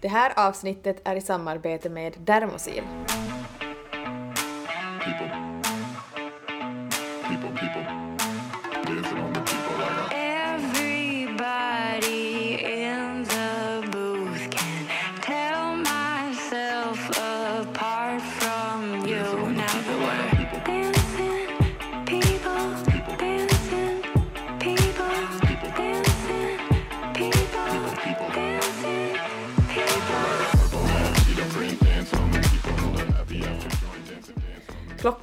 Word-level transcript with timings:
Det 0.00 0.08
här 0.08 0.32
avsnittet 0.36 1.00
är 1.04 1.16
i 1.16 1.20
samarbete 1.20 1.90
med 1.90 2.14
Dermosil. 2.18 2.82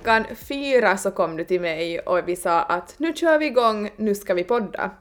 Klockan 0.06 0.26
fyra 0.36 0.98
så 0.98 1.12
kom 1.12 1.38
du 1.38 1.44
till 1.44 1.62
mig 1.62 2.00
och 2.00 2.20
vi 2.28 2.36
sa 2.36 2.62
att 2.62 2.96
nu 2.98 3.14
kör 3.14 3.38
vi 3.40 3.46
igång, 3.46 3.90
nu 3.98 4.16
ska 4.16 4.34
vi 4.34 4.44
podda. 4.44 4.92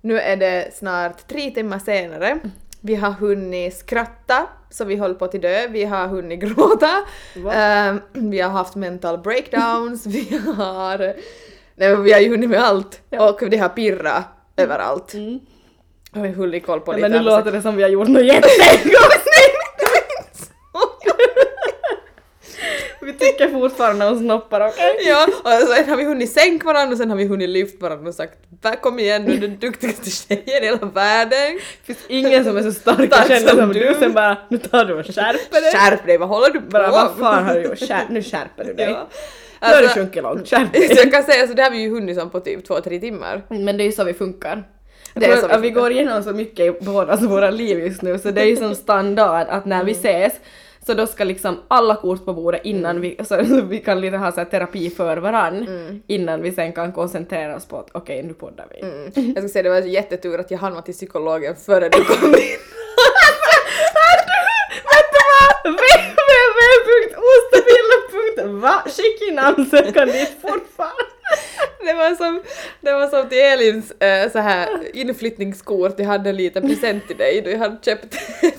Nu 0.00 0.20
är 0.20 0.36
det 0.36 0.74
snart 0.74 1.28
tre 1.28 1.50
timmar 1.50 1.78
senare. 1.78 2.38
Vi 2.80 2.94
har 2.94 3.10
hunnit 3.10 3.76
skratta 3.76 4.46
så 4.70 4.84
vi 4.84 4.96
håller 4.96 5.14
på 5.14 5.26
till 5.26 5.40
dö, 5.40 5.66
vi 5.68 5.84
har 5.84 6.06
hunnit 6.06 6.40
gråta, 6.44 6.90
Ehm, 7.52 8.00
vi 8.12 8.40
har 8.40 8.50
haft 8.50 8.74
mental 8.74 9.18
breakdowns, 9.18 10.06
vi 10.06 10.40
har... 10.56 11.14
Nej 11.74 11.96
vi 11.96 12.12
har 12.12 12.20
ju 12.20 12.30
hunnit 12.30 12.50
med 12.50 12.60
allt. 12.64 13.00
Och 13.18 13.50
det 13.50 13.56
har 13.56 13.68
pirrat 13.68 14.24
överallt. 14.56 15.14
Och 16.12 16.24
vi 16.24 16.28
har 16.28 16.34
hunnit 16.34 16.66
koll 16.66 16.80
på 16.80 16.92
Ja, 16.92 16.96
lite 16.96 17.08
men 17.08 17.18
nu 17.18 17.24
låter 17.24 17.52
det 17.52 17.62
som 17.62 17.76
vi 17.76 17.82
har 17.82 17.90
gjort 17.90 18.08
något 18.08 18.24
jättegott. 18.24 19.13
Vi 23.24 23.32
tycker 23.32 23.48
fortfarande 23.48 24.06
om 24.06 24.18
snoppar, 24.18 24.68
okej? 24.68 24.96
Ja, 25.08 25.26
och 25.42 25.68
sen 25.68 25.88
har 25.88 25.96
vi 25.96 26.04
hunnit 26.04 26.32
sänka 26.32 26.66
varandra 26.66 26.92
och 26.92 26.98
sen 26.98 27.10
har 27.10 27.16
vi 27.16 27.26
hunnit 27.26 27.48
lyfta 27.48 27.78
varandra 27.88 28.08
och 28.08 28.14
sagt 28.14 28.38
"Va, 28.62 28.76
kom 28.76 28.98
igen, 28.98 29.30
är 29.30 29.36
den 29.36 29.58
duktigaste 29.58 30.10
tjejen 30.10 30.62
i 30.62 30.66
hela 30.66 30.76
världen. 30.86 31.58
Det 31.86 31.94
finns 31.94 31.98
ingen 32.08 32.44
som 32.44 32.56
är 32.56 32.62
så 32.62 32.72
stark 32.72 32.98
och 33.00 33.28
känner 33.28 33.48
som 33.48 33.58
som 33.58 33.72
du. 33.72 33.80
du. 33.88 33.94
Sen 33.98 34.12
bara, 34.12 34.36
nu 34.50 34.58
tar 34.58 34.84
du 34.84 34.94
och 34.94 35.06
skärper 35.06 35.60
dig. 35.60 35.72
Skärp 35.72 36.06
dig, 36.06 36.18
vad 36.18 36.28
håller 36.28 36.50
du 36.50 36.60
på 36.60 36.66
Bara, 36.66 36.90
vad 36.90 37.10
med?" 37.10 37.18
fan 37.18 37.44
har 37.44 37.54
du 37.54 37.60
gjort? 37.62 37.78
Skär, 37.78 38.06
nu 38.10 38.22
skärper 38.22 38.64
du 38.64 38.74
dig. 38.74 38.86
Ja. 38.90 39.08
Nu 39.60 39.66
har 39.68 39.72
du 39.74 39.78
Alltså, 39.86 39.98
sjunkit 40.00 40.22
långt, 40.22 40.48
skärp 40.48 40.68
så 40.74 40.78
dig. 40.78 40.96
jag 40.96 41.12
kan 41.12 41.22
säga 41.22 41.46
så 41.46 41.52
det 41.54 41.62
har 41.62 41.70
vi 41.70 41.78
ju 41.78 41.90
hunnit 41.90 42.18
som 42.18 42.30
på 42.30 42.40
typ 42.40 42.64
två, 42.66 42.80
tre 42.80 42.98
timmar. 43.00 43.42
Men 43.48 43.76
det 43.76 43.82
är 43.82 43.86
ju 43.86 43.92
så 43.92 44.04
vi 44.04 44.14
funkar. 44.14 44.62
Det 45.14 45.26
är 45.26 45.36
så 45.36 45.48
vi 45.48 45.56
vi 45.58 45.70
går 45.70 45.92
igenom 45.92 46.22
så 46.22 46.32
mycket 46.32 46.66
i 46.66 46.84
bådas 46.84 47.22
våra 47.22 47.50
liv 47.50 47.78
just 47.78 48.02
nu 48.02 48.18
så 48.18 48.30
det 48.30 48.40
är 48.40 48.44
ju 48.46 48.56
som 48.56 48.74
standard 48.74 49.46
att 49.50 49.64
när 49.64 49.84
vi 49.84 49.92
ses 49.92 50.32
så 50.86 50.94
då 50.94 51.06
ska 51.06 51.24
liksom 51.24 51.56
alla 51.68 51.96
kort 51.96 52.24
på 52.24 52.32
bordet 52.32 52.60
innan 52.64 53.00
vi, 53.00 53.16
så 53.24 53.42
vi 53.62 53.78
kan 53.78 54.00
lite 54.00 54.16
ha 54.16 54.32
så 54.32 54.40
här 54.40 54.44
terapi 54.44 54.90
för 54.90 55.16
varann 55.16 55.66
innan 56.06 56.42
vi 56.42 56.52
sen 56.52 56.72
kan 56.72 56.92
koncentrera 56.92 57.56
oss 57.56 57.66
på 57.66 57.78
att 57.78 57.88
okej 57.92 58.22
nu 58.22 58.34
poddar 58.34 58.66
vi. 58.70 58.80
Mm. 58.80 59.32
Jag 59.34 59.44
ska 59.44 59.48
säga 59.48 59.62
det 59.62 59.68
var 59.68 59.80
jättetur 59.80 60.40
att 60.40 60.50
jag 60.50 60.58
hann 60.58 60.82
till 60.82 60.94
psykologen 60.94 61.56
före 61.56 61.88
du 61.88 62.04
kom 62.04 62.28
in. 62.34 62.83
www.ostabila.va 68.44 68.82
Skicka 68.86 69.24
in 69.32 69.38
ansökan 69.38 70.08
dit 70.08 70.32
fortfarande. 70.42 71.04
Det 71.86 71.94
var 71.94 72.14
som, 72.14 72.42
det 72.80 72.92
var 72.92 73.08
som 73.08 73.28
till 73.28 73.38
Elins 73.38 73.90
äh, 73.90 74.30
så 74.32 74.38
här 74.38 74.96
inflyttningskort, 74.96 75.94
jag 75.98 76.06
hade 76.06 76.30
en 76.30 76.36
liten 76.36 76.68
present 76.68 77.06
till 77.08 77.16
dig, 77.16 77.40
du 77.40 77.56
hade 77.56 77.76
köpt, 77.84 78.14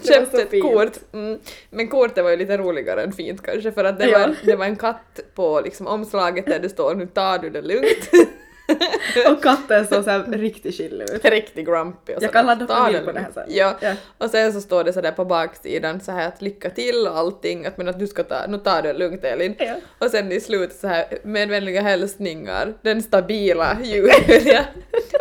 köpt 0.08 0.34
ett 0.34 0.50
fint. 0.50 0.64
kort. 0.64 0.94
Mm. 1.14 1.40
Men 1.70 1.88
kortet 1.88 2.24
var 2.24 2.32
ju 2.32 2.38
lite 2.38 2.58
roligare 2.58 3.04
än 3.04 3.12
fint 3.14 3.44
kanske 3.44 3.72
för 3.72 3.84
att 3.84 4.00
det, 4.00 4.06
Ja. 4.10 4.20
var, 4.20 4.36
det 4.44 4.56
var 4.56 4.66
en 4.66 4.76
katt 4.76 5.20
på 5.36 5.62
liksom 5.62 5.88
omslaget 5.88 6.46
där 6.46 6.60
det 6.60 6.70
står 6.70 6.96
nu 6.96 7.08
tar 7.08 7.38
du 7.40 7.50
det 7.50 7.62
lugnt. 7.62 8.10
Och 9.32 9.44
katten 9.44 9.88
såg 9.88 10.04
såhär 10.04 10.24
riktigt 10.32 10.76
chill 10.76 11.02
ut. 11.02 11.26
Riktigt 11.26 11.66
grumpy 11.66 12.14
och 12.16 12.24
Jag 12.24 12.32
kan 12.34 12.46
ladda 12.46 12.64
upp 12.64 12.70
"Ta 12.70 12.88
en 12.88 12.94
bild 12.94 13.06
på 13.06 13.12
det 13.12 13.20
här 13.20 13.26
lugnt." 13.26 13.34
sen. 13.34 13.44
Ja. 13.58 13.76
Ja. 13.82 13.94
Och 14.18 14.30
sen 14.30 14.54
så 14.54 14.62
står 14.62 14.84
det 14.84 14.94
sådär 14.94 15.12
på 15.12 15.26
baksidan 15.26 16.02
så 16.02 16.12
här 16.12 16.28
att 16.28 16.42
lycka 16.42 16.70
till 16.70 17.08
och 17.08 17.18
allting, 17.18 17.66
att 17.66 17.78
men 17.78 17.88
att 17.88 18.00
du 18.00 18.08
ska 18.08 18.24
ta, 18.24 18.36
nu 18.48 18.58
tar 18.58 18.82
du 18.82 18.88
det 18.88 19.00
lugnt 19.00 19.24
Elin. 19.24 19.56
Ja. 19.60 19.76
Och 20.00 20.10
sen 20.12 20.32
i 20.32 20.42
slutet 20.42 20.76
så 20.78 20.88
här 20.88 21.06
med 21.24 21.50
vänliga 21.50 21.82
hälsningar, 21.82 22.74
den 22.82 23.04
stabila 23.04 23.78
Julia. 23.84 24.14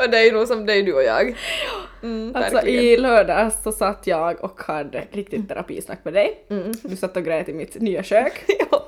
och 0.05 0.11
det 0.11 0.19
är 0.19 0.25
ju 0.25 0.33
nog 0.33 0.49
som 0.49 0.69
är 0.69 0.83
du 0.83 0.93
och 0.95 1.03
jag. 1.05 1.37
Mm, 2.03 2.37
Alltså 2.37 2.55
verkligen. 2.55 2.85
i 2.85 2.97
lördags 2.97 3.63
så 3.63 3.73
satt 3.73 4.07
jag 4.07 4.45
och 4.45 4.61
hade 4.63 5.05
riktigt 5.11 5.49
terapisnack 5.49 5.99
med 6.05 6.15
dig. 6.15 6.47
Mm. 6.51 6.73
Du 6.83 6.97
satt 6.97 7.17
och 7.17 7.25
grät 7.25 7.49
i 7.49 7.53
mitt 7.53 7.75
nya 7.81 8.03
kök. 8.03 8.45
Ja, 8.71 8.87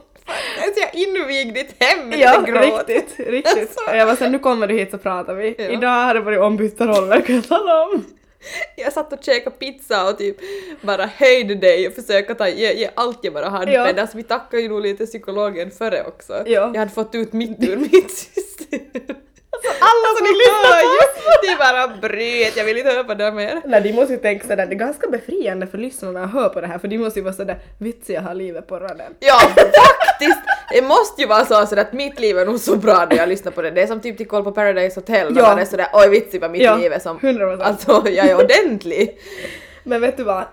alltså 0.67 0.81
jag 0.81 0.95
invigde 0.95 1.63
ditt 1.63 1.75
hem 1.83 2.09
med 2.09 2.19
Ja, 2.19 2.41
gråt. 2.41 2.89
riktigt, 2.89 3.27
riktigt. 3.29 3.59
Alltså. 3.59 3.91
Och 3.91 3.97
jag 3.97 4.07
var 4.07 4.17
sen 4.17 4.33
nu 4.33 4.39
kommer 4.39 4.67
du 4.67 4.75
hit 4.75 4.91
så 4.91 4.99
pratar 4.99 5.35
vi. 5.35 5.55
Ja. 5.59 5.65
Idag 5.65 5.89
har 6.07 6.15
det 6.15 6.21
varit 6.21 6.41
ombytta 6.41 6.87
roller 6.87 7.21
kan 7.21 7.35
jag 7.35 7.49
tala 7.49 7.83
om. 7.85 8.05
Jag 8.77 8.93
satt 8.93 9.13
och 9.13 9.19
käkade 9.25 9.57
pizza 9.57 10.09
och 10.09 10.19
typ 10.19 10.37
bara 10.83 11.07
höjde 11.07 11.55
dig 11.55 11.89
och 11.89 11.95
försökte 11.95 12.35
ta, 12.35 12.49
ge, 12.49 12.73
ge 12.73 12.91
allt 12.95 13.19
jag 13.23 13.35
bara 13.35 13.49
hade. 13.49 13.73
Ja. 13.73 13.85
Men 13.85 13.99
alltså 13.99 14.17
vi 14.17 14.23
tackade 14.23 14.63
ju 14.63 14.69
nog 14.69 14.81
lite 14.83 15.07
psykologen 15.07 15.71
före 15.71 16.05
också. 16.07 16.33
Ja. 16.47 16.71
Jag 16.75 16.79
hade 16.79 16.91
fått 16.91 17.15
ut 17.15 17.33
mitt 17.33 17.69
ur 17.69 17.77
mitt 17.77 18.11
system. 18.35 18.81
Alla 19.81 20.09
Alltså 20.09 20.25
som 20.25 20.27
lyssnar 20.27 20.83
på 20.83 20.89
ju, 20.89 21.16
det 21.43 21.49
är 21.49 21.59
bara 21.59 21.97
bryt, 22.01 22.57
jag 22.57 22.65
vill 22.65 22.77
inte 22.79 22.91
höra 22.91 23.05
på 23.05 23.15
det 23.15 23.33
mer. 23.33 23.61
Nej, 23.65 23.81
de 23.81 23.93
måste 23.93 24.13
ju 24.13 24.19
tänka 24.19 24.47
sådär, 24.49 24.67
det 24.67 24.75
är 24.75 24.79
ganska 24.79 25.07
befriande 25.09 25.67
för 25.67 25.79
lyssnarna 25.79 26.25
att 26.25 26.33
höra 26.33 26.49
på 26.49 26.61
det 26.61 26.67
här 26.67 26.79
för 26.79 26.89
de 26.89 26.99
måste 26.99 27.19
ju 27.19 27.25
vara 27.25 27.35
sådär 27.35 27.59
vitsiga 27.79 28.21
har 28.21 28.35
livet 28.35 28.67
på 28.67 28.79
raden. 28.79 29.15
Ja, 29.21 29.39
faktiskt! 29.39 30.39
Det 30.71 30.83
måste 30.83 31.23
ju 31.23 31.29
vara 31.29 31.45
så, 31.45 31.67
så 31.67 31.81
att 31.81 31.93
mitt 31.93 32.21
liv 32.21 32.39
är 32.39 32.47
nog 32.47 32.61
så 32.61 32.77
bra 32.77 33.07
när 33.11 33.17
jag 33.17 33.29
lyssnar 33.29 33.53
på 33.53 33.63
det. 33.63 33.71
Det 33.71 33.83
är 33.83 33.87
som 33.87 34.01
typ 34.01 34.17
till 34.17 34.29
koll 34.29 34.45
på 34.45 34.53
Paradise 34.53 35.01
Hotel 35.01 35.33
när 35.33 35.43
Ja. 35.43 35.49
man 35.49 35.59
är 35.59 35.65
sådär 35.65 35.87
oj 35.93 36.09
vitsigt 36.09 36.43
vad 36.43 36.51
mitt 36.51 36.63
Ja, 36.63 36.77
liv 36.77 36.93
är 36.93 36.99
som... 36.99 37.19
100%. 37.19 37.63
Alltså 37.63 38.03
jag 38.09 38.27
är 38.27 38.37
ordentlig. 38.45 39.19
Men 39.85 40.01
vet 40.01 40.17
du 40.17 40.23
vad? 40.25 40.45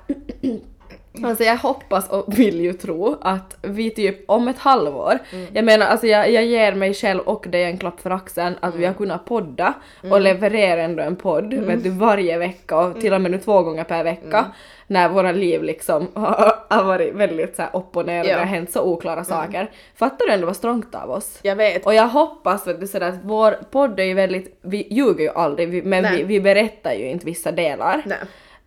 Alltså 1.24 1.44
jag 1.44 1.58
hoppas 1.58 2.10
och 2.10 2.40
vill 2.40 2.62
ju 2.62 2.74
tro 2.74 3.18
att 3.22 3.58
vi 3.62 3.90
typ 3.90 4.30
om 4.30 4.48
ett 4.48 4.58
halvår, 4.60 5.20
jag 5.54 5.66
menar 5.66 5.86
alltså 5.86 6.08
jag, 6.08 6.32
jag 6.32 6.46
ger 6.46 6.74
mig 6.76 6.94
själv 6.94 7.20
och 7.20 7.46
dig 7.50 7.64
en 7.64 7.78
klapp 7.78 8.00
för 8.00 8.10
axeln 8.10 8.56
att 8.60 8.76
vi 8.76 8.86
har 8.86 8.94
kunnat 8.94 9.26
podda 9.26 9.74
och 10.12 10.22
leverera 10.22 10.82
ändå 10.82 11.04
en 11.04 11.16
podd 11.16 11.54
vet 11.54 11.84
du, 11.84 11.90
varje 11.90 12.38
vecka 12.38 12.78
och 12.78 13.02
till 13.02 13.14
och 13.14 13.22
med 13.22 13.32
nu 13.32 13.38
två 13.40 13.62
gånger 13.62 13.84
per 13.84 14.04
vecka 14.04 14.46
när 14.88 15.10
våra 15.10 15.32
liv 15.32 15.64
liksom 15.64 16.08
har, 16.14 16.84
varit 16.84 17.14
väldigt 17.14 17.56
så 17.56 17.62
här 17.62 17.70
upp 17.74 17.98
och 17.98 18.06
ner 18.06 18.22
och 18.22 18.28
Ja. 18.28 18.34
det 18.34 18.40
har 18.40 18.46
hänt 18.46 18.72
så 18.72 18.84
oklara 18.84 19.24
saker. 19.24 19.72
Fattar 19.96 20.26
du 20.26 20.32
ändå 20.32 20.46
vad 20.46 20.56
strångt 20.56 20.96
av 20.96 21.12
oss? 21.12 21.40
Jag 21.42 21.56
vet. 21.56 21.86
Och 21.86 21.94
jag 21.94 22.08
hoppas 22.08 22.68
vet 22.68 22.80
du, 22.80 22.88
sådär, 22.88 23.10
att 23.10 23.20
vår 23.24 23.52
podd 23.72 24.00
är 24.00 24.04
ju 24.04 24.14
väldigt, 24.14 24.58
vi 24.62 24.88
ljuger 24.90 25.24
ju 25.24 25.30
aldrig 25.30 25.86
men 25.86 26.16
vi, 26.16 26.24
vi 26.24 26.40
berättar 26.42 26.94
ju 26.94 27.10
inte 27.10 27.26
vissa 27.26 27.52
delar. 27.52 28.02
Nej. 28.06 28.18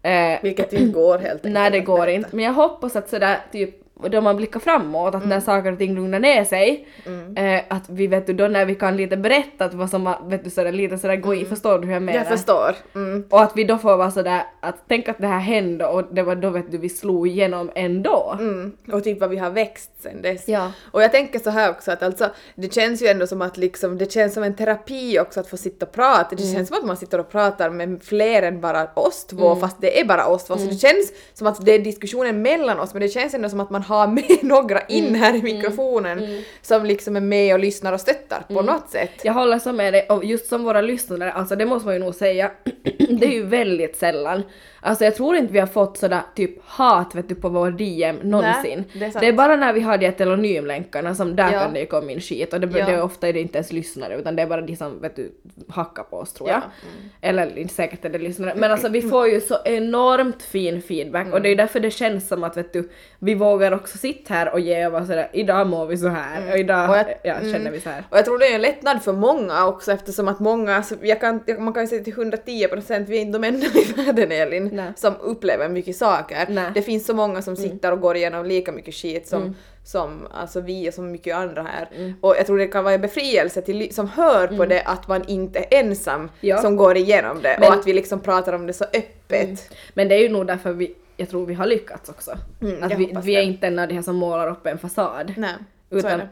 Eh, 0.07 0.39
Vilket 0.43 0.73
inte 0.73 0.93
går 0.93 1.19
helt 1.19 1.33
enkelt. 1.45 1.53
Nej 1.55 1.71
det 1.71 1.81
går 1.81 2.09
inte. 2.09 2.29
Men 2.33 2.45
jag 2.45 2.53
hoppas 2.53 2.97
att 2.97 3.09
sådär 3.09 3.39
typ 3.53 3.75
då 4.11 4.21
man 4.21 4.37
blickar 4.37 4.61
framåt, 4.61 5.15
att 5.15 5.27
när 5.27 5.41
saker 5.41 5.73
och 5.73 5.79
ting 5.79 5.95
lugnar 5.95 6.19
ner 6.19 6.45
sig, 6.45 6.89
eh, 7.37 7.63
att 7.69 7.89
vi 7.89 8.07
vet 8.07 8.27
du 8.27 8.33
då 8.33 8.49
när 8.49 8.65
vi 8.65 8.75
kan 8.75 8.97
lite 8.97 9.17
berätta 9.17 9.65
att 9.65 9.75
vad 9.75 9.91
som 9.91 10.15
vet 10.25 10.45
du 10.45 10.51
sådär 10.51 10.73
lite 10.73 10.99
sådär 10.99 11.17
gå 11.17 11.35
i, 11.35 11.45
förstår 11.45 11.79
du 11.79 11.87
hur 11.87 11.93
jag 11.93 12.03
menar? 12.03 12.19
Jag 12.19 12.29
förstår. 12.29 12.77
Mm. 12.95 13.25
Och 13.31 13.43
att 13.43 13.53
vi 13.57 13.65
då 13.65 13.79
får 13.79 13.97
vara 13.97 14.11
sådär 14.11 14.43
att 14.61 14.77
tänk 14.89 15.09
att 15.09 15.19
det 15.19 15.27
här 15.27 15.41
hände 15.41 15.87
och 15.87 16.15
det 16.15 16.23
var 16.23 16.37
då 16.37 16.51
vet 16.51 16.71
du 16.71 16.79
vi 16.79 16.89
slog 16.89 17.29
igenom 17.29 17.71
ändå. 17.75 18.37
Mm. 18.39 18.77
Och 18.93 19.05
typ 19.05 19.21
vad 19.21 19.31
vi 19.31 19.37
har 19.37 19.51
växt 19.51 19.91
sen 20.03 20.23
dess. 20.23 20.49
Ja. 20.49 20.73
Och 20.93 21.03
jag 21.03 21.13
tänker 21.13 21.39
så 21.39 21.51
här 21.51 21.71
också 21.71 21.93
att 21.93 22.03
alltså, 22.03 22.31
det 22.55 22.75
känns 22.75 23.03
ju 23.03 23.07
ändå 23.07 23.27
som 23.27 23.43
att 23.43 23.57
liksom, 23.57 23.99
det 23.99 24.13
känns 24.13 24.35
som 24.35 24.43
en 24.43 24.55
terapi 24.55 25.19
också 25.21 25.41
att 25.41 25.49
få 25.49 25.57
sitta 25.57 25.87
och 25.87 25.93
prata. 25.93 26.37
Det 26.37 26.53
känns 26.53 26.69
som 26.69 26.79
att 26.79 26.85
man 26.85 26.97
sitter 26.97 27.19
och 27.19 27.31
pratar 27.31 27.71
med 27.71 28.03
fler 28.03 28.43
än 28.43 28.61
bara 28.61 28.89
oss 28.95 29.27
två 29.27 29.57
fast 29.57 29.81
det 29.81 30.01
är 30.01 30.05
bara 30.05 30.27
oss 30.27 30.45
två. 30.45 30.57
Så 30.57 30.67
det 30.67 30.77
känns 30.77 31.13
som 31.35 31.47
att 31.47 31.65
det 31.65 31.73
är 31.73 31.79
diskussionen 31.79 32.43
mellan 32.43 32.81
oss 32.81 32.93
men 32.93 33.03
det 33.03 33.09
känns 33.09 33.35
ändå 33.35 33.49
som 33.49 33.61
att 33.61 33.71
man 33.71 33.83
har 33.87 34.07
med 34.07 34.39
några 34.43 34.81
in 34.81 35.15
här 35.15 35.35
i 35.35 35.43
mikrofonen 35.43 36.43
som 36.63 36.87
liksom 36.87 37.17
är 37.17 37.21
med 37.21 37.55
och 37.55 37.61
lyssnar 37.61 37.93
och 37.93 38.01
stöttar 38.01 38.43
på 38.49 38.63
något 38.63 38.91
sätt. 38.91 39.11
Jag 39.23 39.33
håller 39.33 39.59
så 39.59 39.73
med 39.73 39.93
dig 39.93 40.07
och 40.09 40.25
just 40.25 40.47
som 40.49 40.65
våra 40.65 40.81
lyssnare, 40.81 41.33
alltså 41.33 41.57
det 41.57 41.67
måste 41.67 41.87
man 41.87 41.95
ju 41.95 42.01
nog 42.01 42.15
säga, 42.15 42.51
det 42.99 43.27
är 43.27 43.33
ju 43.33 43.47
väldigt 43.47 43.97
sällan. 43.97 44.43
Alltså 44.87 45.05
jag 45.05 45.15
tror 45.15 45.37
inte 45.37 45.53
vi 45.53 45.59
har 45.59 45.67
fått 45.67 45.97
sådär 45.99 46.21
typ 46.35 46.59
hat 46.65 47.15
vet 47.15 47.29
du 47.29 47.35
på 47.35 47.49
vår 47.49 47.71
DM 47.71 48.17
någonsin. 48.23 48.85
det 48.93 49.05
är 49.05 49.11
sant. 49.11 49.21
det 49.21 49.27
är 49.29 49.33
bara 49.33 49.57
när 49.57 49.73
vi 49.73 49.81
har 49.81 49.99
de 49.99 50.07
här 50.07 50.13
telonym-länkarna 50.13 51.15
som 51.15 51.37
där 51.37 51.53
Ja. 51.53 51.61
kan 51.61 51.73
det 51.75 51.81
ju 51.81 51.87
komma 51.87 52.11
in 52.13 52.21
skit 52.21 52.53
och 52.53 52.61
det, 52.61 52.79
Ja. 52.79 52.87
det 52.87 52.93
är 52.93 53.03
ofta 53.03 53.29
är 53.29 53.33
det 53.33 53.41
inte 53.41 53.59
ens 53.59 53.73
lyssnare 53.73 54.15
utan 54.17 54.37
det 54.37 54.43
är 54.43 54.47
bara 54.47 54.61
de 54.61 54.77
som 54.77 55.01
vet 55.01 55.17
du 55.17 55.33
hackar 55.69 56.03
på 56.03 56.17
oss 56.17 56.33
tror 56.33 56.49
jag. 56.49 56.57
Ja, 56.59 56.63
mm. 56.63 57.11
Eller 57.21 57.59
inte 57.59 57.75
säkert 57.75 58.05
är 58.05 58.09
det 58.09 58.19
lyssnare. 58.19 58.53
Men 58.57 58.71
alltså 58.73 58.89
vi 58.89 59.03
får 59.03 59.29
ju 59.29 59.41
så 59.41 59.57
enormt 59.65 60.43
fin 60.43 60.83
feedback 60.83 61.33
och 61.33 61.43
det 61.43 61.49
är 61.49 61.51
ju 61.51 61.57
därför 61.57 61.81
det 61.81 61.91
känns 61.91 62.29
som 62.29 62.45
att 62.45 62.57
vet 62.57 62.73
du, 62.73 62.89
vi 63.19 63.35
vågar 63.35 63.73
också 63.73 63.99
sitta 63.99 64.35
här 64.35 64.53
och 64.53 64.61
ge 64.61 64.87
och 64.87 64.93
vara 64.93 65.07
sådär 65.07 65.29
idag 65.33 65.67
mår 65.67 65.87
vi 65.87 65.97
så 65.97 66.09
här 66.09 66.53
och 66.53 66.59
idag 66.59 66.77
Mm. 66.79 66.91
Och 66.91 66.97
jag- 66.97 67.15
ja, 67.25 67.35
mm. 67.35 67.53
känner 67.53 67.71
vi 67.71 67.81
så 67.81 67.91
här. 67.91 68.05
Och 68.11 68.19
jag 68.19 68.25
tror 68.25 68.39
det 68.39 68.47
är 68.47 68.55
en 68.55 68.63
lättnad 68.63 69.03
för 69.03 69.13
många 69.13 69.67
också 69.67 69.93
eftersom 69.93 70.29
att 70.29 70.41
många, 70.41 70.77
alltså, 70.77 70.95
jag 71.03 71.21
kan, 71.21 71.41
man 71.59 71.73
kan 71.73 71.83
ju 71.83 71.87
säga 71.87 72.05
till 72.05 72.13
110 72.13 72.69
procent, 72.69 73.09
vi 73.09 73.17
är 73.17 73.21
inte 73.21 73.39
de 73.39 73.45
enda 73.49 73.67
i 73.67 73.93
världen 73.97 74.33
Elin, 74.33 74.76
Nej. 74.77 74.93
som 74.97 75.15
upplever 75.21 75.69
mycket 75.69 75.97
saker. 75.97 76.47
Nej. 76.49 76.71
Det 76.75 76.83
finns 76.83 77.07
så 77.07 77.15
många 77.15 77.43
som 77.43 77.57
sitter 77.57 77.93
och 77.93 78.01
går 78.01 78.17
igenom 78.17 78.47
lika 78.47 78.73
mycket 78.73 78.95
skit 78.95 79.29
som, 79.29 79.57
som 79.85 80.27
alltså 80.33 80.61
vi 80.61 80.91
och 80.91 80.95
som 80.95 81.11
mycket 81.13 81.37
andra 81.37 81.63
här. 81.63 82.15
Och 82.21 82.35
jag 82.39 82.47
tror 82.47 82.59
det 82.59 82.67
kan 82.67 82.85
vara 82.85 82.95
en 82.95 83.01
befrielse 83.01 83.63
till 83.63 83.95
som 83.95 84.09
hör 84.09 84.47
på 84.47 84.65
det 84.67 84.83
att 84.83 85.09
man 85.09 85.25
inte 85.29 85.59
är 85.59 85.67
ensam 85.81 86.31
Ja. 86.41 86.59
som 86.59 86.77
går 86.77 86.97
igenom 86.97 87.39
det 87.43 87.57
Men- 87.61 87.69
och 87.69 87.75
att 87.75 87.87
vi 87.87 87.93
liksom 87.93 88.21
pratar 88.21 88.53
om 88.53 88.67
det 88.67 88.73
så 88.73 88.85
öppet. 88.85 89.73
Men 89.95 90.09
det 90.09 90.15
är 90.15 90.19
ju 90.21 90.29
nog 90.29 90.47
därför 90.47 90.73
vi, 90.73 90.95
jag 91.17 91.29
tror 91.31 91.47
vi 91.47 91.55
har 91.55 91.67
lyckats 91.67 92.09
också. 92.09 92.39
Mm, 92.63 92.83
att 92.83 92.99
vi, 92.99 93.15
vi 93.25 93.37
är 93.37 93.43
inte 93.43 93.67
en 93.67 93.79
av 93.79 93.89
de 93.89 93.95
här 93.95 94.03
som 94.03 94.17
målar 94.17 94.49
upp 94.51 94.67
en 94.67 94.79
fasad. 94.79 95.35
Nej, 95.37 95.55
så 95.91 95.97
Utan 95.99 96.19
det. 96.19 96.29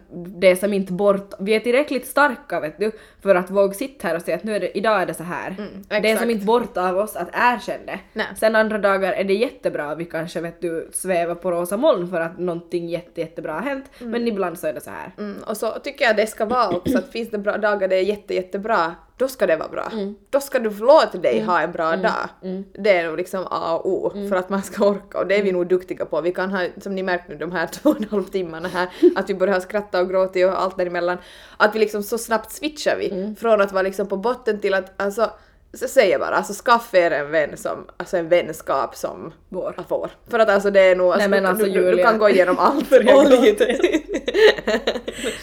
det 0.49 0.57
som 0.57 0.73
inte 0.73 0.93
bort, 0.93 1.33
vi 1.39 1.55
är 1.55 1.61
tillräckligt 1.61 2.07
starka 2.07 2.61
vet 2.61 2.79
du 2.79 2.93
för 3.25 3.35
att 3.35 3.51
våga 3.51 3.75
sitta 3.75 4.09
här 4.09 4.17
och 4.17 4.23
säga 4.23 4.37
att 4.37 4.45
nu 4.45 4.57
är 4.57 4.61
det, 4.61 4.79
idag 4.79 5.03
är 5.03 5.07
det 5.07 5.15
så 5.15 5.23
här. 5.23 5.55
det 5.89 5.95
är 5.95 6.05
Mm, 6.05 6.19
som 6.19 6.31
inte 6.31 6.47
bort 6.47 6.77
av 6.77 6.99
oss 6.99 7.17
att 7.17 7.29
erkänna 7.33 7.87
det. 7.87 7.99
Nej. 8.13 8.27
Sen 8.37 8.57
andra 8.57 8.79
dagar 8.79 9.13
är 9.13 9.25
det 9.25 9.35
jättebra, 9.35 9.95
vi 9.95 10.05
kanske 10.05 10.41
vet 10.41 10.61
du 10.61 10.89
svävar 10.93 11.35
på 11.35 11.51
rosa 11.51 11.77
moln 11.77 12.11
för 12.11 12.21
att 12.21 12.39
någonting 12.39 12.89
jätte, 12.89 13.21
jättebra 13.21 13.53
har 13.53 13.61
hänt. 13.61 13.85
Men 13.99 14.29
ibland 14.29 14.59
så 14.59 14.67
är 14.67 14.73
det 14.73 14.81
så 14.81 14.91
här. 14.91 15.13
Mm, 15.19 15.43
och 15.47 15.57
så 15.57 15.71
tycker 15.71 16.05
jag 16.05 16.17
det 16.17 16.27
ska 16.27 16.45
vara 16.45 16.77
också 16.77 16.99
att 16.99 17.13
finns 17.13 17.31
det 17.31 17.39
bra 17.39 17.57
dagar 17.57 17.89
det 17.89 17.97
är 17.97 18.03
jätte, 18.03 18.35
jättebra, 18.35 18.95
då 19.17 19.29
ska 19.29 19.47
det 19.47 19.57
vara 19.57 19.69
bra. 19.69 19.89
Då 20.31 20.41
ska 20.41 20.59
du 20.59 20.71
låta 20.71 21.19
dig 21.19 21.41
ha 21.41 21.61
en 21.61 21.73
bra 21.73 21.97
dag. 21.97 22.29
Det 22.73 22.97
är 22.97 23.07
nog 23.07 23.17
liksom 23.17 23.47
A 23.51 23.77
och 23.77 23.93
O 23.93 24.11
för 24.29 24.37
att 24.37 24.49
man 24.49 24.63
ska 24.63 24.85
orka 24.87 25.19
och 25.19 25.27
det 25.27 25.37
är 25.39 25.43
vi 25.43 25.53
nog 25.53 25.67
duktiga 25.67 26.05
på. 26.05 26.21
Vi 26.21 26.33
kan 26.33 26.51
ha, 26.51 26.67
som 26.81 26.95
ni 26.95 27.03
märkt 27.03 27.29
nu 27.29 27.35
de 27.37 27.53
här 27.53 27.67
två 27.73 27.91
och 27.91 27.97
en 27.97 28.09
halv 28.11 28.25
timmarna 28.25 28.69
här, 28.69 28.89
att 29.17 29.31
vi 29.31 29.35
både 29.35 29.53
har 29.53 29.61
skrattat 29.61 30.03
och 30.03 30.09
gråtit 30.11 30.47
och 30.47 30.63
allt 30.63 30.77
däremellan. 30.79 31.19
Att 31.57 31.75
vi 31.75 31.79
liksom 31.79 32.03
så 32.03 32.19
snabbt 32.19 32.53
switchar 32.53 32.97
vi 32.99 33.09
från 33.41 33.61
att 33.61 33.73
vara 33.73 33.83
liksom 33.83 34.09
på 34.09 34.17
botten 34.17 34.61
till 34.61 34.75
att 34.75 34.93
alltså 35.03 35.31
så 35.75 35.89
säger 35.89 36.13
jag 36.13 36.21
bara, 36.21 36.31
alltså 36.37 36.53
skaffa 36.65 36.97
er 36.99 37.11
en 37.11 37.31
vän 37.31 37.57
som, 37.57 37.87
alltså 37.97 38.17
en 38.17 38.29
vänskap 38.29 38.97
som 38.97 39.33
Vår. 39.49 39.75
jag 39.77 39.89
får. 39.89 40.11
För 40.31 40.39
att 40.39 40.49
alltså 40.49 40.71
det 40.71 40.81
är 40.81 40.97
nog, 40.97 41.07
alltså, 41.13 41.19
Nej, 41.19 41.29
men 41.29 41.43
du, 41.43 41.49
alltså, 41.49 41.65
du, 41.67 41.91
du, 41.97 42.03
kan 42.03 42.19
gå 42.19 42.29
igenom 42.29 42.59
allt 42.59 42.93
och 42.93 43.01
gråta. 43.03 43.29
lite. 43.41 43.65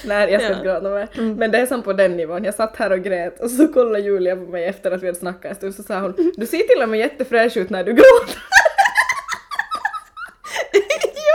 Nej 0.06 0.32
jag 0.32 0.42
ska 0.42 0.50
Ja. 0.52 0.56
inte 0.58 0.68
gråta 0.68 0.90
mer. 0.90 1.36
Men 1.36 1.52
det 1.52 1.58
är 1.58 1.66
som 1.66 1.82
på 1.82 1.94
den 1.94 2.18
nivån, 2.18 2.44
jag 2.44 2.54
satt 2.56 2.76
här 2.78 2.92
och 2.92 3.00
grät 3.00 3.40
och 3.40 3.52
så 3.52 3.68
kollade 3.68 4.00
Julia 4.00 4.36
på 4.36 4.42
mig 4.42 4.66
efter 4.66 4.92
att 4.92 5.04
vi 5.04 5.08
hade 5.08 5.20
snackat 5.20 5.52
en 5.52 5.56
stund 5.56 5.76
så 5.76 5.84
sa 5.84 6.00
hon 6.00 6.32
du 6.38 6.46
ser 6.46 6.58
till 6.58 6.84
och 6.84 6.90
med 6.90 7.00
jättefräsch 7.00 7.58
ut 7.58 7.70
när 7.70 7.84
du 7.84 7.92
gråter. 7.94 8.36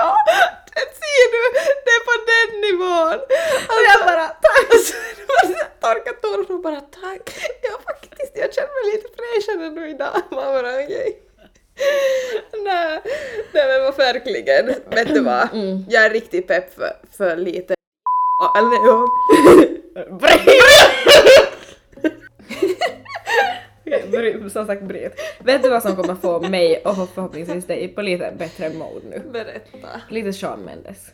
ja, 0.00 0.16
ser 1.00 1.26
du! 1.32 1.42
Det 1.84 1.92
är 1.98 2.02
på 2.10 2.16
den 2.32 2.60
nivån! 2.66 3.20
Och 3.72 3.82
jag 3.88 3.98
bara 4.06 4.26
tack! 4.28 4.68
Alltså, 4.72 4.94
torka 5.80 6.12
tårar 6.22 6.54
och 6.54 6.62
bara 6.62 6.80
tack. 6.80 7.22
Ja 7.62 7.78
faktiskt, 7.84 8.32
jag 8.34 8.54
känner 8.54 8.74
mig 8.76 8.96
lite 8.96 9.08
fräschare 9.16 9.70
nu 9.70 9.90
idag. 9.90 10.22
Man 10.30 10.44
bara 10.44 10.74
okej. 10.84 11.22
Nej, 12.64 13.00
nej 13.52 13.66
men 13.66 13.82
vad 13.82 13.96
verkligen. 13.96 14.66
Vet 14.66 15.14
du 15.14 15.20
vad? 15.20 15.48
Jag 15.88 16.04
är 16.04 16.10
riktigt 16.10 16.48
pepp 16.48 16.74
för, 16.74 16.92
för 17.16 17.36
lite 17.36 17.74
eller 18.58 18.76
ja. 18.86 19.06
Som 24.50 24.66
sagt 24.66 24.82
bryt. 24.82 25.12
Vet 25.38 25.62
du 25.62 25.68
vad 25.68 25.82
som 25.82 25.96
kommer 25.96 26.14
få 26.14 26.40
mig 26.40 26.82
och 26.84 27.08
förhoppningsvis 27.14 27.66
dig 27.66 27.88
på 27.88 28.02
lite 28.02 28.32
bättre 28.38 28.70
mode 28.70 29.06
nu? 29.10 29.22
Berätta. 29.32 29.88
Lite 30.10 30.32
Shawn 30.32 30.60
Mendes. 30.60 31.10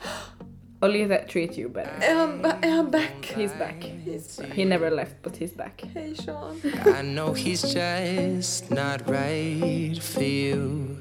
Och 0.80 0.88
lite 0.88 1.18
Treat 1.18 1.58
You 1.58 1.70
Better. 1.70 1.92
Är 2.00 2.14
han, 2.14 2.44
är 2.62 2.70
han 2.70 2.90
back? 2.90 3.34
He's 3.36 3.58
back. 3.58 3.92
He's 4.04 4.40
back. 4.40 4.50
He 4.56 4.64
never 4.64 4.90
left 4.90 5.22
but 5.22 5.40
he's 5.40 5.56
back. 5.56 5.84
Hej 5.94 6.14
Sean. 6.14 6.60
I 6.98 7.02
know 7.02 7.34
he's 7.34 7.74
just 7.74 8.70
not 8.70 9.08
right 9.08 10.02
for 10.02 10.22
you. 10.22 10.96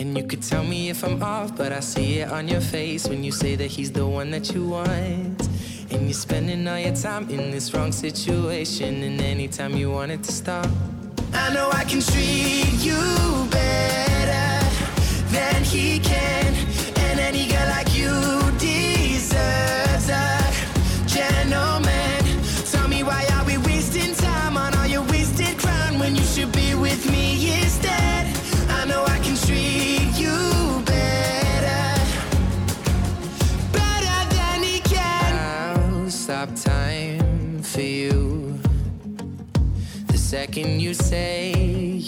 And 0.00 0.18
you 0.18 0.28
could 0.28 0.42
tell 0.42 0.64
me 0.64 0.90
if 0.90 1.04
I'm 1.04 1.22
off, 1.22 1.56
but 1.56 1.72
I 1.72 1.80
see 1.80 2.20
it 2.20 2.32
on 2.32 2.48
your 2.48 2.60
face 2.60 3.08
when 3.08 3.24
you 3.24 3.32
say 3.32 3.56
that 3.56 3.70
he's 3.70 3.92
the 3.92 4.06
one 4.06 4.30
that 4.30 4.54
you 4.54 4.66
want. 4.66 5.51
And 5.92 6.04
you're 6.04 6.14
spending 6.14 6.66
all 6.66 6.78
your 6.78 6.96
time 6.96 7.28
in 7.28 7.50
this 7.50 7.74
wrong 7.74 7.92
situation, 7.92 9.02
and 9.02 9.20
anytime 9.20 9.76
you 9.76 9.90
want 9.90 10.10
it 10.10 10.22
to 10.22 10.32
stop. 10.32 10.66
I 11.34 11.52
know 11.52 11.68
I 11.70 11.84
can 11.84 12.00
treat 12.00 12.80
you 12.80 12.98
better 13.50 14.66
than 15.30 15.62
he 15.64 15.98
can, 15.98 16.41
second 40.52 40.82
you 40.82 40.92
say 40.92 41.54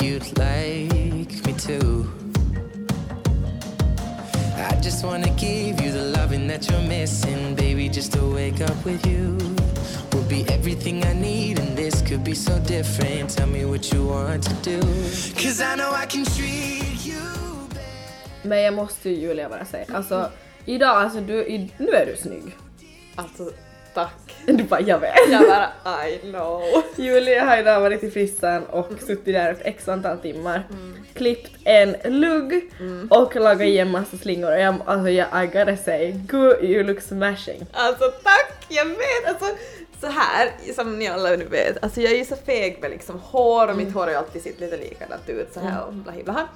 you'd 0.02 0.38
like 0.38 1.46
me 1.46 1.52
to. 1.56 2.06
I 4.56 4.78
just 4.82 5.02
wanna 5.02 5.30
give 5.30 5.80
you 5.80 5.90
the 5.90 6.12
loving 6.18 6.46
that 6.48 6.68
you're 6.68 6.86
missing, 6.88 7.54
baby. 7.54 7.88
Just 7.88 8.12
to 8.12 8.34
wake 8.34 8.60
up 8.60 8.84
with 8.84 9.06
you 9.06 9.38
will 10.12 10.28
be 10.28 10.44
everything 10.48 11.02
I 11.04 11.14
need, 11.14 11.58
and 11.58 11.74
this 11.74 12.02
could 12.02 12.22
be 12.22 12.34
so 12.34 12.58
different. 12.58 13.30
Tell 13.30 13.46
me 13.46 13.64
what 13.64 13.90
you 13.92 14.04
want 14.06 14.42
to 14.42 14.54
do, 14.62 14.80
cause 15.42 15.62
I 15.62 15.76
know 15.76 15.92
I 15.92 16.06
can 16.06 16.24
treat 16.24 17.06
you. 17.06 17.24
Men 18.42 18.58
jag 18.58 18.74
måste 18.74 19.10
ju 19.10 19.16
Julia 19.16 19.64
säga, 19.64 19.86
alltså 19.94 20.30
idag, 20.66 20.96
alltså 21.02 21.20
du, 21.20 21.68
nu 21.78 21.90
är 21.90 22.06
du 22.06 22.16
snygg. 22.16 22.56
Alltså 23.16 23.50
tack. 23.94 24.34
Du 24.46 24.62
bara 24.62 24.80
jag 24.80 24.98
vet. 24.98 25.14
Jag 25.30 25.42
bara 25.42 26.08
I 26.08 26.18
know. 26.18 26.62
Julia 26.96 27.44
har 27.44 27.58
idag 27.58 27.80
varit 27.80 28.04
i 28.04 28.10
frissan 28.10 28.64
och 28.64 28.90
suttit 29.00 29.24
där 29.24 29.52
ett 29.52 29.60
x 29.64 29.88
antal 29.88 30.18
timmar. 30.18 30.62
Klippt 31.14 31.52
en 31.64 31.96
lugg 32.04 32.70
och 33.10 33.36
lagat 33.36 33.62
i 33.62 33.78
en 33.78 33.90
massa 33.90 34.16
slingor 34.16 34.52
och 34.52 34.60
jag, 34.60 34.74
alltså 34.84 35.10
jag, 35.10 35.44
I 35.44 35.46
gotta 35.46 35.76
say, 35.76 36.12
good 36.12 36.56
you 36.62 36.84
look 36.84 37.00
smashing. 37.00 37.66
Alltså 37.72 38.04
tack, 38.22 38.66
jag 38.68 38.84
vet 38.84 39.28
alltså 39.28 39.46
så 40.00 40.06
här 40.06 40.50
som 40.74 40.98
ni 40.98 41.08
alla 41.08 41.30
nu 41.30 41.44
vet, 41.44 41.84
alltså 41.84 42.00
jag 42.00 42.12
är 42.12 42.16
ju 42.16 42.24
så 42.24 42.36
feg 42.36 42.78
med 42.80 42.90
liksom 42.90 43.20
hår 43.20 43.68
och 43.68 43.76
mitt 43.76 43.94
hår 43.94 44.00
har 44.00 44.10
ju 44.10 44.16
alltid 44.16 44.42
sett 44.42 44.60
lite 44.60 44.76
likadant 44.76 45.28
ut 45.28 45.54
så 45.54 45.60
här 45.60 45.86
och 45.86 45.92
blahi 45.92 46.22
blaha. 46.22 46.48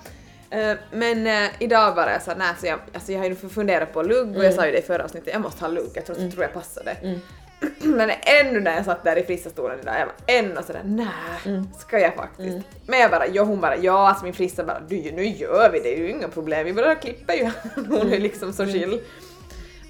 Eh, 0.50 0.76
men 0.92 1.26
eh, 1.26 1.50
idag 1.58 1.94
bara 1.94 2.12
jag 2.12 2.22
sa 2.22 2.34
nej 2.34 2.48
så 2.60 2.66
jag, 2.66 2.78
alltså 2.94 3.12
jag 3.12 3.18
har 3.18 3.26
ju 3.26 3.34
funderat 3.34 3.92
på 3.92 4.02
lugg 4.02 4.36
och 4.36 4.44
jag 4.44 4.54
sa 4.54 4.66
ju 4.66 4.72
det 4.72 4.78
i 4.78 4.82
förra 4.82 5.04
avsnittet, 5.04 5.32
jag 5.32 5.42
måste 5.42 5.64
ha 5.64 5.68
lugg, 5.72 5.90
jag 5.94 6.06
tror, 6.06 6.16
tror 6.30 6.42
jag 6.42 6.52
passade. 6.52 6.96
Men 7.78 8.10
ännu 8.40 8.60
när 8.60 8.76
jag 8.76 8.84
satt 8.84 9.04
där 9.04 9.18
i 9.18 9.22
frissastolen 9.22 9.78
idag, 9.82 9.94
jag 10.00 10.06
var 10.06 10.14
ännu 10.26 10.62
sådär 10.66 10.82
nej, 10.84 11.62
ska 11.78 11.98
jag 11.98 12.14
faktiskt? 12.14 12.66
Men 12.86 12.98
jag 13.00 13.10
bara, 13.10 13.26
jo 13.26 13.44
hon 13.44 13.60
bara, 13.60 13.76
ja 13.76 14.08
alltså 14.08 14.24
min 14.24 14.34
frissa 14.34 14.64
bara, 14.64 14.80
du 14.88 14.96
nu 15.12 15.26
gör 15.26 15.70
vi 15.72 15.78
det, 15.78 15.84
det 15.84 15.94
är 15.94 15.98
ju 15.98 16.10
inga 16.10 16.28
problem, 16.28 16.64
vi 16.66 16.72
bara 16.72 16.94
klipper 16.94 17.34
ju 17.34 17.50
hon 17.88 18.12
är 18.12 18.18
liksom 18.18 18.52
så 18.52 18.66
chill. 18.66 19.00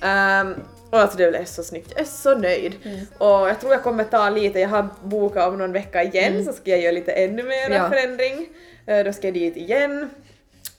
Ehm, 0.03 0.55
och 0.91 0.99
alltså 1.01 1.19
det 1.19 1.31
blev 1.31 1.45
så 1.45 1.63
snyggt, 1.63 1.91
jag 1.91 2.01
är 2.01 2.05
så 2.05 2.35
nöjd. 2.35 2.75
Och 3.19 3.49
jag 3.49 3.61
tror 3.61 3.73
jag 3.73 3.83
kommer 3.83 4.05
ta 4.05 4.31
lite, 4.31 4.61
jag 4.61 4.69
har 4.69 4.89
bokat 5.03 5.49
om 5.49 5.59
någon 5.59 5.73
vecka 5.73 6.03
igen 6.03 6.45
så 6.45 6.53
ska 6.53 6.71
jag 6.71 6.81
göra 6.81 6.93
lite 6.93 7.13
ännu 7.13 7.43
mer 7.43 7.71
Ja. 7.71 7.89
förändring. 7.89 8.47
Eh, 8.87 9.05
då 9.05 9.13
ska 9.13 9.27
jag 9.27 9.35
dit 9.35 9.57
igen. 9.57 10.11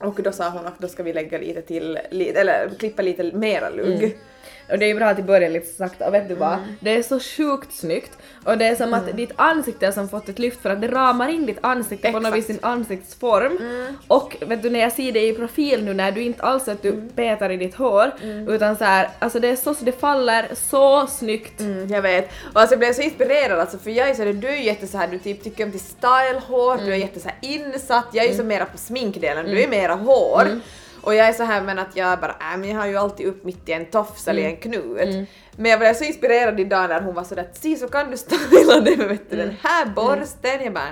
Och 0.00 0.22
då 0.22 0.32
sa 0.32 0.48
hon 0.48 0.66
att 0.66 0.78
då 0.78 0.88
ska 0.88 1.02
vi 1.02 1.12
lägga 1.12 1.38
lite 1.38 1.62
till, 1.62 1.96
eller 2.10 2.70
klippa 2.78 3.02
lite 3.02 3.32
mera 3.32 3.70
lugg. 3.70 4.02
Mm. 4.02 4.10
Och 4.72 4.78
det 4.78 4.84
är 4.84 4.88
ju 4.88 4.94
bra 4.94 5.06
att 5.06 5.18
i 5.18 5.22
början 5.22 5.52
lite 5.52 5.66
sakta 5.76 6.06
och 6.06 6.14
vet 6.14 6.28
du 6.28 6.34
vad? 6.34 6.52
Mm. 6.52 6.76
Det 6.80 6.90
är 6.96 7.02
så 7.02 7.20
sjukt 7.20 7.72
snyggt 7.72 8.18
och 8.44 8.58
det 8.58 8.66
är 8.66 8.74
som 8.76 8.94
att 8.94 9.16
ditt 9.16 9.32
ansikte 9.36 9.86
har 9.86 9.92
som 9.92 10.08
fått 10.08 10.28
ett 10.28 10.38
lyft 10.38 10.62
för 10.62 10.70
att 10.70 10.80
det 10.80 10.88
ramar 10.88 11.28
in 11.28 11.46
ditt 11.46 11.58
ansikte 11.60 12.12
på 12.12 12.20
något 12.20 12.34
Exakt. 12.34 12.34
Mm. 12.34 12.40
vis, 12.40 12.46
din 12.46 12.58
ansiktsform. 12.70 13.58
Och 14.08 14.36
vet 14.40 14.62
du 14.62 14.70
när 14.70 14.80
jag 14.80 14.92
ser 14.92 15.12
dig 15.12 15.28
i 15.28 15.32
profil 15.34 15.84
nu 15.84 15.94
när 15.94 16.12
du 16.12 16.22
inte 16.22 16.42
alls 16.42 16.68
att 16.68 16.82
du 16.82 16.88
Mm. 16.90 17.08
petar 17.08 17.50
i 17.50 17.56
ditt 17.56 17.74
hår 17.74 18.10
utan 18.48 18.76
så 18.76 18.84
här, 18.84 19.08
alltså 19.18 19.40
det 19.40 19.48
är 19.48 19.56
så, 19.56 19.74
det 19.80 19.92
faller 20.00 20.48
så 20.54 21.06
snyggt. 21.06 21.60
Mm, 21.60 21.88
jag 21.88 22.02
vet. 22.02 22.30
Och 22.52 22.60
alltså 22.60 22.72
jag 22.72 22.78
blev 22.78 22.92
så 22.92 23.02
inspirerad 23.02 23.58
alltså 23.60 23.78
för 23.78 23.90
jag 23.90 24.08
är 24.10 24.14
så 24.14 24.24
här, 24.24 24.32
du 24.32 24.48
är 24.48 24.56
jätte 24.56 24.86
så 24.86 24.98
här, 24.98 25.08
du 25.08 25.18
typ 25.18 25.44
tycker 25.44 25.64
om 25.64 25.70
till 25.70 25.80
stylehår, 25.80 26.78
du 26.86 26.92
är 26.92 26.96
jätte 26.96 27.20
så 27.20 27.28
här 27.28 27.38
insatt, 27.40 28.06
jag 28.12 28.24
är 28.24 28.28
ju 28.30 28.36
så 28.36 28.44
mera 28.44 28.64
på 28.64 28.78
sminkdelen, 28.78 29.46
du 29.46 29.62
är 29.62 29.68
mera 29.68 29.94
hår. 29.94 30.60
Och 31.02 31.14
jag 31.14 31.28
är 31.28 31.32
så 31.32 31.42
här 31.44 31.62
men 31.62 31.78
att 31.78 31.96
jag 31.96 32.20
bara, 32.20 32.30
äh, 32.52 32.58
men 32.58 32.68
jag 32.68 32.78
har 32.78 32.86
ju 32.86 32.96
alltid 32.96 33.26
upp 33.26 33.44
mitt 33.44 33.68
i 33.68 33.72
en 33.72 33.86
tofs 33.86 34.28
eller 34.28 34.42
i 34.42 34.44
en 34.46 34.56
knut. 34.56 35.28
Men 35.56 35.70
jag 35.70 35.80
blev 35.80 35.94
så 35.94 36.04
inspirerad 36.04 36.60
idag 36.60 36.88
när 36.88 37.00
hon 37.00 37.14
var 37.14 37.24
sådär 37.24 37.42
att 37.42 37.56
si 37.56 37.76
så 37.76 37.88
kan 37.88 38.10
du 38.10 38.16
styla 38.16 38.80
det 38.80 38.96
med 38.96 39.08
vet 39.08 39.30
du, 39.30 39.36
den 39.36 39.56
här 39.62 39.86
borsten. 39.86 40.64
Jag 40.64 40.72
bara 40.72 40.88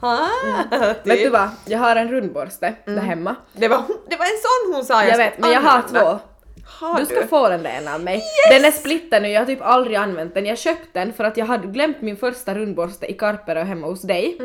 jaha. 0.00 0.28
Typ. 0.94 1.06
Vet 1.12 1.18
du 1.22 1.28
vad? 1.28 1.48
Jag 1.66 1.78
har 1.78 1.96
en 1.96 2.10
rundborste 2.10 2.74
där 2.84 3.00
hemma. 3.00 3.36
Det 3.52 3.68
var, 3.68 3.82
det 4.10 4.16
var 4.16 4.24
en 4.24 4.30
sån 4.42 4.74
hon 4.74 4.84
sa 4.84 5.04
Jag 5.04 5.14
ska 5.14 5.24
vet, 5.24 5.38
men 5.38 5.50
jag 5.52 5.60
har 5.60 5.82
två. 5.82 6.18
Har 6.64 6.98
Du 6.98 7.06
ska 7.06 7.26
få 7.26 7.48
den 7.48 7.62
där 7.62 7.70
ena 7.70 7.94
av 7.94 8.00
mig. 8.00 8.22
Den 8.50 8.64
är 8.64 8.70
splitter 8.70 9.20
nu, 9.20 9.28
jag 9.28 9.40
har 9.40 9.46
typ 9.46 9.62
aldrig 9.62 9.96
använt 9.96 10.34
den. 10.34 10.46
Jag 10.46 10.58
köpte 10.58 10.88
den 10.92 11.12
för 11.12 11.24
att 11.24 11.36
jag 11.36 11.46
hade 11.46 11.66
glömt 11.66 12.00
min 12.02 12.16
första 12.16 12.54
rundborste 12.54 13.06
i 13.06 13.12
Karperö 13.12 13.62
hemma 13.62 13.86
hos 13.86 14.02
dig. 14.02 14.38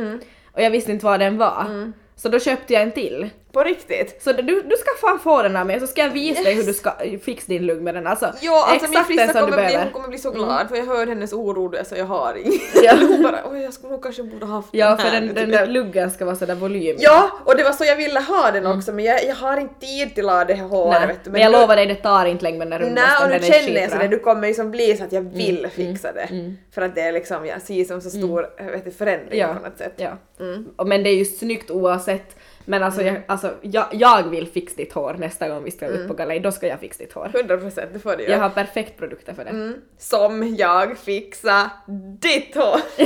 Och 0.52 0.62
jag 0.62 0.70
visste 0.72 0.92
inte 0.92 1.06
vad 1.06 1.20
den 1.20 1.38
var. 1.38 1.94
Så 2.16 2.30
då 2.30 2.40
köpte 2.40 2.74
jag 2.74 2.82
en 2.84 2.92
till. 2.92 3.30
På 3.54 3.64
riktigt. 3.64 4.22
Så 4.24 4.32
du, 4.32 4.42
du 4.62 4.76
ska 4.78 5.08
fan 5.08 5.20
få 5.20 5.42
den 5.44 5.56
av 5.56 5.66
mig 5.68 5.80
så 5.80 5.88
ska 5.88 6.02
jag 6.02 6.10
visa 6.10 6.44
dig 6.44 6.54
hur 6.56 6.64
du 6.64 6.74
ska 6.74 6.92
fixa 7.24 7.46
din 7.48 7.66
lugg 7.66 7.82
med 7.82 7.96
den. 7.96 8.08
Alltså, 8.08 8.34
Ja, 8.42 8.66
alltså 8.70 8.90
min 8.90 8.98
exakt 9.00 9.08
den 9.18 9.18
frissa 9.28 9.42
kommer 9.42 9.66
bli, 9.68 9.76
hon 9.76 9.92
kommer 9.92 10.08
bli 10.08 10.18
så 10.18 10.32
glad 10.32 10.70
för 10.70 10.76
jag 10.76 10.86
hör 10.86 11.08
hennes 11.08 11.34
oro 11.34 11.74
så 11.86 11.96
jag 11.96 12.06
har 12.06 12.36
inget. 12.46 12.62
Ja. 12.84 12.94
hon 13.00 13.24
bara 13.24 13.40
oj 13.52 13.60
jag 13.62 13.74
skulle 13.74 13.92
nog 13.92 14.04
kanske 14.04 14.24
borde 14.24 14.46
haft 14.46 14.68
Ja, 14.72 14.88
den 14.90 14.98
för 14.98 15.04
här. 15.04 15.12
den, 15.22 15.28
nu, 15.28 15.34
den 15.34 15.46
typ. 15.46 15.54
där 15.60 15.68
luggen 15.68 16.12
ska 16.12 16.26
vara 16.26 16.36
sådär 16.36 16.56
volym. 16.56 16.96
Ja, 17.00 17.30
och 17.46 17.58
det 17.58 17.64
var 17.64 17.72
så 17.72 17.84
jag 17.86 17.96
ville 17.96 18.20
ha 18.20 18.52
den 18.52 18.66
också 18.66 18.92
men 18.92 19.06
jag, 19.06 19.26
jag 19.26 19.36
har 19.36 19.58
inte 19.58 19.80
tid 19.80 20.16
till 20.16 20.30
håret 20.30 20.50
Nej, 21.00 21.08
vet 21.08 21.24
du. 21.24 21.32
men 21.32 21.42
jag 21.42 21.52
nu- 21.52 21.58
lovar 21.58 21.76
dig, 21.76 21.86
det 21.86 21.96
tar 21.96 22.26
inte 22.26 22.44
länge 22.44 22.58
med 22.58 22.68
den 22.68 22.80
där 22.82 22.90
Nej 22.96 23.04
och 23.24 23.30
nu 23.30 23.34
den 23.40 23.42
känner 23.52 23.74
jag 23.74 23.82
skitbra. 23.82 23.98
så 23.98 24.04
det, 24.04 24.08
du 24.08 24.20
kommer 24.20 24.48
ju 24.48 24.54
som 24.54 24.72
bli 24.72 24.98
så 24.98 25.04
att 25.04 25.12
jag 25.12 25.22
vill 25.22 25.68
fixa 25.76 26.12
det. 26.12 26.54
För 26.76 26.82
att 26.82 26.96
det 26.96 27.02
är 27.02 27.12
liksom, 27.12 27.46
jag 27.46 27.62
ser 27.62 27.86
som 27.86 28.02
så 28.02 28.10
stor 28.10 28.50
vet 28.72 28.86
du, 28.86 28.92
förändring 28.92 29.40
Ja, 29.40 29.48
på 29.48 29.68
något 29.70 29.78
sätt. 29.78 29.94
ja. 29.96 30.12
Mm. 30.40 30.68
Men 30.86 31.04
det 31.04 31.10
är 31.10 31.16
ju 31.16 31.26
snyggt 31.26 31.72
oavsett. 31.72 32.36
Men 32.66 32.84
alltså, 32.84 33.02
jag, 33.02 33.22
alltså 33.28 33.54
jag, 33.62 33.86
jag 33.92 34.24
vill 34.24 34.48
fixa 34.48 34.76
ditt 34.78 34.94
hår 34.94 35.14
nästa 35.20 35.50
gång 35.50 35.64
vi 35.64 35.72
ska 35.72 35.86
Mm. 35.86 36.02
ut 36.02 36.08
på 36.08 36.14
galej, 36.14 36.40
då 36.40 36.52
ska 36.52 36.68
jag 36.68 36.80
fixa 36.80 37.04
ditt 37.04 37.14
hår. 37.14 37.32
100 37.34 37.58
procent, 37.58 37.90
det 37.94 38.00
får 38.00 38.16
du 38.16 38.24
Jag 38.24 38.30
göra. 38.32 38.42
har 38.42 38.50
perfekt 38.50 38.98
produkter 38.98 39.34
för 39.34 39.44
det. 39.44 39.50
Mm. 39.50 39.74
Som 39.98 40.56
jag 40.56 40.98
fixar 40.98 41.70
ditt 42.20 42.56
hår. 42.56 42.80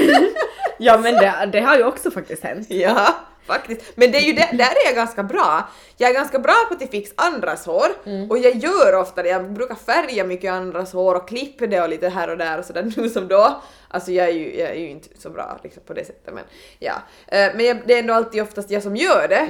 Ja 0.80 0.98
men 0.98 1.14
det, 1.14 1.50
det 1.52 1.60
har 1.62 1.76
ju 1.78 1.84
också 1.84 2.12
faktiskt 2.12 2.44
hänt. 2.44 2.68
Ja, 2.70 3.08
faktiskt. 3.48 3.82
Men 3.96 4.12
det 4.12 4.18
är 4.18 4.22
ju 4.22 4.34
det, 4.34 4.50
där 4.54 4.72
är 4.72 4.86
jag 4.86 4.96
ganska 4.96 5.24
bra. 5.24 5.70
Jag 5.98 6.10
är 6.10 6.14
ganska 6.14 6.40
bra 6.40 6.54
på 6.70 6.84
att 6.84 6.92
fixa 6.92 7.14
andras 7.18 7.66
hår 7.66 7.88
och 8.30 8.38
jag 8.38 8.56
gör 8.56 8.96
ofta 8.96 9.24
det. 9.24 9.30
Jag 9.30 9.52
brukar 9.54 9.76
färga 9.76 10.24
mycket 10.24 10.52
andras 10.52 10.94
hår 10.94 11.16
och 11.16 11.28
klippa 11.28 11.68
det 11.68 11.82
och 11.82 11.90
lite 11.90 12.10
här 12.10 12.30
och 12.30 12.38
där 12.38 12.60
och 12.60 12.66
sådär 12.66 12.94
nu 12.98 13.10
som 13.10 13.28
då. 13.28 13.62
Alltså 13.88 14.12
jag 14.12 14.28
är 14.28 14.32
ju, 14.34 14.60
jag 14.60 14.70
är 14.70 14.76
ju 14.76 14.90
inte 14.90 15.10
så 15.22 15.30
bra 15.30 15.60
liksom 15.64 15.84
på 15.86 15.94
det 15.94 16.06
sättet 16.06 16.34
men 16.34 16.44
ja. 16.80 16.94
Eh, 17.28 17.52
Men 17.56 17.66
jag, 17.66 17.78
det 17.86 17.94
är 17.94 18.00
ändå 18.00 18.14
alltid 18.14 18.42
oftast 18.42 18.72
jag 18.72 18.84
som 18.84 18.96
gör 18.96 19.28
det. 19.28 19.48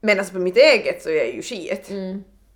Men 0.00 0.18
alltså 0.18 0.32
på 0.34 0.38
mitt 0.40 0.56
eget 0.56 1.02
så 1.02 1.08
är 1.08 1.14
jag 1.16 1.34
ju 1.34 1.42
skit. 1.42 1.88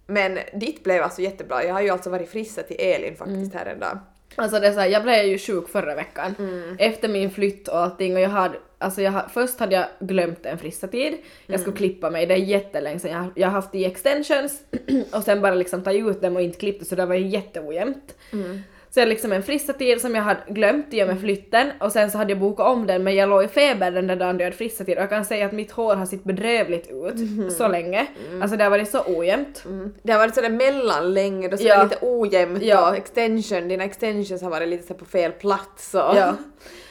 Men 0.06 0.38
ditt 0.54 0.84
blev 0.84 1.02
alltså 1.02 1.22
jättebra. 1.22 1.64
Jag 1.64 1.74
har 1.74 1.80
ju 1.80 1.90
alltså 1.90 2.10
varit 2.10 2.30
frissa 2.30 2.62
till 2.62 2.76
Elin 2.78 3.16
faktiskt 3.16 3.54
här 3.54 3.66
en 3.66 3.80
dag. 3.80 3.98
Alltså 4.36 4.60
det 4.60 4.66
är 4.66 4.72
så 4.72 4.80
här, 4.80 4.86
jag 4.88 5.02
blev 5.02 5.24
ju 5.24 5.38
sjuk 5.38 5.68
förra 5.68 5.94
veckan 5.94 6.34
Mm. 6.38 6.76
efter 6.78 7.08
min 7.08 7.30
flytt 7.30 7.68
och 7.68 7.78
allting 7.78 8.14
och 8.14 8.20
jag 8.20 8.28
hade, 8.28 8.54
alltså 8.78 9.02
jag 9.02 9.30
först 9.32 9.60
hade 9.60 9.74
jag 9.74 9.86
glömt 10.00 10.46
en 10.46 10.58
frissatid, 10.58 11.12
jag 11.46 11.54
Mm. 11.54 11.60
skulle 11.60 11.76
klippa 11.76 12.10
mig, 12.10 12.26
det 12.26 12.34
är 12.34 12.38
jättelänge 12.38 12.98
sedan, 12.98 13.10
jag, 13.12 13.26
jag 13.34 13.46
har 13.48 13.52
haft 13.52 13.74
i 13.74 13.84
extensions 13.84 14.60
och 15.12 15.22
sen 15.22 15.40
bara 15.40 15.54
liksom 15.54 15.82
ta 15.82 15.92
ut 15.92 16.20
dem 16.22 16.36
och 16.36 16.42
inte 16.42 16.58
klippt 16.58 16.86
så 16.86 16.94
det 16.94 17.06
var 17.06 17.14
ju 17.14 17.26
jätteojämnt. 17.26 18.14
Mm. 18.32 18.60
Så 18.96 19.00
jag 19.00 19.08
liksom 19.08 19.32
en 19.32 19.42
frissatid 19.42 20.00
som 20.00 20.14
jag 20.14 20.22
hade 20.22 20.40
glömt 20.48 20.94
i 20.94 21.02
och 21.02 21.06
med 21.06 21.20
flytten 21.20 21.72
och 21.80 21.92
sen 21.92 22.10
så 22.10 22.18
hade 22.18 22.30
jag 22.32 22.38
bokat 22.40 22.66
om 22.66 22.86
den 22.86 23.04
men 23.04 23.14
jag 23.14 23.28
låg 23.28 23.44
i 23.44 23.48
feber 23.48 23.90
den 23.90 24.06
där 24.06 24.16
dagen 24.16 24.36
då 24.38 24.42
jag 24.42 24.46
hade 24.46 24.56
frissatid 24.56 24.96
och 24.96 25.02
jag 25.02 25.10
kan 25.10 25.24
säga 25.24 25.46
att 25.46 25.52
mitt 25.52 25.72
hår 25.72 25.94
har 25.94 26.06
sett 26.06 26.24
bedrövligt 26.24 26.90
ut 26.90 27.52
så 27.52 27.68
länge. 27.68 28.06
Alltså 28.42 28.56
det 28.56 28.64
har 28.64 28.70
varit 28.70 28.90
så 28.90 29.02
ojämnt. 29.06 29.62
Mm. 29.64 29.94
Det 30.02 30.12
har 30.12 30.18
varit 30.18 30.34
sådär 30.34 30.50
mellanlängd 30.50 31.52
och 31.52 31.58
sådär 31.58 31.74
Ja. 31.74 31.82
lite 31.82 31.98
ojämnt 32.02 32.62
Ja. 32.62 32.90
och 32.90 32.96
extension, 32.96 33.68
dina 33.68 33.84
extensions 33.84 34.42
har 34.42 34.50
varit 34.50 34.68
lite 34.68 34.86
så 34.86 34.94
på 34.94 35.04
fel 35.04 35.32
plats 35.32 35.94
och... 35.94 36.00
Ja. 36.00 36.34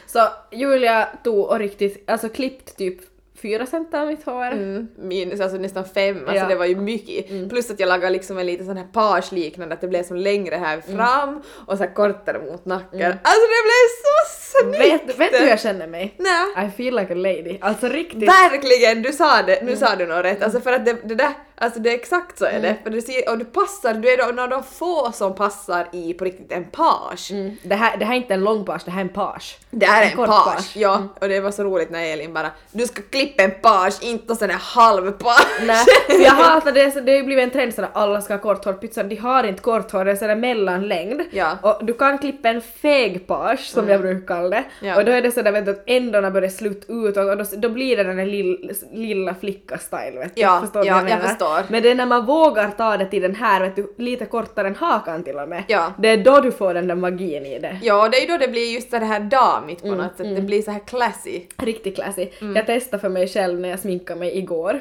Så 0.07 0.19
Julia 0.51 1.07
tog 1.23 1.45
och 1.49 1.59
riktigt, 1.59 2.09
alltså 2.09 2.29
klippt 2.29 2.77
typ 2.77 2.99
fyra 3.41 3.65
cent 3.65 3.93
av 3.93 4.07
mitt 4.07 4.23
hår. 4.25 4.45
Mm, 4.51 4.87
minus 4.97 5.39
alltså 5.39 5.57
nästan 5.57 5.85
fem, 5.85 6.15
alltså 6.17 6.33
Ja. 6.33 6.39
Mm. 6.39 6.49
det 6.49 6.55
var 6.55 6.65
ju 6.65 6.75
mycket. 6.75 7.49
Plus 7.49 7.71
att 7.71 7.79
jag 7.79 7.87
lagade 7.87 8.09
liksom 8.13 8.37
en 8.37 8.45
liten 8.45 8.65
sån 8.65 8.77
här 8.77 8.87
page-liknande, 8.93 9.73
att 9.75 9.81
det 9.81 9.87
blev 9.87 10.03
som 10.03 10.17
längre 10.17 10.55
här 10.55 10.81
Mm. 10.87 10.97
fram 10.97 11.41
och 11.67 11.77
så 11.77 11.87
kortare 11.87 12.39
mot 12.39 12.65
nacken. 12.65 13.11
Alltså 13.23 13.45
det 13.53 13.61
blev 13.65 13.85
så 14.03 14.31
snyggt! 14.39 15.09
Vet, 15.09 15.19
vet 15.19 15.31
du 15.31 15.37
hur 15.37 15.47
jag 15.47 15.59
känner 15.59 15.87
mig? 15.87 16.13
Nej. 16.17 16.67
I 16.67 16.71
feel 16.77 16.95
like 16.95 17.13
a 17.13 17.15
lady. 17.15 17.57
Alltså 17.61 17.87
riktigt. 17.87 18.29
Verkligen, 18.29 19.01
du 19.01 19.13
sa 19.13 19.41
det, 19.41 19.55
Mm. 19.55 19.65
nu 19.65 19.75
sa 19.77 19.95
du 19.95 20.05
nog 20.05 20.23
rätt. 20.23 20.43
Alltså 20.43 20.59
för 20.59 20.73
att 20.73 20.85
det, 20.85 20.97
det 21.03 21.15
där, 21.15 21.31
alltså 21.57 21.79
det 21.79 21.89
är 21.89 21.95
exakt 21.95 22.37
så 22.37 22.45
är 22.45 22.59
det. 22.61 22.75
För 22.83 22.89
du 22.89 23.01
ser, 23.01 23.29
och 23.31 23.37
du 23.37 23.45
passar, 23.45 23.93
du 23.93 24.09
är 24.13 24.17
då, 24.17 24.31
när 24.33 24.47
de 24.47 24.63
få 24.63 25.11
som 25.11 25.35
passar 25.35 25.87
i 25.91 26.13
på 26.13 26.25
riktigt 26.25 26.51
en 26.51 26.65
page. 26.65 27.31
Mm. 27.31 27.55
Det, 27.63 27.75
här, 27.75 27.97
det 27.97 28.05
här 28.05 28.13
är 28.13 28.17
inte 28.17 28.33
en 28.33 28.43
lång 28.43 28.65
page, 28.65 28.81
det 28.85 28.91
här 28.91 28.99
är 28.99 29.05
en 29.05 29.09
page. 29.09 29.57
Det 29.71 29.85
här 29.85 30.01
är 30.01 30.05
en 30.05 30.19
En 30.19 30.27
page, 30.27 30.55
page. 30.55 30.71
ja. 30.75 31.03
Och 31.21 31.29
det 31.29 31.39
var 31.39 31.51
så 31.51 31.63
roligt 31.63 31.89
när 31.89 32.13
Elin 32.13 32.33
bara 32.33 32.51
du 32.71 32.87
ska 32.87 33.01
klippa 33.01 33.43
en 33.43 33.51
page, 33.61 33.93
inte 34.01 34.35
sån 34.35 34.49
här 34.49 34.57
halv 34.57 35.11
page. 35.11 35.47
Nej, 35.65 35.85
jag 36.23 36.31
hatar 36.31 36.71
det, 36.71 37.01
det 37.01 37.11
har 37.11 37.17
ju 37.17 37.23
blivit 37.23 37.43
en 37.43 37.49
trend 37.49 37.73
sådär 37.73 37.89
alla 37.93 38.21
ska 38.21 38.33
ha 38.33 38.41
kort 38.41 38.65
hår, 38.65 38.73
pytsan 38.73 39.09
de 39.09 39.15
har 39.15 39.43
inte 39.43 39.61
kort 39.61 39.91
hår, 39.91 40.05
det 40.05 40.11
är 40.11 40.15
sådär 40.15 40.35
mellanlängd. 40.35 41.21
Ja. 41.31 41.57
Och 41.61 41.85
du 41.85 41.93
kan 41.93 42.17
klippa 42.17 42.49
en 42.49 42.61
feg 42.61 43.27
page 43.27 43.59
som 43.59 43.89
jag 43.89 44.01
brukar 44.01 44.27
kalla 44.27 44.49
det. 44.49 44.63
Ja. 44.81 44.95
Och 44.95 45.05
då 45.05 45.11
är 45.11 45.21
det 45.21 45.31
sådär 45.31 45.51
vet 45.51 45.65
du, 45.65 45.71
att 45.71 45.83
ändarna 45.85 46.31
börjar 46.31 46.49
sluta 46.49 46.93
ut 46.93 47.17
och, 47.17 47.37
då, 47.37 47.45
då 47.57 47.69
blir 47.69 47.97
det 47.97 48.03
den 48.03 48.17
där 48.17 48.25
lill, 48.25 48.71
lilla 48.91 49.35
flicka-style 49.35 50.19
vet 50.19 50.35
du. 50.35 50.41
Ja, 50.41 50.61
förstår 50.61 50.85
ja, 50.85 50.91
jag 50.91 50.97
jag 50.97 51.03
menar? 51.03 51.27
Förstår. 51.47 51.71
Men 51.71 51.83
det 51.83 51.91
är 51.91 51.95
när 51.95 52.05
man 52.05 52.25
vågar 52.25 52.71
ta 52.71 52.97
det 52.97 53.05
till 53.05 53.21
den 53.21 53.35
här 53.35 53.61
vet 53.61 53.75
du, 53.75 53.93
lite 53.97 54.25
kortare 54.25 54.67
än 54.67 54.75
hakan 54.75 55.23
till 55.23 55.35
och 55.35 55.49
med. 55.49 55.63
Ja. 55.67 55.93
Det 55.97 56.09
är 56.09 56.17
då 56.17 56.39
du 56.41 56.51
får 56.51 56.73
den 56.73 56.87
där 56.87 56.95
magin 56.95 57.45
i 57.45 57.59
det. 57.59 57.79
Ja, 57.81 58.09
det 58.09 58.17
är 58.17 58.21
ju 58.21 58.27
då 58.27 58.37
det 58.37 58.47
blir 58.47 58.73
just 58.73 58.89
så 58.91 58.99
det 58.99 59.05
här 59.05 59.19
damigt 59.19 59.83
Mm, 59.83 59.97
på 59.97 60.03
något 60.03 60.17
sätt, 60.17 60.35
det 60.35 60.41
blir 60.41 60.61
så 60.61 60.71
här 60.71 60.79
classy. 60.87 61.41
Riktigt 61.57 61.95
classy. 61.95 62.29
Mm. 62.41 62.55
Jag 62.55 62.65
testade 62.65 63.01
för 63.01 63.09
mig 63.09 63.27
själv 63.27 63.59
när 63.59 63.69
jag 63.69 63.79
sminkade 63.79 64.19
mig 64.19 64.37
igår. 64.37 64.79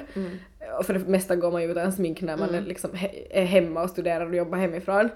Och 0.79 0.87
för 0.87 0.95
det 0.95 1.09
mesta 1.09 1.37
går 1.37 1.51
man 1.53 1.63
ju 1.63 1.71
utan 1.71 1.93
smink 1.93 2.21
när 2.21 2.37
man 2.37 2.55
är, 2.55 2.61
liksom 2.61 2.91
he- 2.91 3.27
är 3.31 3.45
hemma 3.45 3.83
och 3.83 3.91
studerar 3.91 4.27
och 4.27 4.35
jobbar 4.35 4.59
hemifrån. 4.59 5.09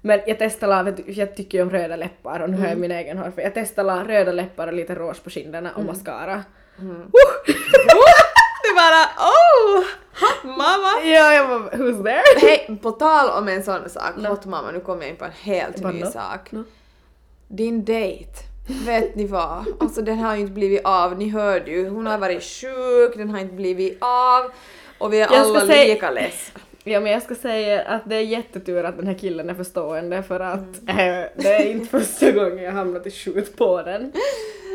Men 0.00 0.20
jag 0.26 0.38
testade, 0.38 0.76
la- 0.76 0.82
vet 0.82 0.96
du, 0.96 1.12
jag 1.12 1.36
tycker 1.36 1.58
ju 1.58 1.62
om 1.62 1.70
röda 1.70 1.96
läppar 1.96 2.40
och 2.40 2.50
nu 2.50 2.56
har 2.56 2.68
jag 2.68 2.78
min 2.78 2.90
egen 2.90 3.18
hårfärg. 3.18 3.44
Jag 3.44 3.54
testade 3.54 3.86
la 3.86 4.04
röda 4.04 4.32
läppar 4.32 4.66
och 4.66 4.72
lite 4.72 4.94
rouge 4.94 5.24
på 5.24 5.30
kinderna 5.30 5.70
och 5.76 5.84
mascara. 5.84 6.44
Du 8.62 8.74
bara 8.74 9.02
oh! 9.18 9.84
Mamma! 10.42 11.00
Ja, 11.04 11.32
jag 11.34 11.48
bara 11.48 11.70
who's 11.70 12.04
there? 12.04 12.22
Hej, 12.40 12.78
på 12.82 12.92
tal 12.92 13.42
om 13.42 13.48
en 13.48 13.62
sån 13.62 13.90
sak, 13.90 14.14
hot 14.28 14.44
mamma, 14.44 14.70
nu 14.70 14.80
kommer 14.80 15.02
jag 15.02 15.10
in 15.10 15.16
på 15.16 15.24
en 15.24 15.30
helt 15.42 15.84
ny 15.84 16.00
nå? 16.00 16.10
sak. 16.10 16.52
Nå? 16.52 16.64
Din 17.48 17.84
dejt, 17.84 18.30
vet 18.86 19.14
ni 19.14 19.26
vad? 19.26 19.64
Alltså 19.80 20.02
den 20.02 20.18
har 20.18 20.34
ju 20.34 20.40
inte 20.40 20.52
blivit 20.52 20.84
av, 20.84 21.18
ni 21.18 21.28
hörde 21.28 21.70
ju, 21.70 21.88
hon 21.88 22.06
har 22.06 22.18
varit 22.18 22.42
sjuk, 22.42 23.16
den 23.16 23.30
har 23.30 23.38
inte 23.38 23.54
blivit 23.54 23.98
av 24.00 24.50
och 24.98 25.12
vi 25.12 25.20
är 25.20 25.32
Jag 25.32 25.46
alla 25.46 25.64
lika 25.64 26.10
less. 26.10 26.52
Ja 26.88 27.00
men 27.00 27.12
jag 27.12 27.22
ska 27.22 27.34
säga 27.34 27.82
att 27.82 28.02
det 28.04 28.16
är 28.16 28.20
jättetur 28.20 28.84
att 28.84 28.96
den 28.96 29.06
här 29.06 29.14
killen 29.14 29.50
är 29.50 29.54
förstående 29.54 30.22
för 30.22 30.40
att 30.40 30.88
eh, 30.88 30.94
det 31.34 31.46
är 31.46 31.70
inte 31.70 31.86
första 31.86 32.32
gången 32.32 32.64
jag 32.64 32.72
hamnat 32.72 33.06
i 33.06 33.10
skjut 33.10 33.56
på 33.56 33.82
den. 33.82 34.12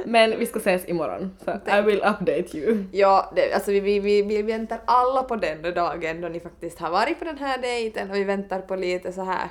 Men 0.05 0.39
vi 0.39 0.45
ska 0.45 0.59
ses 0.59 0.89
imorgon 0.89 1.37
så 1.45 1.51
I 1.51 1.81
will 1.81 1.97
update 1.97 2.57
you. 2.57 2.83
Ja, 2.91 3.31
det, 3.35 3.53
alltså 3.53 3.71
vi, 3.71 3.79
vi, 3.79 3.99
vi, 3.99 4.21
vi 4.21 4.41
väntar 4.41 4.79
alla 4.85 5.23
på 5.23 5.35
den 5.35 5.61
dagen 5.61 6.21
då 6.21 6.27
ni 6.27 6.39
faktiskt 6.39 6.79
har 6.79 6.89
varit 6.89 7.19
på 7.19 7.25
den 7.25 7.37
här 7.37 7.57
dejten 7.57 8.09
och 8.09 8.15
vi 8.15 8.23
väntar 8.23 8.59
på 8.59 8.75
lite 8.75 9.11
så 9.11 9.23
här 9.23 9.47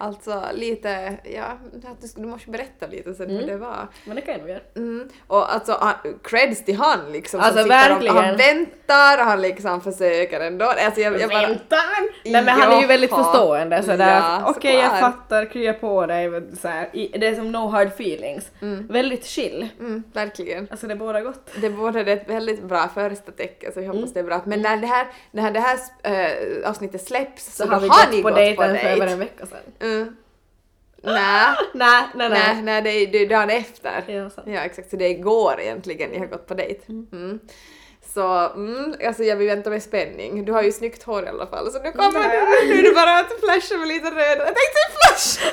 Alltså 0.00 0.42
lite, 0.54 1.16
ja, 1.34 1.58
du, 1.72 2.08
du 2.22 2.26
måste 2.28 2.50
berätta 2.50 2.86
lite 2.86 3.14
sen 3.14 3.30
hur 3.30 3.46
det 3.46 3.56
var. 3.56 3.88
Men 4.04 4.16
det 4.16 4.22
kan 4.22 4.32
jag 4.32 4.40
nog 4.40 4.50
göra. 4.50 4.60
Mm. 4.76 5.08
Och 5.26 5.52
alltså 5.54 5.78
han- 5.80 6.18
creds 6.24 6.64
till 6.64 6.76
han 6.76 7.12
liksom 7.12 7.40
Alltså, 7.40 7.60
som 7.60 7.68
verkligen. 7.68 8.16
och 8.16 8.22
han 8.22 8.36
väntar 8.36 9.24
han 9.24 9.40
liksom 9.42 9.80
försöker 9.80 10.40
ändå. 10.40 10.64
Alltså 10.66 11.00
jag, 11.00 11.20
jag 11.20 11.30
bara, 11.30 11.46
Väntan! 11.46 11.78
Nej 12.24 12.44
men 12.44 12.48
han 12.48 12.72
är 12.72 12.80
ju 12.80 12.86
väldigt 12.86 13.10
Jaha. 13.10 13.24
förstående 13.24 13.82
sådär 13.82 14.16
Ja, 14.16 14.42
okej 14.56 14.74
jag 14.74 14.84
såklart. 14.84 15.00
fattar, 15.00 15.44
krya 15.44 15.72
på 15.74 16.06
dig, 16.06 16.42
så 16.60 16.68
här. 16.68 16.88
Det 16.92 17.26
är 17.26 17.34
som 17.34 17.52
no 17.52 17.68
hard 17.68 17.88
feelings. 17.88 18.50
Väldigt 18.88 19.24
chill. 19.26 19.68
mm, 19.80 20.02
verkligen. 20.12 20.68
Alltså 20.70 20.86
det 20.86 20.96
båda 20.96 21.20
gott. 21.20 21.50
Det 21.60 21.70
borde 21.70 22.04
det 22.04 22.12
är 22.12 22.16
ett 22.16 22.28
väldigt 22.30 22.62
bra 22.62 22.88
första 22.94 23.32
tecken 23.32 23.72
så 23.72 23.80
jag 23.80 23.86
hoppas 23.86 23.98
Mm. 24.02 24.12
det 24.14 24.20
är 24.20 24.24
bra. 24.24 24.40
Men 24.44 24.62
när 24.62 24.76
det 24.76 24.86
här, 24.86 25.06
när 25.30 25.50
det 25.50 25.60
här 25.60 25.78
äh, 26.02 26.68
avsnittet 26.70 27.02
släpps 27.06 27.56
så, 27.56 27.64
Så 27.66 27.70
har 27.72 27.80
vi 27.80 27.88
ni 27.88 27.88
gått 27.88 28.22
på 28.22 28.22
gått 28.22 28.22
på 28.22 28.30
dejten 28.40 28.76
för 28.78 28.88
över 28.88 29.06
en 29.06 29.18
vecka 29.18 29.46
sedan. 29.46 29.58
Mm. 29.88 30.16
Nej, 31.02 31.54
Nej, 31.74 32.06
nej, 32.14 32.28
nej, 32.28 32.30
nej. 32.30 32.62
nej, 32.62 32.82
det 32.82 32.90
är, 32.90 33.22
är 33.24 33.28
dagen 33.28 33.50
efter. 33.50 34.04
Ja, 34.06 34.30
sant. 34.30 34.46
Ja 34.50 34.60
exakt, 34.60 34.90
så 34.90 34.96
det 34.96 35.04
är 35.04 35.10
igår 35.10 35.60
egentligen 35.60 36.10
ni 36.10 36.18
har 36.18 36.26
gått 36.26 36.46
på 36.46 36.54
dejt. 36.54 36.82
Mm. 36.88 37.40
Så 38.14 38.52
mm, 38.54 38.94
alltså 39.06 39.22
jag 39.22 39.36
vill 39.36 39.46
vänta 39.46 39.70
med 39.70 39.82
spänning. 39.82 40.44
Du 40.44 40.52
har 40.52 40.62
ju 40.62 40.72
snyggt 40.72 41.02
hår 41.02 41.24
i 41.24 41.28
alla 41.28 41.46
fall 41.46 41.72
så 41.72 41.82
nu 41.82 41.92
kommer 41.92 42.20
Nej. 42.20 42.40
du, 42.62 42.68
nu 42.74 42.78
är 42.78 42.82
det 42.82 42.94
bara 42.94 43.18
att 43.18 43.40
flasha 43.40 43.76
med 43.78 43.88
lite 43.88 44.10
röd. 44.10 44.38
Jag 44.38 44.54
tänkte 44.60 44.80
flash! 44.94 45.28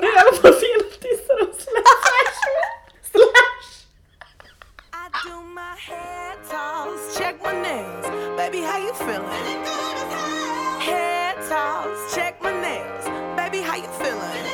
Du 0.02 0.08
håller 0.08 0.42
på 0.42 0.48
att 0.48 0.60
fina 0.60 0.84
tissar 1.02 1.38
och 1.42 1.56
slash. 1.56 2.38
Slash! 3.12 3.48
Baby, 8.50 8.63
how 8.63 8.77
you 8.77 8.94
feeling? 8.94 9.27
Head 10.80 11.36
toss, 11.50 12.16
check 12.16 12.42
my 12.42 12.54
nails. 12.54 13.04
Baby, 13.36 13.62
how 13.62 13.75
you 13.75 13.89
feeling? 14.00 14.46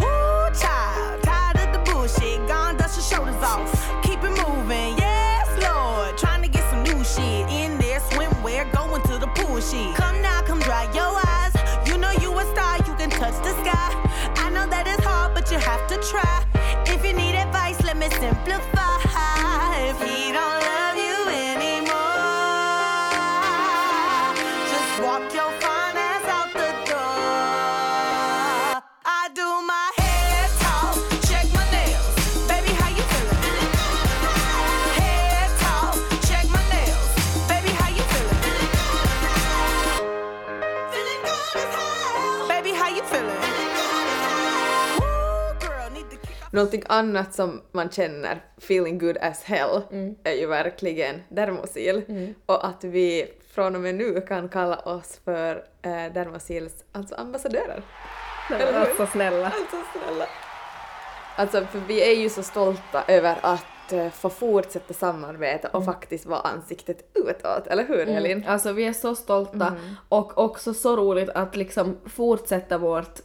Woo, 0.00 0.50
child, 0.58 1.22
tired 1.22 1.56
of 1.58 1.72
the 1.72 1.78
bullshit. 1.88 2.48
Gone, 2.48 2.76
dust 2.76 2.96
your 2.96 3.04
shoulders 3.04 3.40
off. 3.44 3.70
Keep 4.02 4.24
it 4.24 4.34
moving, 4.42 4.98
yes, 4.98 5.46
Lord. 5.62 6.18
Trying 6.18 6.42
to 6.42 6.48
get 6.48 6.68
some 6.68 6.82
new 6.82 7.04
shit 7.04 7.48
in 7.48 7.78
there. 7.78 8.00
Swimwear, 8.00 8.68
going 8.72 9.02
to 9.02 9.18
the 9.18 9.28
pool 9.36 9.60
shit. 9.60 9.94
Come 9.94 10.20
now, 10.20 10.42
come 10.42 10.58
dry 10.58 10.82
your 10.92 11.14
eyes. 11.30 11.54
You 11.88 11.96
know 11.96 12.10
you 12.20 12.36
a 12.36 12.44
star, 12.56 12.78
you 12.78 12.94
can 12.96 13.10
touch 13.10 13.38
the 13.44 13.52
sky. 13.62 13.90
I 14.34 14.50
know 14.50 14.66
that 14.66 14.88
it's 14.88 15.04
hard, 15.04 15.32
but 15.32 15.48
you 15.52 15.58
have 15.58 15.86
to 15.90 15.96
try. 16.10 16.44
If 16.86 17.06
you 17.06 17.12
need 17.12 17.36
advice, 17.36 17.78
it 17.78 18.12
simplified. 18.14 18.87
Någonting 46.58 46.82
annat 46.86 47.34
som 47.34 47.60
man 47.72 47.90
känner, 47.90 48.42
feeling 48.56 48.98
good 48.98 49.16
as 49.20 49.42
hell, 49.42 49.82
är 50.24 50.32
ju 50.32 50.46
verkligen 50.46 51.22
Dermosil. 51.28 52.02
Och 52.46 52.66
att 52.66 52.84
vi 52.84 53.26
från 53.54 53.74
och 53.74 53.80
med 53.80 53.94
nu 53.94 54.20
kan 54.20 54.48
kalla 54.48 54.76
oss 54.76 55.20
för 55.24 55.64
eh, 55.82 55.90
Dermosils 55.90 56.84
alltså 56.92 57.14
ambassadörer. 57.14 57.82
Alltså 58.74 59.06
snälla. 59.06 59.46
Alltså 59.46 59.76
snälla. 59.92 60.26
Alltså 61.36 61.64
för 61.64 61.78
vi 61.88 62.10
är 62.12 62.20
ju 62.20 62.28
så 62.28 62.42
stolta 62.42 63.04
över 63.08 63.38
att 63.42 63.92
eh, 63.92 64.10
få 64.10 64.30
fortsätta 64.30 64.94
samarbeta 64.94 65.68
och 65.68 65.84
faktiskt 65.84 66.26
vara 66.26 66.40
ansiktet 66.40 67.10
utåt, 67.14 67.66
eller 67.66 67.84
hur 67.84 68.06
Helin? 68.06 68.44
Alltså 68.48 68.72
vi 68.72 68.84
är 68.84 68.92
så 68.92 69.14
stolta 69.14 69.76
och 70.08 70.38
också 70.38 70.74
så 70.74 70.96
roligt 70.96 71.28
att 71.28 71.56
liksom 71.56 71.96
fortsätta 72.06 72.78
vårt 72.78 73.20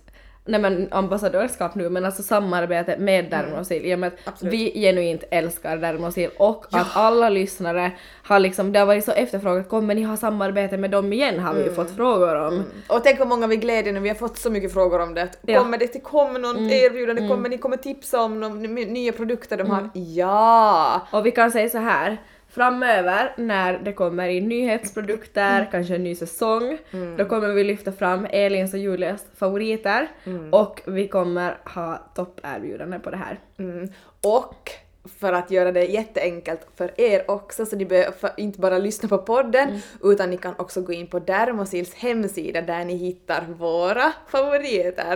Nej 0.46 0.62
men 0.62 0.88
ambassadörskap 0.92 1.76
nu 1.76 1.90
men 1.90 2.06
alltså 2.06 2.24
samarbete 2.24 2.98
med 2.98 3.30
Dermosil 3.30 3.86
i 3.86 3.96
och 3.96 4.00
med 4.00 4.08
att 4.08 4.20
Absolut. 4.26 4.54
vi 4.54 4.72
genuint 4.82 5.24
älskar 5.32 5.78
Dermosil 5.78 6.30
och 6.38 6.66
att 6.72 6.88
alla 6.94 7.30
lyssnare 7.30 7.92
har 8.24 8.40
liksom, 8.40 8.72
det 8.72 8.80
har 8.80 8.86
varit 8.86 9.06
så 9.06 9.12
efterfrågat, 9.12 9.70
kommer 9.70 9.96
ni 9.96 10.04
ha 10.04 10.18
samarbete 10.18 10.78
med 10.78 10.92
dem 10.92 11.14
igen 11.14 11.40
har 11.40 11.54
vi 11.54 11.64
ju 11.64 11.74
fått 11.74 11.96
frågor 11.96 12.36
om. 12.48 12.64
Och 12.88 13.04
tänk 13.04 13.20
vad 13.20 13.28
många 13.28 13.48
vi 13.48 13.58
glädjer 13.58 13.94
när 13.94 14.00
vi 14.00 14.10
har 14.10 14.16
fått 14.16 14.38
så 14.38 14.50
mycket 14.50 14.74
frågor 14.74 15.02
om 15.02 15.14
det. 15.14 15.30
Ja. 15.42 15.60
Kommer 15.60 15.78
det 15.78 15.88
till 15.88 16.02
komma 16.02 16.40
något 16.40 16.72
erbjudande? 16.72 17.28
Kommer 17.28 17.50
ni 17.50 17.58
kommer 17.58 17.78
tipsa 17.78 18.22
om 18.22 18.40
någon, 18.40 18.64
ny- 18.64 18.86
nya 18.86 19.12
produkter 19.12 19.58
de 19.58 19.70
har? 19.70 19.90
Ja! 19.94 21.08
Och 21.12 21.26
vi 21.26 21.32
kan 21.32 21.52
säga 21.52 21.70
så 21.70 21.78
här. 21.78 22.18
Framöver 22.54 23.34
när 23.38 23.80
det 23.80 23.94
kommer 23.94 24.28
in 24.28 24.48
nyhetsprodukter, 24.48 25.68
kanske 25.72 25.96
en 25.96 26.04
ny 26.04 26.16
säsong, 26.16 26.78
då 27.18 27.26
kommer 27.26 27.48
vi 27.48 27.64
lyfta 27.64 27.92
fram 27.92 28.28
Elins 28.30 28.74
och 28.74 28.80
Julias 28.80 29.26
favoriter 29.36 30.08
och 30.52 30.82
vi 30.86 31.08
kommer 31.08 31.58
ha 31.66 32.12
topperbjudanden 32.16 33.02
på 33.02 33.10
det 33.10 33.18
här. 33.18 33.40
Mm. 33.58 33.90
Och 34.24 34.72
för 35.20 35.34
att 35.34 35.52
göra 35.52 35.72
det 35.72 35.86
jätteenkelt 35.86 36.68
för 36.76 37.02
er 37.02 37.32
också 37.32 37.66
så 37.66 37.76
ni 37.76 37.86
behöver 37.86 38.32
inte 38.38 38.60
bara 38.60 38.78
lyssna 38.78 39.10
på 39.10 39.18
podden 39.18 39.80
utan 40.04 40.30
ni 40.30 40.38
kan 40.38 40.54
också 40.58 40.82
gå 40.82 40.94
in 40.94 41.08
på 41.08 41.20
Dermosils 41.20 41.94
hemsida 41.94 42.62
där 42.62 42.86
ni 42.86 42.96
hittar 42.96 43.46
våra 43.58 44.14
favoriter. 44.28 45.14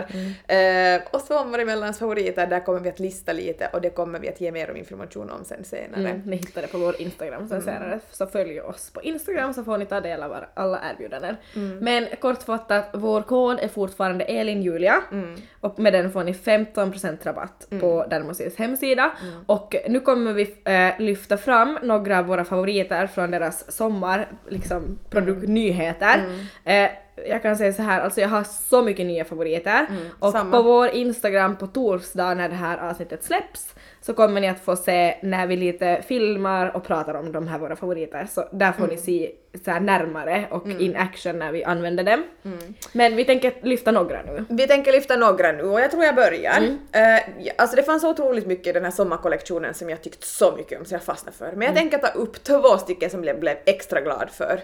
Eh, 0.48 1.02
och 1.10 1.20
Sommaremellan's 1.20 1.98
favoriter, 1.98 2.46
där 2.46 2.60
kommer 2.60 2.80
vi 2.80 2.88
att 2.88 3.00
lista 3.00 3.32
lite 3.32 3.70
och 3.72 3.80
det 3.80 3.90
kommer 3.90 4.18
vi 4.18 4.28
att 4.28 4.40
ge 4.40 4.52
mer 4.52 4.70
om 4.70 4.76
information 4.76 5.30
om 5.30 5.44
sen 5.44 5.64
senare. 5.64 6.08
Mm, 6.08 6.22
ni 6.24 6.36
hittar 6.36 6.62
det 6.62 6.68
på 6.68 6.78
vår 6.78 7.00
Instagram 7.00 7.48
sen 7.48 7.62
senare, 7.62 8.00
så 8.10 8.26
följ 8.26 8.60
oss 8.60 8.90
på 8.90 9.02
Instagram 9.02 9.54
så 9.54 9.64
får 9.64 9.78
ni 9.78 9.86
ta 9.86 10.00
del 10.00 10.22
av 10.22 10.36
alla 10.54 10.80
erbjudanden. 10.90 11.36
Men 11.80 12.06
kortfattat, 12.20 12.88
vår 12.92 13.22
kod 13.22 13.60
är 13.60 13.68
fortfarande 13.68 14.24
ElinJulia 14.24 15.02
och 15.60 15.78
med 15.78 15.92
den 15.92 16.12
får 16.12 16.24
ni 16.24 16.32
15% 16.32 17.18
rabatt 17.22 17.66
på 17.80 18.06
Dermosils 18.10 18.56
hemsida. 18.56 19.12
Och 19.46 19.74
nu 19.88 20.00
kommer 20.00 20.32
vi 20.32 20.54
eh, 20.64 21.00
lyfta 21.04 21.36
fram 21.36 21.78
några 21.82 22.18
av 22.18 22.26
våra 22.26 22.44
favoriter 22.44 23.06
från 23.06 23.30
deras 23.30 23.76
sommar, 23.76 24.28
liksom 24.48 24.98
produktnyheter. 25.10 26.24
Eh, 26.64 26.90
jag 27.26 27.42
kan 27.42 27.56
säga 27.56 27.72
så 27.72 27.82
här, 27.82 28.00
alltså 28.00 28.20
jag 28.20 28.28
har 28.28 28.44
så 28.44 28.82
mycket 28.82 29.06
nya 29.06 29.24
favoriter 29.24 29.86
och 30.18 30.32
samma. 30.32 30.56
på 30.56 30.62
vår 30.62 30.88
Instagram 30.88 31.56
på 31.56 31.66
torsdag 31.66 32.34
när 32.34 32.48
det 32.48 32.54
här 32.54 32.78
avsnittet 32.90 33.24
släpps 33.24 33.74
så 34.00 34.14
kommer 34.14 34.40
ni 34.40 34.48
att 34.48 34.60
få 34.60 34.76
se 34.76 35.16
när 35.22 35.46
vi 35.46 35.56
lite 35.56 36.02
filmar 36.06 36.76
och 36.76 36.84
pratar 36.84 37.14
om 37.14 37.32
de 37.32 37.48
här 37.48 37.58
våra 37.58 37.76
favoriter. 37.76 38.26
Så 38.30 38.48
där 38.52 38.72
får 38.72 38.86
ni 38.86 38.96
se 38.96 39.32
så 39.64 39.78
närmare 39.78 40.46
och 40.50 40.68
in 40.68 40.96
action 40.96 41.38
när 41.38 41.52
vi 41.52 41.64
använder 41.64 42.04
dem. 42.04 42.24
Men 42.92 43.16
vi 43.16 43.24
tänker 43.24 43.54
lyfta 43.62 43.90
några 43.90 44.22
nu. 44.22 44.44
Vi 44.48 44.66
tänker 44.66 44.92
lyfta 44.92 45.16
några 45.16 45.52
nu 45.52 45.62
och 45.62 45.80
jag 45.80 45.90
tror 45.90 46.04
jag 46.04 46.14
börjar. 46.14 46.76
Ja, 47.38 47.52
alltså 47.58 47.76
det 47.76 47.82
fanns 47.82 48.04
otroligt 48.04 48.46
mycket 48.46 48.66
i 48.66 48.72
den 48.72 48.84
här 48.84 48.90
sommarkollektionen 48.90 49.74
som 49.74 49.90
jag 49.90 50.02
tyckt 50.02 50.24
så 50.24 50.56
mycket 50.56 50.78
om 50.78 50.84
så 50.84 50.94
jag 50.94 51.02
fastnade 51.02 51.36
för. 51.36 51.52
Men 51.52 51.62
jag 51.62 51.76
tänker 51.76 51.98
ta 51.98 52.08
upp 52.08 52.44
två 52.44 52.78
stycken 52.78 53.10
som 53.10 53.24
jag 53.24 53.40
blev 53.40 53.56
extra 53.66 54.00
glad 54.00 54.30
för. 54.30 54.60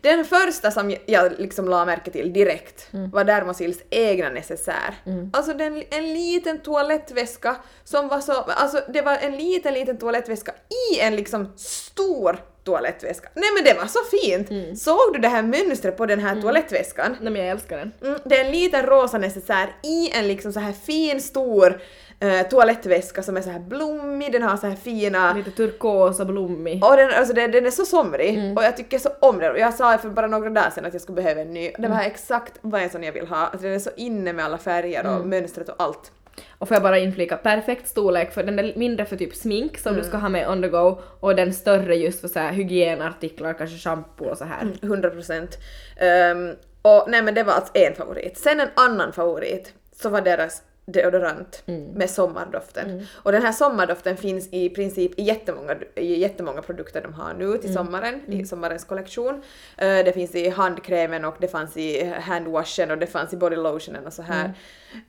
Den 0.00 0.24
första 0.24 0.70
som 0.70 0.90
jag, 0.90 1.00
jag 1.06 1.32
liksom 1.38 1.68
la 1.68 1.83
märke 1.86 2.10
till 2.10 2.32
direkt 2.32 2.88
var 3.12 3.24
Dermosils 3.24 3.78
egna 3.90 4.28
necessär. 4.28 4.94
Alltså 5.32 5.52
den, 5.52 5.82
en 5.90 6.14
liten 6.14 6.58
toalettväska 6.62 7.56
som 7.84 8.08
var 8.08 8.20
så, 8.20 8.32
alltså 8.32 8.80
det 8.92 9.02
var 9.02 9.16
en 9.16 9.36
liten 9.36 9.74
liten 9.74 9.98
toalettväska 9.98 10.52
i 10.92 11.00
en 11.00 11.16
liksom 11.16 11.52
stor 11.56 12.38
toalettväska. 12.64 13.28
Nej 13.34 13.48
men 13.54 13.64
det 13.64 13.74
var 13.80 13.86
så 13.86 13.98
fint! 14.10 14.78
Såg 14.80 15.12
du 15.12 15.18
det 15.18 15.28
här 15.28 15.42
mönstret 15.42 15.96
på 15.96 16.06
den 16.06 16.20
här 16.20 16.40
toalettväskan? 16.40 17.16
Nej 17.20 17.32
men 17.32 17.42
jag 17.42 17.50
älskar 17.50 17.76
den. 17.76 17.92
Mm, 18.02 18.20
det 18.24 18.36
är 18.40 18.44
en 18.44 18.52
liten 18.52 18.86
rosa 18.86 19.18
necessär 19.18 19.76
i 19.82 20.10
en 20.10 20.28
liksom 20.28 20.52
så 20.52 20.60
här 20.60 20.72
fin 20.72 21.20
stor 21.20 21.80
eh, 22.20 22.48
toalettväska 22.48 23.22
som 23.22 23.36
är 23.36 23.40
så 23.40 23.50
här 23.50 23.60
blommig, 23.60 24.32
den 24.32 24.42
har 24.42 24.56
så 24.56 24.66
här 24.66 24.76
fina 24.76 25.34
Lite 25.34 25.50
turkos 25.50 26.20
och 26.20 26.26
blommig. 26.26 26.84
och 26.84 26.96
den, 26.96 27.10
alltså 27.10 27.34
den, 27.34 27.50
den 27.50 27.66
är 27.66 27.70
så 27.70 27.84
somrig 27.84 28.56
och 28.56 28.64
jag 28.64 28.76
tycker 28.76 28.98
så 28.98 29.08
om 29.20 29.38
den. 29.38 29.56
Jag 29.56 29.74
sa 29.74 29.98
för 29.98 30.08
bara 30.08 30.26
några 30.26 30.50
dagar 30.50 30.70
sedan 30.70 30.84
att 30.84 30.92
jag 30.92 31.02
skulle 31.02 31.16
behöva 31.22 31.40
en 31.40 31.54
ny. 31.54 31.70
Det 31.78 31.88
var 31.88 32.00
exakt 32.00 32.58
vad 32.60 32.82
en 32.82 32.90
sån 32.90 33.02
jag 33.02 33.12
vill 33.12 33.26
ha. 33.26 33.36
Alltså 33.36 33.62
den 33.62 33.72
är 33.72 33.78
så 33.78 33.90
inne 33.96 34.32
med 34.32 34.44
alla 34.44 34.58
färger 34.58 35.16
och 35.16 35.26
mönstret 35.26 35.68
och 35.68 35.74
allt. 35.78 36.12
Och 36.58 36.68
får 36.68 36.74
jag 36.74 36.82
bara 36.82 36.98
inflika, 36.98 37.36
perfekt 37.36 37.88
storlek 37.88 38.32
för 38.32 38.42
den 38.42 38.58
är 38.58 38.72
mindre 38.76 39.06
för 39.06 39.16
typ 39.16 39.34
smink 39.36 39.78
som 39.78 39.94
du 39.94 40.02
ska 40.04 40.16
ha 40.16 40.28
med 40.28 40.48
on 40.48 40.62
the 40.62 40.68
go 40.68 40.98
och 41.20 41.36
den 41.36 41.52
större 41.52 41.96
just 41.96 42.20
för 42.20 42.28
så 42.28 42.38
här 42.38 42.52
hygienartiklar, 42.52 43.52
kanske 43.52 43.76
shampoo 43.78 44.28
och 44.28 44.38
så 44.38 44.44
här. 44.44 44.72
100 44.82 45.10
procent. 45.10 45.58
Ehm, 45.96 46.52
och 46.82 47.04
nej 47.08 47.22
men 47.22 47.34
det 47.34 47.42
var 47.42 47.52
alltså 47.52 47.72
en 47.74 47.94
favorit. 47.94 48.38
Sen 48.38 48.60
en 48.60 48.68
annan 48.74 49.12
favorit 49.12 49.72
så 50.02 50.08
var 50.08 50.20
deras 50.20 50.62
deodorant 50.86 51.62
med 51.94 52.10
sommardoften. 52.10 53.06
Och 53.14 53.32
den 53.32 53.42
här 53.42 53.52
sommardoften 53.52 54.16
finns 54.16 54.48
i 54.52 54.68
princip 54.68 55.18
i 55.18 55.22
jättemånga, 55.22 55.74
i 55.94 56.20
jättemånga 56.20 56.62
produkter 56.62 57.02
de 57.02 57.14
har 57.14 57.34
nu 57.34 57.58
till 57.58 57.72
sommaren, 57.74 58.20
i 58.32 58.44
sommarens 58.46 58.84
kollektion. 58.84 59.42
Eh, 59.76 59.86
det 60.04 60.12
finns 60.14 60.34
i 60.34 60.48
handkrämen 60.48 61.24
och 61.24 61.36
det 61.40 61.48
fanns 61.48 61.76
i 61.76 62.04
handwashen 62.20 62.90
och 62.90 62.98
det 62.98 63.06
fanns 63.06 63.32
i 63.32 63.36
bodylotionen 63.36 64.06
och 64.06 64.12
så 64.12 64.22
här. 64.22 64.52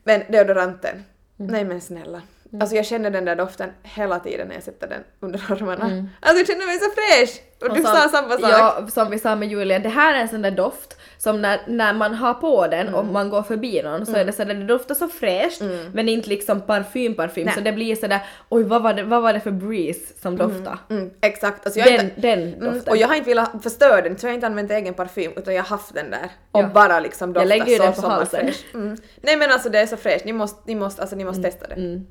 Men 0.04 0.22
deodoranten, 0.28 1.04
nej 1.36 1.64
men 1.64 1.80
snälla. 1.80 2.22
Alltså 2.60 2.76
jag 2.76 2.86
känner 2.86 3.10
den 3.10 3.24
där 3.24 3.36
doften 3.36 3.70
hela 3.82 4.18
tiden 4.18 4.48
när 4.48 4.54
jag 4.54 4.62
sätter 4.64 4.88
den 4.88 5.00
under 5.20 5.52
armarna. 5.52 5.84
Alltså 6.20 6.38
jag 6.38 6.46
känner 6.46 6.66
mig 6.66 6.78
så 6.78 6.90
fräsch! 6.90 7.42
Och, 7.60 7.76
du 7.76 7.82
som- 7.82 7.92
sa 7.96 8.08
samma 8.08 8.30
sak. 8.32 8.40
Ja, 8.42 8.86
som 8.92 9.10
vi 9.10 9.18
sa 9.18 9.36
med 9.36 9.48
Julia, 9.48 9.78
det 9.78 9.88
här 9.88 10.14
är 10.14 10.18
en 10.20 10.28
sån 10.28 10.42
där 10.42 10.50
doft 10.50 10.96
som 11.18 11.42
när, 11.42 11.60
när 11.66 11.92
man 11.94 12.14
har 12.14 12.34
på 12.34 12.66
den 12.66 12.94
och 12.94 13.04
man 13.06 13.30
går 13.30 13.42
förbi 13.42 13.82
någon 13.82 14.06
så 14.06 14.16
är 14.16 14.24
det 14.24 14.32
sådär, 14.32 14.54
det 14.54 14.64
doftar 14.64 14.94
så 14.94 15.08
fräscht 15.08 15.60
men 15.92 16.08
inte 16.08 16.28
liksom 16.28 16.60
parfym 16.60 17.14
parfym 17.14 17.44
Nej. 17.44 17.54
så 17.54 17.60
det 17.60 17.72
blir 17.72 17.96
sådär 17.96 18.20
oj 18.48 18.62
vad 18.62 18.82
var 18.82 18.94
det, 18.94 19.02
vad 19.02 19.22
var 19.22 19.32
det 19.32 19.40
för 19.40 19.50
breeze 19.50 20.00
som 20.22 20.36
doftade? 20.36 20.78
Mm, 20.90 21.10
exakt. 21.22 21.66
Alltså 21.66 21.80
jag 21.80 21.88
Den, 21.88 22.00
inte, 22.04 22.20
den 22.20 22.38
mm, 22.54 22.60
doften. 22.74 22.90
och 22.90 22.96
jag 22.96 23.08
har 23.08 23.14
inte 23.14 23.28
velat 23.30 23.50
förstöra 23.62 24.02
den 24.02 24.18
så 24.18 24.26
jag 24.26 24.30
har 24.30 24.34
inte 24.34 24.46
använt 24.46 24.70
egen 24.70 24.94
parfym 24.94 25.32
utan 25.36 25.54
jag 25.54 25.62
har 25.62 25.68
haft 25.68 25.94
den 25.94 26.10
där 26.10 26.28
och 26.52 26.60
Ja. 26.62 26.70
bara 26.74 27.00
liksom 27.00 27.32
doftar 27.32 27.46
lägger 27.48 27.66
ju 27.66 27.76
så 27.76 27.82
den 27.82 27.92
på 27.92 28.00
halsen. 28.08 28.40
sommarfräsch. 28.40 28.64
Mm. 28.74 28.96
Nej 29.20 29.36
men 29.36 29.50
alltså 29.50 29.68
det 29.68 29.78
är 29.78 29.86
så 29.86 29.96
fräscht, 29.96 30.24
ni 30.24 30.32
måste, 30.32 30.60
ni 30.66 30.74
måste, 30.74 31.00
alltså, 31.02 31.16
ni 31.16 31.24
måste 31.24 31.42
testa 31.42 31.66
det. 31.68 31.74
Mm. 31.74 32.06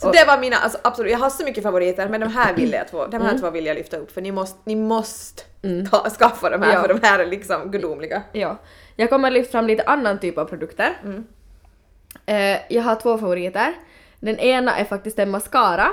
Så 0.00 0.10
det 0.12 0.24
var 0.26 0.38
mina, 0.38 0.56
alltså 0.56 0.78
absolut, 0.84 1.12
jag 1.12 1.18
har 1.18 1.30
så 1.30 1.44
mycket 1.44 1.62
favoriter 1.62 2.08
men 2.08 2.20
de 2.20 2.26
här 2.26 2.54
vill 2.54 2.72
jag 2.72 2.88
två, 2.88 3.06
de 3.06 3.16
här 3.22 3.28
Mm. 3.28 3.40
två 3.40 3.50
vill 3.50 3.66
jag 3.66 3.74
lyfta 3.76 3.96
upp 3.96 4.10
för 4.10 4.20
ni 4.20 4.32
måste, 4.32 4.58
ni 4.64 4.76
måste 4.76 5.42
ta, 5.90 6.10
skaffa 6.10 6.50
de 6.50 6.62
här 6.62 6.74
Ja. 6.74 6.82
för 6.82 6.88
de 6.88 7.00
här 7.02 7.18
är 7.18 7.26
liksom 7.26 7.70
gudomliga. 7.70 8.22
Ja. 8.32 8.56
Jag 8.96 9.10
kommer 9.10 9.30
lyfta 9.30 9.52
fram 9.52 9.66
lite 9.66 9.82
annan 9.82 10.20
typ 10.20 10.38
av 10.38 10.44
produkter. 10.44 11.00
Eh, 12.26 12.58
jag 12.68 12.82
har 12.82 12.94
två 12.94 13.18
favoriter. 13.18 13.74
Den 14.20 14.38
ena 14.38 14.76
är 14.76 14.84
faktiskt 14.84 15.18
en 15.18 15.30
mascara 15.30 15.92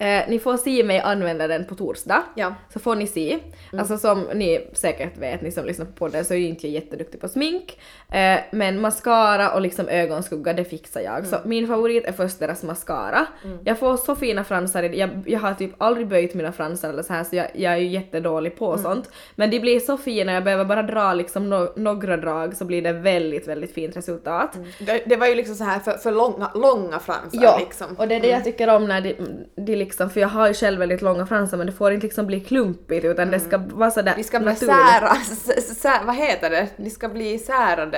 Eh, 0.00 0.28
ni 0.28 0.38
får 0.38 0.56
se 0.56 0.84
mig 0.84 1.00
använda 1.00 1.46
den 1.46 1.64
på 1.64 1.74
torsdag. 1.74 2.22
Ja. 2.34 2.54
Så 2.72 2.78
får 2.78 2.94
ni 2.96 3.06
se. 3.06 3.38
Alltså 3.72 3.98
som 3.98 4.20
ni 4.34 4.68
säkert 4.72 5.16
vet, 5.18 5.42
ni 5.42 5.50
som 5.52 5.64
lyssnar 5.64 5.86
på 5.86 5.92
podden, 5.92 6.24
så 6.24 6.34
är 6.34 6.38
ju 6.38 6.48
inte 6.48 6.66
jag 6.68 6.74
jätteduktig 6.74 7.20
på 7.20 7.28
smink. 7.28 7.78
Eh, 8.12 8.40
men 8.50 8.80
mascara 8.80 9.50
och 9.50 9.60
liksom 9.60 9.88
ögonskugga, 9.88 10.52
det 10.52 10.64
fixar 10.64 11.00
jag. 11.00 11.26
Så 11.26 11.36
min 11.44 11.66
favorit 11.66 12.04
är 12.06 12.12
först 12.12 12.38
deras 12.38 12.62
mascara. 12.62 13.26
Jag 13.64 13.78
får 13.78 13.96
så 13.96 14.16
fina 14.16 14.44
fransar, 14.44 14.82
i 14.82 14.98
jag, 14.98 15.10
jag 15.26 15.40
har 15.40 15.54
typ 15.54 15.70
aldrig 15.78 16.08
böjt 16.08 16.34
mina 16.34 16.52
fransar 16.52 16.88
eller 16.88 17.02
så 17.02 17.12
här 17.12 17.24
så 17.24 17.36
jag, 17.36 17.46
jag 17.54 17.72
är 17.72 17.76
ju 17.76 17.86
jättedålig 17.86 18.58
på 18.58 18.78
sånt. 18.78 19.10
Men 19.36 19.50
de 19.50 19.60
blir 19.60 19.80
så 19.80 19.96
fina, 19.96 20.32
jag 20.32 20.44
behöver 20.44 20.64
bara 20.64 20.82
dra 20.82 21.14
liksom 21.14 21.50
no, 21.50 21.72
några 21.76 22.16
drag 22.16 22.56
så 22.56 22.64
blir 22.64 22.82
det 22.82 22.92
väldigt, 22.92 23.48
väldigt 23.48 23.74
fint 23.74 23.96
resultat. 23.96 24.56
Det, 24.78 25.02
det 25.06 25.16
var 25.16 25.26
ju 25.26 25.34
liksom 25.34 25.54
så 25.54 25.64
här 25.64 25.78
för, 25.78 25.92
för 25.92 26.12
långa, 26.12 26.50
långa 26.54 26.98
fransar 26.98 27.42
Ja, 27.42 27.58
liksom. 27.58 27.86
och 27.98 28.08
det 28.08 28.14
är 28.14 28.20
det 28.20 28.28
jag 28.28 28.44
tycker 28.44 28.68
om 28.68 28.88
när 28.88 29.00
de, 29.00 29.14
de 29.56 29.76
liksom, 29.76 30.10
för 30.10 30.20
jag 30.20 30.28
har 30.28 30.48
ju 30.48 30.54
själv 30.54 30.78
väldigt 30.78 31.02
långa 31.02 31.26
fransar 31.26 31.56
men 31.56 31.66
det 31.66 31.72
får 31.72 31.92
inte 31.92 32.06
liksom 32.06 32.26
bli 32.26 32.40
klumpigt 32.40 33.04
utan 33.04 33.30
det 33.30 33.40
ska 33.40 33.58
vara 33.58 33.90
sådär 33.90 34.14
De 34.16 34.22
ska 34.24 34.38
bli 34.38 34.48
naturligt. 34.48 35.66
sära, 35.76 36.00
vad 36.06 36.16
heter 36.16 36.50
det? 36.50 36.68
De 36.76 36.90
ska 36.90 37.08
bli 37.08 37.38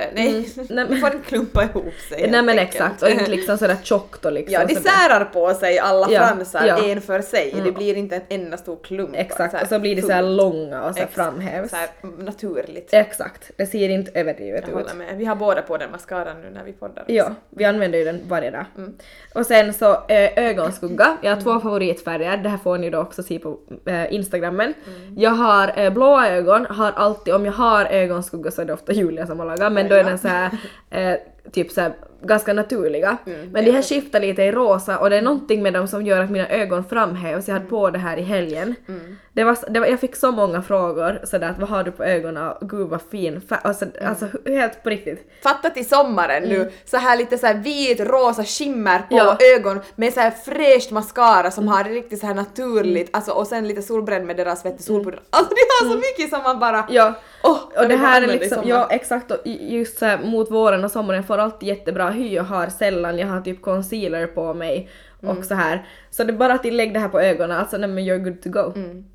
särade. 0.01 0.11
Nej, 0.15 0.45
Mm. 0.69 0.87
Men- 0.89 0.99
får 1.01 1.13
inte 1.15 1.27
klumpa 1.27 1.63
ihop 1.63 1.93
sig 2.09 2.21
Nej 2.21 2.41
men 2.43 2.49
enkelt. 2.49 2.69
exakt, 2.75 3.01
och 3.03 3.09
inte 3.09 3.31
liksom 3.31 3.57
sådär 3.57 3.77
tjockt 3.83 4.25
och 4.25 4.31
liksom 4.31 4.53
Ja, 4.53 4.65
de 4.67 4.75
sådär. 4.75 4.89
särar 4.89 5.25
på 5.25 5.53
sig 5.53 5.79
alla 5.79 6.07
Ja, 6.11 6.19
fransar 6.27 6.65
ja. 6.67 6.77
en 6.85 7.01
för 7.01 7.21
sig. 7.21 7.55
Det 7.63 7.71
blir 7.71 7.95
inte 7.97 8.15
en 8.15 8.21
enda 8.41 8.57
stor 8.57 8.77
klump. 8.83 9.15
Exakt, 9.15 9.61
och 9.61 9.67
så 9.67 9.79
blir 9.79 9.95
de 9.95 10.01
såhär 10.01 10.21
långa 10.23 10.83
och 10.83 10.93
så 10.93 10.99
här 10.99 11.07
Exakt, 11.07 11.13
framhävs. 11.15 11.69
Så 11.69 11.75
här 11.75 11.89
naturligt. 12.23 12.89
Exakt, 12.93 13.51
det 13.57 13.65
ser 13.65 13.89
inte 13.89 14.19
överdrivet 14.19 14.63
Jag 14.71 14.81
ut. 14.81 14.93
med. 14.95 15.17
Vi 15.17 15.25
har 15.25 15.35
båda 15.35 15.61
på 15.61 15.77
den 15.77 15.91
mascaran 15.91 16.41
nu 16.41 16.49
när 16.49 16.63
vi 16.63 16.73
poddar. 16.73 17.01
också. 17.01 17.13
Ja, 17.13 17.25
vi 17.49 17.65
använder 17.65 17.99
ju 17.99 18.05
den 18.05 18.21
varje 18.27 18.51
dag. 18.51 18.65
Mm. 18.77 18.93
Och 19.35 19.45
sen 19.45 19.73
så 19.73 19.91
eh, 20.07 20.37
ögonskugga, 20.49 21.17
jag 21.21 21.35
har 21.35 21.41
två 21.41 21.59
favoritfärger, 21.59 22.37
det 22.37 22.49
här 22.49 22.57
får 22.57 22.77
ni 22.77 22.89
då 22.89 22.99
också 22.99 23.23
se 23.23 23.39
på 23.39 23.57
eh, 23.85 24.13
instagrammen. 24.13 24.73
Mm. 24.87 25.17
Jag 25.19 25.31
har 25.31 25.73
eh, 25.79 25.89
blåa 25.93 26.29
ögon, 26.29 26.65
har 26.65 26.91
alltid, 26.91 27.33
om 27.33 27.45
jag 27.45 27.53
har 27.53 27.85
ögonskugga 27.85 28.51
så 28.51 28.61
är 28.61 28.65
det 28.65 28.73
ofta 28.73 28.93
Julia 28.93 29.27
som 29.27 29.39
har 29.39 29.45
lagat, 29.45 29.73
men 29.73 29.87
då 29.91 29.97
är 29.97 30.03
den 30.03 30.17
så 30.17 30.27
här 30.27 30.51
eh, 30.89 31.17
typ 31.51 31.71
så 31.71 31.81
här, 31.81 31.93
ganska 32.23 32.53
naturliga. 32.53 33.17
Mm, 33.25 33.49
men 33.51 33.65
de 33.65 33.71
här 33.71 33.81
skiftar 33.81 34.19
lite 34.19 34.43
i 34.43 34.51
rosa 34.51 34.97
och 34.99 35.09
det 35.09 35.17
är 35.17 35.21
någonting 35.21 35.63
med 35.63 35.73
dem 35.73 35.87
som 35.87 36.05
gör 36.05 36.21
att 36.23 36.29
mina 36.31 36.47
ögon 36.49 36.83
framhävs. 36.85 37.47
Jag 37.47 37.53
hade 37.53 37.65
på 37.65 37.89
det 37.89 37.99
här 37.99 38.17
i 38.17 38.21
helgen. 38.21 38.75
Mm. 38.87 39.17
Det 39.33 39.43
var, 39.43 39.57
det 39.69 39.79
var, 39.79 39.87
jag 39.87 39.99
fick 39.99 40.15
så 40.15 40.31
många 40.31 40.61
frågor 40.61 41.19
sådär 41.23 41.49
att 41.49 41.59
vad 41.59 41.69
har 41.69 41.83
du 41.83 41.91
på 41.91 42.03
ögonen? 42.03 42.53
Gud 42.61 42.87
vad 42.87 43.01
fin 43.11 43.41
färg. 43.41 43.59
Alltså, 43.63 43.85
Mm. 43.85 44.09
alltså 44.09 44.25
helt 44.45 44.83
på 44.83 44.89
riktigt. 44.89 45.31
Fatta 45.43 45.69
till 45.69 45.89
sommaren 45.89 46.43
nu, 46.43 46.71
så 46.85 46.97
här 46.97 47.17
lite 47.17 47.37
så 47.37 47.45
här 47.47 47.53
vit 47.53 47.99
rosa 47.99 48.43
skimmer 48.43 48.99
på 48.99 49.05
Ja. 49.09 49.37
ögon 49.55 49.79
med 49.95 50.13
så 50.13 50.19
här 50.19 50.31
fräscht 50.31 50.91
mascara 50.91 51.51
som 51.51 51.67
har 51.67 51.83
det 51.83 51.89
riktigt 51.89 52.19
så 52.19 52.25
här 52.27 52.33
naturligt, 52.33 53.09
alltså 53.15 53.31
och 53.31 53.47
sen 53.47 53.67
lite 53.67 53.81
solbränd 53.81 54.25
med 54.25 54.37
deras 54.37 54.65
vet 54.65 54.77
du, 54.77 54.83
solpuder. 54.83 55.19
Alltså 55.29 55.53
de 55.55 55.85
har 55.85 55.93
så 55.93 55.97
mycket 55.97 56.29
som 56.29 56.43
man 56.43 56.59
bara... 56.59 56.85
Ja. 56.89 57.13
Jag 57.43 57.83
och 57.83 57.87
det 57.89 57.95
här 57.95 58.21
är 58.21 58.27
liksom, 58.27 58.57
ja 58.65 58.87
exakt 58.91 59.31
och 59.31 59.37
just 59.45 59.97
så 59.99 60.05
här, 60.05 60.19
mot 60.23 60.51
våren 60.51 60.83
och 60.85 60.91
sommaren 60.91 61.23
får 61.31 61.37
alltid 61.37 61.69
jättebra 61.69 62.09
hy 62.09 62.39
och 62.39 62.45
har 62.45 62.67
sällan, 62.67 63.19
jag 63.19 63.27
har 63.27 63.41
typ 63.41 63.61
concealer 63.61 64.27
på 64.27 64.53
mig 64.53 64.89
Mm. 65.23 65.37
och 65.37 65.45
så 65.45 65.53
här. 65.53 65.87
Så 66.09 66.23
det 66.23 66.33
är 66.33 66.37
bara 66.37 66.53
att 66.53 66.65
lägga 66.65 66.93
det 66.93 66.99
här 66.99 67.09
på 67.09 67.19
ögonen, 67.19 67.57
alltså 67.57 67.77
nej 67.77 67.89
men 67.89 68.03
you're 68.03 68.17
good 68.17 68.41
to 68.41 68.49
go. 68.49 68.73
Mm. 68.75 69.05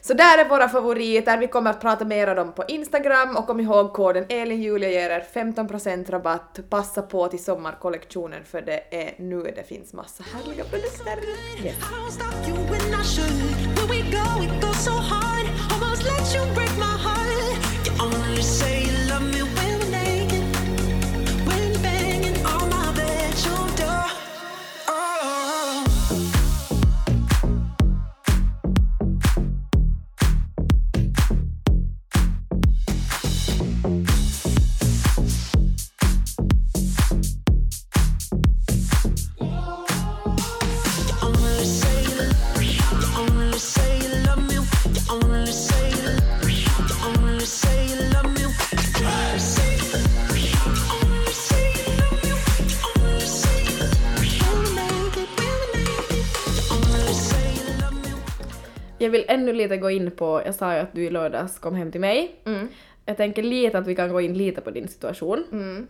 Så 0.00 0.14
där 0.14 0.38
är 0.44 0.48
våra 0.48 0.68
favoriter, 0.68 1.38
vi 1.38 1.46
kommer 1.46 1.70
att 1.70 1.80
prata 1.80 2.04
mer 2.04 2.30
om 2.30 2.36
dem 2.36 2.52
på 2.52 2.64
Instagram 2.68 3.36
och 3.36 3.46
kom 3.46 3.60
ihåg 3.60 3.92
koden 3.92 4.24
ELINJULIA 4.28 4.90
ger 4.90 5.10
er 5.10 5.24
15% 5.34 6.10
rabatt. 6.10 6.60
Passa 6.70 7.02
på 7.02 7.28
till 7.28 7.44
sommarkollektionen 7.44 8.44
för 8.44 8.60
det 8.62 8.80
är 8.90 9.14
nu 9.18 9.52
det 9.56 9.68
finns 9.68 9.92
massa 9.92 10.24
härliga 10.32 10.64
produkter. 10.64 11.18
I 11.64 11.68
Jag 59.06 59.10
vill 59.10 59.24
ännu 59.28 59.52
lite 59.52 59.76
gå 59.76 59.90
in 59.90 60.10
på, 60.10 60.42
jag 60.46 60.54
sa 60.54 60.74
ju 60.74 60.80
att 60.80 60.92
du 60.92 61.04
i 61.04 61.10
lördags 61.10 61.58
kom 61.58 61.74
hem 61.74 61.92
till 61.92 62.00
mig. 62.00 62.34
Mm. 62.46 62.68
Jag 63.04 63.16
tänker 63.16 63.42
lite 63.42 63.78
att 63.78 63.86
vi 63.86 63.94
kan 63.96 64.12
gå 64.12 64.20
in 64.20 64.34
lite 64.38 64.60
på 64.60 64.70
din 64.70 64.88
situation. 64.88 65.44
Mm. 65.52 65.86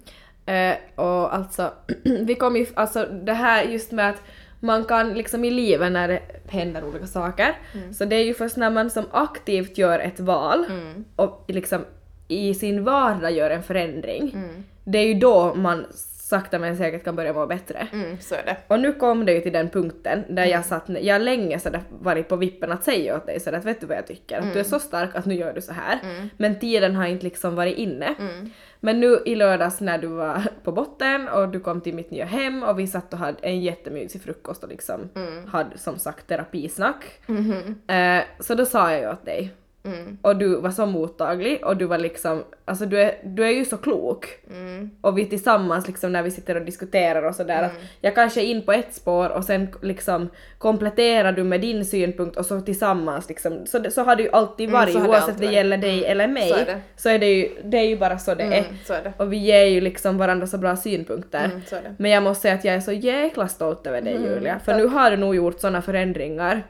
Eh, 0.47 0.77
och 0.95 1.35
alltså, 1.35 1.73
vi 2.27 2.35
kommer 2.35 2.61
ju, 2.61 2.67
alltså 2.75 3.05
det 3.07 3.33
här 3.33 3.63
just 3.65 3.93
med 3.93 4.11
att 4.11 4.23
man 4.61 4.85
kan 4.85 5.15
liksom 5.15 5.45
i 5.45 5.51
livet 5.51 5.93
när 5.93 6.09
det 6.09 6.21
händer 6.49 6.85
olika 6.85 7.07
saker, 7.07 7.59
Mm. 7.75 7.95
så 7.95 8.05
det 8.05 8.17
är 8.17 8.25
ju 8.25 8.35
först 8.35 8.57
när 8.57 8.71
man 8.71 8.91
som 8.91 9.05
aktivt 9.11 9.79
gör 9.79 9.99
ett 9.99 10.21
val 10.21 10.65
Mm. 10.71 11.05
och 11.17 11.45
liksom 11.49 11.85
i 12.29 12.55
sin 12.55 12.85
vardag 12.85 13.33
gör 13.33 13.51
en 13.51 13.63
förändring, 13.63 14.31
Mm. 14.35 14.65
det 14.85 14.99
är 14.99 15.07
ju 15.07 15.15
då 15.15 15.55
man 15.55 15.87
sakta 16.29 16.59
men 16.59 16.77
säkert 16.77 17.05
kan 17.05 17.17
börja 17.17 17.33
må 17.33 17.47
bättre. 17.47 17.89
Mm, 17.93 18.21
så 18.21 18.35
är 18.35 18.43
det. 18.45 18.57
Och 18.69 18.81
nu 18.81 18.93
kom 18.93 19.27
det 19.27 19.33
ju 19.33 19.41
till 19.41 19.53
den 19.53 19.69
punkten 19.71 20.25
där 20.29 20.43
Mm. 20.43 20.51
jag 20.51 20.65
satt, 20.65 20.85
jag 20.89 21.15
har 21.15 21.21
länge 21.21 21.59
sådär 21.59 21.81
varit 21.89 22.29
på 22.29 22.37
vippen 22.37 22.73
att 22.73 22.85
säga 22.85 23.17
åt 23.17 23.27
dig 23.27 23.41
sådär 23.41 23.59
att 23.59 23.65
vet 23.65 23.81
du 23.81 23.87
vad 23.87 23.97
jag 23.97 24.07
tycker? 24.07 24.37
Att 24.37 24.43
du 24.43 24.49
är 24.49 24.55
Mm. 24.55 24.65
så 24.65 24.79
stark 24.79 25.17
att 25.17 25.27
nu 25.27 25.35
gör 25.35 25.53
du 25.53 25.61
så 25.61 25.73
här. 25.73 25.99
Men 26.37 26.59
tiden 26.59 26.95
har 26.97 27.07
inte 27.07 27.25
liksom 27.25 27.55
varit 27.55 27.77
inne. 27.79 28.15
Mm. 28.19 28.51
Men 28.81 29.01
nu 29.01 29.19
i 29.27 29.35
lördags 29.35 29.81
när 29.81 29.99
du 29.99 30.07
var 30.07 30.43
på 30.65 30.73
botten 30.73 31.29
och 31.29 31.49
du 31.49 31.61
kom 31.61 31.81
till 31.81 31.95
mitt 31.95 32.11
nya 32.11 32.25
hem 32.25 32.63
och 32.63 32.79
vi 32.79 32.87
satt 32.87 33.13
och 33.13 33.19
hade 33.19 33.39
en 33.43 33.61
jättemysig 33.61 34.23
frukost 34.23 34.63
och 34.63 34.69
liksom 34.69 35.01
Mm. 35.17 35.47
hade 35.49 35.79
som 35.79 35.99
sagt 35.99 36.27
terapisnack. 36.29 37.05
Mhm. 37.27 37.75
Eh, 37.89 38.23
så 38.41 38.55
då 38.55 38.67
sa 38.67 38.93
jag 38.93 39.01
ju 39.01 39.09
åt 39.11 39.25
dig 39.25 39.51
Mm. 39.87 40.19
och 40.23 40.37
du 40.37 40.61
var 40.61 40.71
så 40.71 40.87
mottaglig 40.87 41.65
och 41.65 41.77
du 41.77 41.85
var 41.85 41.99
liksom, 41.99 42.45
alltså 42.65 42.87
du 42.87 43.01
är, 43.01 43.15
du 43.25 43.45
är 43.45 43.51
ju 43.51 43.65
så 43.65 43.77
klok. 43.77 44.27
Mm. 44.51 44.91
Och 45.01 45.19
vi 45.19 45.27
tillsammans 45.27 45.87
liksom 45.87 46.13
när 46.13 46.23
vi 46.23 46.31
sitter 46.31 46.55
och 46.57 46.63
diskuterar 46.65 47.23
och 47.23 47.35
sådär 47.35 47.63
att 47.63 47.73
jag 48.01 48.15
kanske 48.15 48.41
är 48.41 48.45
in 48.45 48.63
på 48.63 48.73
ett 48.73 48.95
spår 48.95 49.29
och 49.31 49.45
sen 49.45 49.69
liksom 49.83 50.29
kompletterar 50.59 51.33
du 51.33 51.45
med 51.45 51.61
din 51.61 51.85
synpunkt 51.85 52.37
och 52.37 52.47
så 52.47 52.61
tillsammans 52.61 53.29
liksom, 53.29 53.67
så, 53.67 53.91
så 53.91 54.03
har 54.03 54.17
det 54.17 54.23
ju 54.23 54.31
alltid 54.33 54.69
Mm, 54.69 54.81
varit 54.81 54.95
det 54.95 55.01
oavsett 55.09 55.23
alltid 55.23 55.35
det 55.41 55.47
varit. 55.47 55.55
gäller 55.55 55.79
dig 55.79 56.05
eller 56.05 56.27
mig. 56.29 56.49
Så 56.49 56.55
är 56.57 56.65
det. 56.67 56.81
Så 56.97 57.09
är 57.09 57.19
det 57.19 57.27
ju, 57.35 57.49
det 57.65 57.77
är 57.79 57.87
ju 57.89 57.97
bara 57.97 58.19
så 58.19 58.35
det 58.35 58.43
är. 58.43 58.47
Mm, 58.59 58.65
så 58.85 58.93
är 58.93 59.03
det. 59.05 59.13
Och 59.17 59.33
vi 59.33 59.37
ger 59.37 59.65
ju 59.65 59.81
liksom 59.81 60.19
varandra 60.19 60.47
så 60.47 60.59
bra 60.59 60.77
synpunkter. 60.77 61.45
Mm. 61.45 61.95
Men 61.99 62.11
jag 62.11 62.23
måste 62.23 62.43
säga 62.43 62.55
att 62.55 62.65
jag 62.65 62.75
är 62.75 62.81
så 62.81 62.93
jäkla 62.93 63.49
stolt 63.49 63.87
över 63.87 64.01
dig 64.03 64.15
Julia, 64.23 64.59
för 64.65 64.75
nu 64.75 64.87
har 64.87 65.11
du 65.11 65.17
nog 65.17 65.35
gjort 65.37 65.61
såna 65.61 65.83
förändringar 65.83 66.63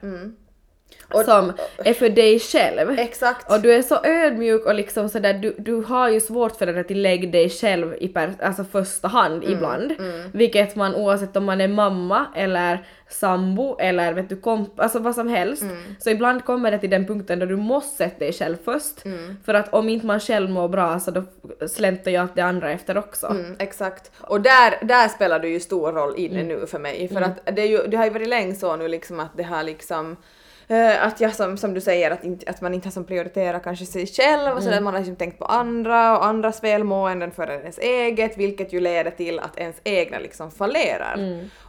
som 1.25 1.53
är 1.79 1.95
för 1.95 2.09
dig 2.09 2.41
själv. 2.41 2.99
Exakt. 2.99 3.53
Och 3.53 3.61
du 3.61 3.73
är 3.73 3.83
så 3.83 4.05
ödmjuk 4.05 4.67
och 4.67 4.75
liksom 4.75 5.09
sådär, 5.09 5.35
du, 5.35 5.55
du 5.59 5.75
har 5.75 6.09
ju 6.09 6.21
svårt 6.21 6.57
för 6.57 6.67
det 6.67 6.73
där 6.73 6.83
till 6.83 7.03
lägg 7.03 7.33
dig 7.33 7.51
själv 7.51 7.95
i 8.01 8.09
per, 8.09 8.35
alltså 8.43 8.65
första 8.65 9.09
hand 9.09 9.45
Mm, 9.45 9.53
ibland. 9.57 9.95
Vilket 10.33 10.77
man 10.77 10.95
oavsett 10.95 11.37
om 11.37 11.45
man 11.45 11.61
är 11.61 11.69
mamma 11.69 12.27
eller 12.37 12.85
sambo 13.09 13.77
eller 13.79 14.13
vet 14.13 14.29
du 14.29 14.37
komp, 14.37 14.81
alltså 14.81 14.99
vad 14.99 15.15
som 15.15 15.29
helst. 15.29 15.63
Mm. 15.63 15.77
Så 15.99 16.11
ibland 16.11 16.45
kommer 16.45 16.71
det 16.71 16.79
till 16.79 16.91
den 16.91 17.07
punkten 17.07 17.39
då 17.39 17.47
du 17.47 17.57
måste 17.57 17.97
sätta 17.97 18.19
dig 18.19 18.33
själv 18.33 18.57
först. 18.65 19.05
Mm. 19.05 19.37
För 19.45 19.55
att 19.55 19.75
om 19.75 19.89
inte 19.89 20.07
man 20.07 20.21
själv 20.21 20.51
mår 20.51 20.69
bra 20.69 21.01
så 21.01 21.11
då 21.11 21.23
släntar 21.69 22.11
ju 22.11 22.17
allt 22.17 22.35
det 22.35 22.43
andra 22.43 22.71
efter 22.73 22.99
också. 22.99 23.27
Mm, 23.27 23.57
exakt. 23.59 24.11
Och 24.21 24.41
där, 24.41 24.87
där 24.87 25.09
spelar 25.09 25.39
du 25.39 25.49
ju 25.49 25.61
stor 25.61 25.93
roll 25.93 26.15
inne 26.17 26.41
Mm. 26.41 26.49
nu 26.61 26.67
för 26.67 26.79
mig. 26.79 27.09
För 27.09 27.21
att 27.21 27.57
det, 27.57 27.63
är 27.63 27.67
ju, 27.67 27.79
det 27.87 27.97
har 27.97 28.05
ju 28.05 28.11
varit 28.11 28.29
länge 28.29 28.55
så 28.55 28.77
nu 28.77 28.89
liksom 28.89 29.21
att 29.21 29.37
det 29.37 29.43
har 29.43 29.63
liksom 29.63 30.17
att 31.01 31.21
jag 31.21 31.35
som, 31.35 31.57
som 31.57 31.75
du 31.75 31.81
säger 31.81 32.11
att, 32.11 32.25
inte, 32.25 32.51
att 32.51 32.61
man 32.61 32.75
inte 32.75 32.87
har 32.87 32.93
som 32.93 33.05
prioriterat 33.05 33.63
kanske 33.65 33.87
sig 33.87 34.07
själv 34.07 34.57
och 34.57 34.63
sådär, 34.63 34.81
man 34.81 34.95
har 34.95 35.01
liksom 35.01 35.17
tänkt 35.17 35.39
på 35.39 35.45
andra 35.45 36.19
och 36.19 36.25
andras 36.27 36.65
välmåenden 36.65 37.31
före 37.31 37.55
ens 37.61 37.79
eget 37.79 38.39
vilket 38.39 38.73
ju 38.73 38.81
leder 38.81 39.11
till 39.11 39.39
att 39.39 39.59
ens 39.59 39.77
egna 39.85 40.19
liksom 40.19 40.51
fallerar. 40.51 41.17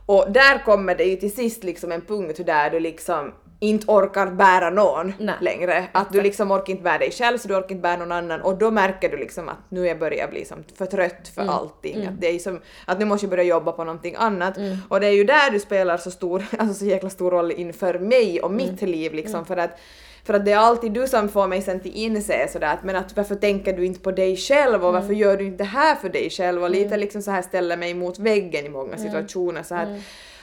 Och 0.05 0.31
där 0.31 0.65
kommer 0.65 0.95
det 0.95 1.03
ju 1.03 1.15
till 1.15 1.35
sist 1.35 1.63
liksom 1.63 1.91
en 1.91 2.01
punkt 2.01 2.39
där 2.45 2.69
du 2.69 2.79
liksom 2.79 3.33
inte 3.59 3.91
orkar 3.91 4.27
bära 4.27 4.69
någon 4.69 5.13
Nej. 5.19 5.35
längre. 5.41 5.87
Att 5.91 6.11
du 6.11 6.21
liksom 6.21 6.51
orkar 6.51 6.71
inte 6.71 6.83
bära 6.83 6.97
dig 6.97 7.11
själv 7.11 7.37
så 7.37 7.47
du 7.47 7.55
orkar 7.55 7.71
inte 7.71 7.81
bära 7.81 7.97
någon 7.97 8.11
annan. 8.11 8.41
Och 8.41 8.57
då 8.57 8.71
märker 8.71 9.09
du 9.09 9.17
liksom 9.17 9.49
att 9.49 9.57
nu 9.69 9.87
jag 9.87 9.99
börjar 9.99 10.27
bli 10.27 10.45
som 10.45 10.63
för 10.77 10.85
trött 10.85 11.27
för 11.35 11.41
allting. 11.41 12.05
Att, 12.05 12.21
det 12.21 12.27
är 12.27 12.39
som, 12.39 12.61
att 12.85 12.99
nu 12.99 13.05
måste 13.05 13.25
jag 13.25 13.29
börja 13.29 13.43
jobba 13.43 13.71
på 13.71 13.83
någonting 13.83 14.15
annat. 14.17 14.57
Och 14.89 14.99
det 14.99 15.07
är 15.07 15.11
ju 15.11 15.23
där 15.23 15.51
du 15.51 15.59
spelar 15.59 15.97
så 15.97 16.11
stor, 16.11 16.43
alltså 16.59 16.73
så 16.73 16.85
jäkla 16.85 17.09
stor 17.09 17.31
roll 17.31 17.51
inför 17.51 17.99
mig 17.99 18.41
och 18.41 18.51
mitt 18.51 18.81
liv 18.81 19.13
liksom. 19.13 19.45
För 19.45 19.57
att 19.57 19.79
för 20.23 20.33
att 20.33 20.45
det 20.45 20.51
är 20.51 20.57
alltid 20.57 20.91
du 20.91 21.07
som 21.07 21.29
får 21.29 21.47
mig 21.47 21.61
sen 21.61 21.79
till 21.79 21.91
inse 21.95 22.47
sådär 22.47 22.73
att 22.73 22.83
men 22.83 22.95
att 22.95 23.15
varför 23.15 23.35
tänker 23.35 23.73
du 23.73 23.85
inte 23.85 23.99
på 23.99 24.11
dig 24.11 24.37
själv? 24.37 24.85
Och 24.85 24.93
varför 24.93 25.13
gör 25.13 25.37
du 25.37 25.45
inte 25.45 25.57
det 25.57 25.67
här 25.67 25.95
för 25.95 26.09
dig 26.09 26.29
själv? 26.29 26.63
Och 26.63 26.69
lite 26.69 26.97
liksom 26.97 27.21
så 27.21 27.31
här 27.31 27.41
ställer 27.41 27.77
mig 27.77 27.93
mot 27.93 28.19
väggen 28.19 28.65
i 28.65 28.69
många 28.69 28.97
situationer 28.97 29.63
så 29.63 29.75
här 29.75 30.01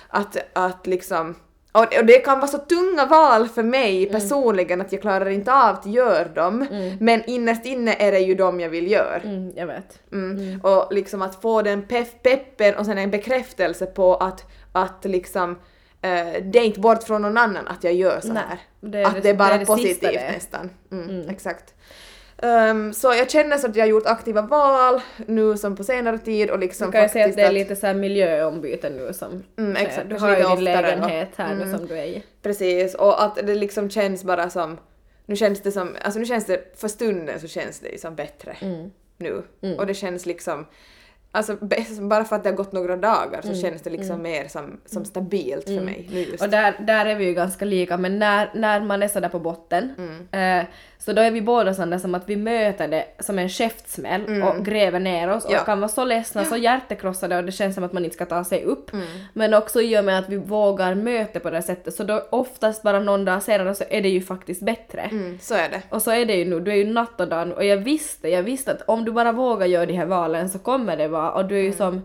att, 0.09 0.37
att 0.53 0.87
liksom 0.87 1.35
och 1.75 1.87
det, 2.07 2.19
kan 2.19 2.39
vara 2.41 2.49
så 2.49 2.59
tunga 2.59 3.07
val 3.07 3.49
för 3.49 3.63
mig 3.63 4.07
personligen 4.07 4.81
att 4.81 4.93
jag 4.93 5.01
klarar 5.01 5.29
inte 5.29 5.53
av 5.53 5.75
att 5.75 5.87
göra 5.87 6.29
dem 6.29 6.67
men 7.01 7.23
innerst 7.27 7.65
inne 7.67 7.95
är 7.99 8.13
det 8.13 8.19
ju 8.19 8.35
dem 8.35 8.61
jag 8.61 8.69
vill 8.69 8.91
göra. 8.91 9.21
Mm, 9.25 9.53
jag 9.57 9.67
vet. 9.67 9.99
Mm. 10.13 10.61
Och 10.61 10.89
liksom 10.95 11.23
att 11.23 11.43
få 11.43 11.63
den 11.63 11.83
peff, 11.83 12.09
peppen 12.23 12.75
och 12.75 12.87
sen 12.87 12.99
en 12.99 13.11
bekräftelse 13.11 13.87
på 13.87 14.15
att, 14.17 14.45
att 14.73 15.05
liksom 15.05 15.51
eh, 16.03 16.43
det 16.43 16.59
är 16.59 16.65
inte 16.65 16.81
bort 16.81 17.03
från 17.03 17.23
någon 17.23 17.37
annan 17.37 17.69
att 17.69 17.85
jag 17.85 17.95
gör 17.95 18.21
så 18.21 18.33
här. 18.33 18.59
det 18.81 19.05
att 19.05 19.15
det- 19.15 19.21
det 19.21 19.29
är 19.31 19.35
bara 19.35 19.49
det 19.57 19.63
är 19.63 19.67
positivt 19.67 20.01
nästan. 20.35 20.71
Mm, 20.93 21.29
Exakt. 21.29 21.75
Ehm, 22.42 22.92
så 22.92 23.07
jag 23.14 23.31
känner 23.31 23.57
så 23.59 23.66
att 23.66 23.77
jag 23.77 23.83
har 23.85 23.88
gjort 23.88 24.07
aktiva 24.07 24.42
val 24.42 25.01
nu 25.27 25.57
som 25.57 25.77
på 25.77 25.85
senare 25.85 26.18
tid 26.18 26.51
och 26.51 26.59
liksom 26.59 26.87
Du 26.87 26.92
kan 26.92 27.03
ju 27.03 27.09
säga 27.09 27.25
att 27.25 27.31
faktiskt 27.31 27.37
det 27.37 27.42
är 27.49 27.53
lite 27.53 27.77
så 27.77 27.87
här 27.87 27.94
miljöombyte 27.94 28.90
nu 28.90 29.12
som 29.12 29.42
Mm, 29.59 29.75
sker. 29.75 29.87
exakt, 29.87 30.09
Du 30.09 30.16
har 30.16 30.31
ju 30.31 30.37
din 30.37 30.44
oftare 30.47 30.59
lägenhet 30.61 31.29
här 31.37 31.55
nu 31.55 31.70
som 31.79 31.87
du 31.87 31.99
är 31.99 32.05
i. 32.05 32.23
Precis, 32.42 32.94
och 32.94 33.23
att 33.25 33.37
det 33.37 33.55
liksom 33.55 33.90
känns 33.90 34.25
bara 34.25 34.51
som... 34.51 34.79
Nu 35.27 35.37
känns 35.37 35.62
det 35.62 35.73
som... 35.73 35.97
Alltså 36.03 36.20
nu 36.20 36.27
känns 36.27 36.47
det... 36.47 36.79
För 36.81 36.88
stunden 36.88 37.40
så 37.40 37.49
känns 37.49 37.81
det 37.81 37.88
ju 37.88 37.99
som 37.99 38.14
bättre. 38.14 38.57
Nu. 39.18 39.42
Och 39.79 39.87
det 39.87 39.94
känns 39.94 40.27
liksom... 40.27 40.66
Alltså 41.37 41.57
bara 42.01 42.25
för 42.25 42.37
att 42.37 42.42
det 42.44 42.51
har 42.51 42.57
gått 42.57 42.73
några 42.73 42.97
dagar 42.97 43.42
så 43.42 43.55
känns 43.55 43.83
det 43.83 43.90
liksom 43.90 44.23
mer 44.23 44.49
som, 44.49 44.81
som 44.87 45.05
stabilt 45.05 45.64
för 45.64 45.81
mig 45.81 46.09
nu 46.12 46.20
just. 46.20 46.42
Och 46.44 46.49
där, 46.51 46.75
där 46.81 47.07
är 47.07 47.14
vi 47.14 47.25
ju 47.25 47.35
ganska 47.35 47.64
lika, 47.64 47.97
men 47.97 48.18
när, 48.18 48.51
när 48.55 48.81
man 48.81 49.03
är 49.03 49.09
sådär 49.09 49.29
på 49.29 49.38
botten, 49.38 49.94
eh, 50.33 50.64
så 51.05 51.12
då 51.12 51.23
är 51.23 51.31
vi 51.31 51.43
båda 51.43 51.75
sådana 51.75 51.99
som 51.99 52.14
att 52.14 52.29
vi 52.29 52.37
möter 52.37 52.88
det 52.88 53.05
som 53.19 53.38
en 53.38 53.49
käftsmäll 53.49 54.43
och 54.43 54.64
gräver 54.64 55.01
ner 55.01 55.31
oss 55.31 55.47
Ja. 55.51 55.61
och 55.61 55.67
kan 55.67 55.81
vara 55.81 55.88
så 55.88 56.05
ledsna, 56.05 56.45
så 56.45 56.57
hjärtekrossade 56.57 57.37
och 57.37 57.45
det 57.45 57.53
känns 57.53 57.75
som 57.75 57.85
att 57.85 57.93
man 57.93 58.05
inte 58.05 58.17
ska 58.17 58.27
ta 58.27 58.45
sig 58.45 58.64
upp. 58.64 58.90
Men 59.33 59.55
också 59.55 59.81
i 59.83 59.99
och 60.01 60.05
med 60.05 60.19
att 60.19 60.29
vi 60.29 60.37
vågar 60.37 60.95
möta 60.95 61.40
på 61.40 61.51
det 61.51 61.62
sättet, 61.62 61.95
så 61.95 62.05
då 62.05 62.27
oftast 62.31 62.83
bara 62.83 63.01
någon 63.01 63.25
dag 63.25 63.43
senare 63.43 63.75
så 63.75 63.85
är 63.90 64.03
det 64.03 64.09
ju 64.09 64.21
faktiskt 64.23 64.62
bättre. 64.62 65.01
Mm, 65.01 65.38
så 65.43 65.55
är 65.55 65.69
det. 65.69 65.83
Och 65.88 66.03
så 66.03 66.11
är 66.11 66.27
det 66.27 66.35
ju 66.35 66.45
nu, 66.45 66.61
du 66.61 66.71
är 66.71 66.77
ju 66.77 66.85
natt 66.93 67.21
och 67.21 67.29
dag 67.29 67.53
och 67.53 67.64
jag 67.64 67.77
visste, 67.77 68.29
jag 68.29 68.43
visste 68.43 68.73
att 68.73 68.83
om 68.87 69.05
du 69.05 69.12
bara 69.12 69.33
vågar 69.33 69.67
göra 69.67 69.87
de 69.87 69.95
här 69.95 70.07
valen 70.07 70.49
så 70.51 70.59
kommer 70.59 70.97
det 70.97 71.09
vara 71.09 71.33
och 71.33 71.45
du 71.45 71.59
är 71.59 71.62
ju 71.62 71.73
som 71.73 72.03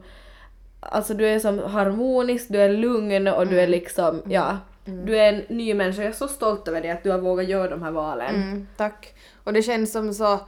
Alltså 0.82 1.14
du 1.14 1.28
är 1.28 1.40
som 1.40 1.60
harmonisk, 1.60 2.46
du 2.50 2.62
är 2.62 2.70
lugn 2.70 3.28
och 3.28 3.48
du 3.48 3.62
är 3.62 3.68
liksom, 3.68 4.22
ja. 4.26 4.58
Du 4.86 5.18
är 5.18 5.34
en 5.34 5.44
ny 5.58 5.74
människa. 5.74 6.02
Jag 6.02 6.10
är 6.10 6.16
så 6.16 6.28
stolt 6.28 6.68
över 6.68 6.82
dig 6.82 6.92
att 6.92 7.04
du 7.04 7.12
har 7.12 7.18
vågat 7.20 7.48
göra 7.48 7.70
de 7.70 7.82
här 7.84 7.92
valen. 7.92 8.36
Mm, 8.36 8.68
tack. 8.78 9.14
Och 9.44 9.54
det 9.54 9.62
känns 9.62 9.92
som 9.92 10.14
så... 10.14 10.40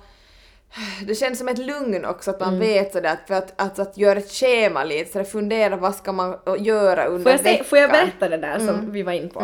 Det 1.08 1.16
känns 1.16 1.40
som 1.40 1.48
ett 1.48 1.58
lugn 1.58 2.06
också 2.06 2.32
att 2.32 2.40
man 2.40 2.60
vet 2.60 2.94
sådär 2.94 3.14
att 3.14 3.28
för 3.28 3.34
att, 3.34 3.62
att, 3.62 3.80
att 3.80 3.98
göra 3.98 4.20
ett 4.20 4.32
schema 4.32 4.84
lite, 4.84 5.12
så 5.12 5.20
att 5.20 5.32
fundera 5.32 5.76
vad 5.76 5.96
ska 5.96 6.12
man 6.12 6.38
göra 6.60 7.06
under 7.06 7.24
Får 7.24 7.32
jag, 7.32 7.40
säga, 7.40 7.52
veckan. 7.52 7.66
får 7.66 7.78
jag 7.78 7.92
berätta 7.92 8.30
det 8.30 8.38
där 8.38 8.60
som 8.60 8.92
vi 8.92 9.04
var 9.04 9.12
in 9.14 9.30
på? 9.30 9.40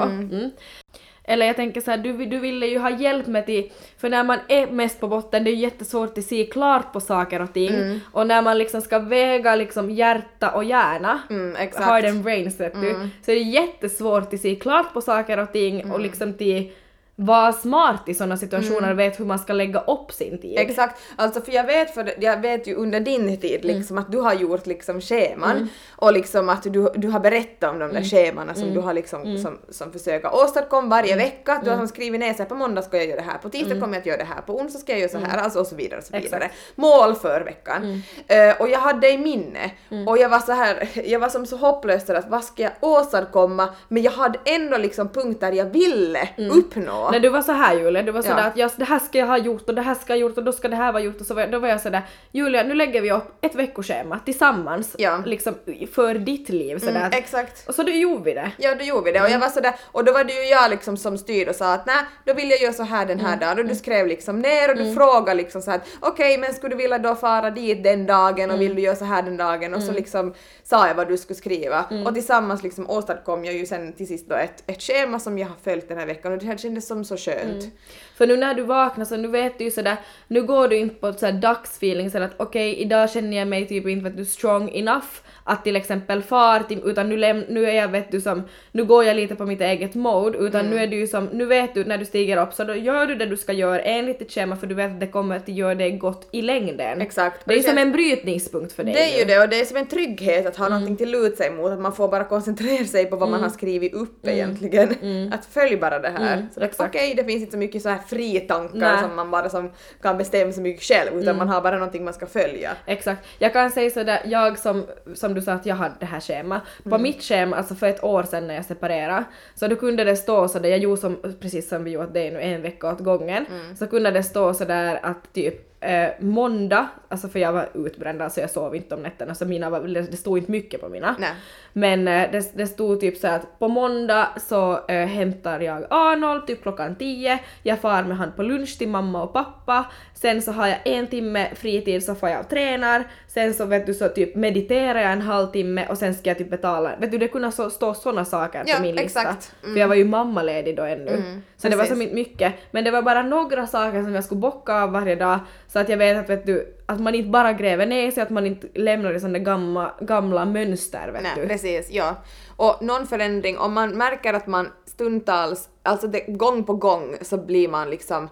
Mm. 1.27 1.33
Eller 1.33 1.45
jag 1.45 1.55
tänker 1.55 1.81
så 1.81 1.91
här, 1.91 1.97
du, 1.97 2.25
du 2.25 2.39
ville 2.39 2.67
ju 2.67 2.79
ha 2.79 2.89
hjälp 2.89 3.27
med 3.27 3.45
till, 3.45 3.71
för 3.97 4.09
när 4.09 4.23
man 4.23 4.39
är 4.47 4.67
mest 4.67 4.99
på 4.99 5.07
botten 5.07 5.43
det 5.43 5.49
är 5.49 5.55
ju 5.55 5.61
jättesvårt 5.61 6.17
att 6.17 6.23
se 6.23 6.45
klart 6.45 6.93
på 6.93 6.99
saker 6.99 7.41
och 7.41 7.53
ting 7.53 7.73
och 8.11 8.27
när 8.27 8.41
man 8.41 8.57
liksom 8.57 8.81
ska 8.81 8.99
väga 8.99 9.55
liksom 9.55 9.91
hjärta 9.91 10.49
och 10.51 10.63
hjärna, 10.63 11.19
Mm, 11.29 11.55
exakt. 11.55 11.87
brains 12.23 12.59
vet 12.59 12.73
du, 12.81 13.09
så 13.25 13.31
är 13.31 13.35
det 13.35 13.41
jättesvårt 13.41 14.33
att 14.33 14.39
se 14.39 14.55
klart 14.55 14.93
på 14.93 15.01
saker 15.01 15.37
och 15.39 15.51
ting 15.51 15.91
och 15.91 15.99
liksom 15.99 16.33
till 16.33 16.71
vara 17.19 17.53
smart 17.53 18.01
i 18.05 18.13
sådana 18.13 18.37
situationer 18.37 18.91
och 18.91 18.99
vet 18.99 19.19
hur 19.19 19.25
man 19.25 19.39
ska 19.39 19.53
lägga 19.53 19.79
upp 19.79 20.11
sin 20.11 20.37
tid. 20.41 20.59
Exakt, 20.59 21.01
alltså 21.15 21.41
för 21.41 21.51
jag 21.51 21.63
vet, 21.63 21.93
för 21.93 22.13
jag 22.19 22.41
vet 22.41 22.67
ju 22.67 22.75
under 22.75 22.99
din 22.99 23.37
tid 23.37 23.65
liksom 23.65 23.97
att 23.97 24.11
du 24.11 24.17
har 24.17 24.33
gjort 24.33 24.65
liksom 24.65 25.01
scheman 25.01 25.69
och 25.95 26.13
liksom 26.13 26.49
att 26.49 26.63
du, 26.63 26.89
du 26.95 27.07
har 27.07 27.19
berättat 27.19 27.69
om 27.69 27.79
de 27.79 27.93
där 27.93 28.03
schemana 28.03 28.53
som 28.53 28.73
du 28.73 28.79
har 28.79 28.93
liksom 28.93 29.37
som, 29.37 29.57
som 29.69 29.91
försöker 29.91 30.35
åstadkomma 30.35 30.87
varje 30.87 31.15
vecka. 31.15 31.61
Du 31.63 31.69
har 31.69 31.77
som 31.77 31.87
skrivit 31.87 32.19
ner 32.19 32.33
här, 32.37 32.45
på 32.45 32.55
måndag 32.55 32.81
ska 32.81 32.97
jag 32.97 33.05
göra 33.05 33.19
det 33.19 33.25
här, 33.25 33.37
på 33.37 33.49
tisdag 33.49 33.69
kommer 33.81 33.93
jag 33.93 33.99
att 33.99 34.05
göra 34.05 34.17
det 34.17 34.23
här, 34.23 34.41
på 34.41 34.57
onsdag 34.59 34.79
ska 34.79 34.91
jag 34.91 34.99
göra 34.99 35.11
så 35.11 35.17
här, 35.17 35.37
alltså 35.37 35.59
och 35.59 35.67
så 35.67 35.75
vidare 35.75 35.99
och 35.99 36.05
så 36.05 36.17
vidare. 36.17 36.51
Mål 36.75 37.15
för 37.15 37.41
veckan. 37.41 38.01
Eh, 38.27 38.61
och 38.61 38.69
jag 38.69 38.79
hade 38.79 39.09
i 39.09 39.17
minne. 39.17 39.71
Och 40.07 40.17
jag 40.17 40.29
var 40.29 40.39
så 40.39 40.51
här, 40.51 40.89
jag 41.05 41.19
var 41.19 41.29
som 41.29 41.45
så 41.45 41.57
hopplös 41.57 42.09
att 42.09 42.29
vad 42.29 42.43
ska 42.43 42.63
jag 42.63 42.71
åstadkomma? 42.81 43.69
Men 43.87 44.03
jag 44.03 44.11
hade 44.11 44.39
ändå 44.45 44.77
liksom 44.77 45.09
punkter 45.09 45.51
jag 45.51 45.65
ville 45.65 46.29
uppnå. 46.51 47.06
När 47.11 47.19
du 47.19 47.29
var 47.29 47.41
så 47.41 47.51
här 47.51 47.75
Julia, 47.79 48.03
du 48.03 48.11
var 48.11 48.21
sådär 48.21 48.37
Ja. 48.37 48.43
att 48.43 48.57
jag, 48.57 48.71
det 48.77 48.85
här 48.85 48.99
ska 48.99 49.17
jag 49.17 49.27
ha 49.27 49.37
gjort 49.37 49.69
och 49.69 49.75
det 49.75 49.81
här 49.81 49.95
ska 49.95 50.13
jag 50.13 50.17
ha 50.17 50.21
gjort 50.29 50.37
och 50.37 50.43
då 50.43 50.51
ska 50.51 50.67
det 50.67 50.75
här 50.75 50.91
vara 50.91 51.03
gjort. 51.03 51.21
Och 51.21 51.27
så 51.27 51.33
var 51.33 51.47
då 51.47 51.59
var 51.59 51.67
jag 51.67 51.81
sådär 51.81 52.01
Julia 52.31 52.63
nu 52.63 52.73
lägger 52.73 53.01
vi 53.01 53.11
upp 53.11 53.23
ett 53.41 53.55
veckoschema 53.55 54.19
tillsammans 54.25 54.95
Ja. 54.99 55.21
liksom 55.25 55.53
för 55.93 56.13
ditt 56.13 56.49
liv. 56.49 56.79
Sådär. 56.79 56.95
Mm, 56.95 57.11
exakt. 57.13 57.67
och 57.69 57.75
så 57.75 57.83
då 57.83 57.91
gjorde 57.91 58.23
vi 58.23 58.33
det. 58.33 58.51
Ja, 58.57 58.75
då 58.75 58.83
gjorde 58.83 59.03
vi 59.03 59.11
det. 59.11 59.21
Och 59.23 59.29
jag 59.29 59.39
var 59.39 59.49
sådär, 59.49 59.73
och 59.91 60.03
då 60.05 60.11
var 60.13 60.23
det 60.23 60.33
ju 60.33 60.43
jag 60.49 60.69
liksom 60.69 60.97
som 60.97 61.17
styrde 61.17 61.49
och 61.49 61.55
sa 61.55 61.73
att 61.73 61.85
nej, 61.85 61.95
då 62.25 62.33
vill 62.33 62.49
jag 62.49 62.61
göra 62.61 62.73
så 62.73 62.83
här 62.83 63.05
den 63.05 63.19
här 63.19 63.37
dagen. 63.37 63.59
Och 63.59 63.65
du 63.65 63.75
skrev 63.75 64.07
liksom 64.07 64.39
ner 64.39 64.69
och 64.71 64.77
du 64.77 64.93
frågade 64.95 65.33
liksom 65.33 65.61
så 65.61 65.71
att 65.71 65.81
okej, 65.99 66.37
men 66.37 66.53
skulle 66.53 66.75
du 66.75 66.81
vilja 66.81 66.97
då 66.99 67.15
fara 67.15 67.49
dit 67.51 67.83
den 67.83 68.05
dagen 68.05 68.51
och 68.51 68.61
vill 68.61 68.75
du 68.75 68.81
göra 68.81 68.95
så 68.95 69.05
här 69.05 69.21
den 69.21 69.37
dagen? 69.37 69.73
Och 69.73 69.83
så 69.83 69.91
liksom 69.91 70.33
sa 70.63 70.87
jag 70.87 70.95
vad 70.95 71.07
du 71.07 71.17
skulle 71.17 71.37
skriva. 71.37 71.85
Och 72.05 72.13
tillsammans 72.13 72.63
liksom 72.63 72.89
åstadkom 72.89 73.45
jag 73.45 73.53
ju 73.53 73.65
sen 73.65 73.93
till 73.93 74.07
sist 74.07 74.29
då 74.29 74.35
ett, 74.35 74.63
ett 74.67 74.81
schema 74.81 75.19
som 75.19 75.37
jag 75.37 75.47
har 75.47 75.55
följt 75.63 75.89
den 75.89 75.97
här 75.97 76.05
veckan. 76.05 76.31
Och 76.31 76.37
det 76.37 76.45
här 76.45 76.57
kändes 76.57 76.87
som 76.87 76.96
så 77.05 77.17
skönt. 77.17 77.63
Mm. 77.63 77.71
För 78.15 78.27
nu 78.27 78.37
när 78.37 78.53
du 78.53 78.63
vaknar 78.63 79.05
så 79.05 79.17
nu 79.17 79.27
vet 79.27 79.57
du 79.57 79.63
ju 79.63 79.71
sådär, 79.71 79.97
nu 80.27 80.43
går 80.43 80.67
du 80.67 80.77
inte 80.77 80.95
på 80.95 81.07
ett 81.07 81.19
sådär 81.19 81.33
dagsfeeling 81.33 82.11
sådär 82.11 82.25
att 82.25 82.35
okej 82.37 82.75
idag 82.75 83.11
känner 83.11 83.37
jag 83.37 83.47
mig 83.47 83.67
typ 83.67 83.87
inte 83.87 84.03
vet 84.03 84.17
du 84.17 84.25
strong 84.25 84.69
enough 84.69 85.07
att 85.47 85.63
till 85.63 85.75
exempel 85.75 86.21
far 86.23 86.59
till, 86.59 86.81
utan 86.85 87.09
nu, 87.09 87.17
läm, 87.17 87.43
nu 87.49 87.65
är 87.65 87.71
jag 87.75 87.87
vet 87.87 88.11
du 88.11 88.21
som, 88.21 88.43
nu 88.71 88.83
går 88.83 89.03
jag 89.03 89.15
lite 89.15 89.35
på 89.35 89.45
mitt 89.45 89.61
eget 89.61 89.95
mode 89.95 90.37
utan 90.37 90.61
Mm. 90.61 90.71
nu 90.77 90.83
är 90.83 90.87
du 90.87 90.95
ju 90.97 91.07
som, 91.07 91.25
nu 91.25 91.45
vet 91.45 91.73
du 91.73 91.85
när 91.85 91.97
du 91.97 92.05
stiger 92.05 92.37
upp 92.41 92.53
så 92.53 92.63
då 92.63 92.75
gör 92.75 93.05
du 93.05 93.15
det 93.15 93.25
du 93.25 93.37
ska 93.37 93.53
göra 93.53 93.79
enligt 93.79 94.19
ditt 94.19 94.31
schema 94.31 94.55
för 94.55 94.67
du 94.67 94.75
vet 94.75 94.91
att 94.91 94.99
det 94.99 95.07
kommer 95.07 95.35
att 95.37 95.47
göra 95.47 95.75
dig 95.75 95.91
gott 95.91 96.27
i 96.31 96.41
längden. 96.41 97.01
Exakt. 97.01 97.41
Det 97.45 97.53
är 97.53 97.57
ju 97.57 97.63
som 97.63 97.77
en 97.77 97.91
brytningspunkt 97.91 98.73
för 98.73 98.83
dig 98.83 98.93
Det 98.93 98.99
är 99.13 99.19
ju 99.19 99.25
nu. 99.25 99.33
det 99.33 99.39
och 99.43 99.49
det 99.49 99.59
är 99.59 99.65
som 99.65 99.77
en 99.77 99.87
trygghet 99.87 100.45
att 100.45 100.57
ha 100.57 100.69
någonting 100.69 100.95
till 100.97 101.11
lut 101.11 101.37
sig 101.37 101.51
mot, 101.51 101.71
att 101.71 101.79
man 101.79 101.93
får 101.93 102.07
bara 102.07 102.23
koncentrera 102.23 102.85
sig 102.85 103.05
på 103.05 103.15
vad 103.15 103.29
man 103.29 103.41
har 103.43 103.49
skrivit 103.49 103.93
upp 103.93 104.27
egentligen. 104.27 105.33
Att 105.33 105.45
följ 105.45 105.77
bara 105.77 105.99
det 105.99 106.09
här. 106.09 106.47
exakt. 106.61 106.95
Okej, 106.95 107.13
det 107.17 107.23
finns 107.23 107.39
inte 107.41 107.51
så 107.51 107.57
mycket 107.57 107.81
så 107.81 107.89
här 107.89 107.99
fritankar 108.09 108.77
Nej. 108.79 109.01
som 109.01 109.15
man 109.15 109.31
bara 109.31 109.49
som 109.49 109.69
kan 110.01 110.17
bestämma 110.17 110.51
så 110.51 110.61
mycket 110.61 110.83
själv 110.83 111.21
utan 111.21 111.37
man 111.37 111.49
har 111.49 111.61
bara 111.61 111.75
någonting 111.75 112.03
man 112.03 112.13
ska 112.13 112.25
följa. 112.25 112.71
Exakt. 112.85 113.27
Jag 113.39 113.53
kan 113.53 113.71
säga 113.71 113.89
sådär, 113.89 114.21
jag 114.25 114.59
som, 114.59 114.85
som 115.15 115.33
du 115.37 115.41
sa 115.45 115.51
att 115.53 115.65
jag 115.65 115.75
hade 115.75 115.95
det 115.99 116.05
här 116.05 116.19
schema. 116.19 116.61
På 116.83 116.89
Mm. 116.89 117.01
mitt 117.01 117.23
schema, 117.23 117.55
alltså 117.55 117.75
för 117.75 117.87
ett 117.87 118.03
år 118.03 118.23
sedan 118.23 118.47
när 118.47 118.55
jag 118.55 118.65
separerade, 118.65 119.23
så 119.55 119.67
då 119.67 119.75
kunde 119.75 120.03
det 120.03 120.15
stå 120.15 120.47
sådär, 120.47 120.69
jag 120.69 120.79
gjorde 120.79 121.01
som, 121.01 121.17
precis 121.41 121.69
som 121.69 121.83
vi 121.83 121.91
gjorde 121.91 122.09
det 122.13 122.31
nu 122.31 122.41
en 122.41 122.61
vecka 122.61 122.91
åt 122.91 122.99
gången, 122.99 123.45
Mm. 123.49 123.75
så 123.75 123.87
kunde 123.87 124.11
det 124.11 124.23
stå 124.23 124.53
sådär 124.53 124.99
att 125.03 125.33
typ 125.33 125.63
eh, 125.79 126.09
måndag, 126.19 126.87
alltså 127.07 127.27
för 127.29 127.39
jag 127.39 127.53
var 127.53 127.69
utbränd 127.73 128.21
alltså 128.21 128.41
jag 128.41 128.49
sov 128.49 128.75
inte 128.75 128.95
om 128.95 129.01
nätterna 129.01 129.35
så 129.35 129.45
mina 129.45 129.69
var, 129.69 129.79
det 130.11 130.17
stod 130.17 130.37
inte 130.37 130.51
mycket 130.51 130.81
på 130.81 130.89
mina. 130.89 131.15
Nej. 131.19 131.29
Men 131.73 132.07
eh, 132.07 132.31
det, 132.31 132.57
det 132.57 132.67
stod 132.67 132.99
typ 132.99 133.17
så 133.17 133.27
att 133.27 133.59
på 133.59 133.67
måndag 133.67 134.27
så 134.49 134.85
eh, 134.87 135.05
hämtar 135.07 135.59
jag 135.59 135.85
Arnold 135.89 136.47
typ 136.47 136.61
klockan 136.61 136.95
10, 136.95 137.39
jag 137.63 137.79
far 137.79 138.03
med 138.03 138.17
han 138.17 138.31
på 138.31 138.43
lunch 138.43 138.77
till 138.77 138.87
mamma 138.89 139.23
och 139.23 139.33
pappa, 139.33 139.85
sen 140.21 140.41
så 140.41 140.51
har 140.51 140.67
jag 140.67 140.77
en 140.85 141.07
timme 141.07 141.47
fritid 141.55 142.03
så 142.03 142.15
får 142.15 142.29
jag 142.29 142.39
och 142.39 142.49
tränar, 142.49 143.03
sen 143.27 143.53
så 143.53 143.65
vet 143.65 143.85
du 143.85 143.93
så 143.93 144.09
typ 144.09 144.35
mediterar 144.35 144.99
jag 144.99 145.11
en 145.11 145.21
halvtimme 145.21 145.87
och 145.89 145.97
sen 145.97 146.13
ska 146.13 146.29
jag 146.29 146.37
typ 146.37 146.49
betala, 146.49 146.95
vet 146.99 147.11
du 147.11 147.17
det 147.17 147.27
kunde 147.27 147.51
så, 147.51 147.69
stå 147.69 147.93
såna 147.93 148.25
saker 148.25 148.63
Ja, 148.67 148.75
på 148.75 148.81
min 148.81 148.95
lista. 148.95 149.21
exakt. 149.21 149.51
Mm. 149.63 149.73
För 149.73 149.79
jag 149.79 149.87
var 149.87 149.95
ju 149.95 150.05
mammaledig 150.05 150.75
då 150.77 150.83
ännu. 150.83 151.41
så 151.57 151.69
det 151.69 151.75
var 151.75 151.83
inte 151.83 152.15
mycket, 152.15 152.53
men 152.71 152.83
det 152.83 152.91
var 152.91 153.01
bara 153.01 153.21
några 153.21 153.67
saker 153.67 154.03
som 154.03 154.15
jag 154.15 154.23
skulle 154.23 154.41
bocka 154.41 154.73
av 154.83 154.91
varje 154.91 155.15
dag 155.15 155.39
så 155.67 155.79
att 155.79 155.89
jag 155.89 155.97
vet 155.97 156.17
att 156.17 156.29
vet 156.29 156.45
du, 156.45 156.75
att 156.85 156.99
man 156.99 157.15
inte 157.15 157.29
bara 157.29 157.53
gräver 157.53 157.85
ner 157.85 158.11
sig, 158.11 158.23
att 158.23 158.29
man 158.29 158.45
inte 158.45 158.67
lämnar 158.75 159.13
i 159.13 159.19
sådana 159.19 159.39
gamla, 159.39 159.95
gamla 160.01 160.45
mönster 160.45 161.09
vet 161.13 161.23
Nej, 161.23 161.31
du. 161.35 161.47
precis, 161.47 161.91
ja. 161.91 162.15
Och 162.55 162.77
någon 162.81 163.07
förändring, 163.07 163.57
om 163.57 163.73
man 163.73 163.89
märker 163.97 164.33
att 164.33 164.47
man 164.47 164.69
stundtals, 164.85 165.69
alltså 165.83 166.07
det, 166.07 166.19
gång 166.27 166.63
på 166.63 166.73
gång 166.73 167.15
så 167.21 167.37
blir 167.37 167.67
man 167.67 167.89
liksom, 167.89 168.29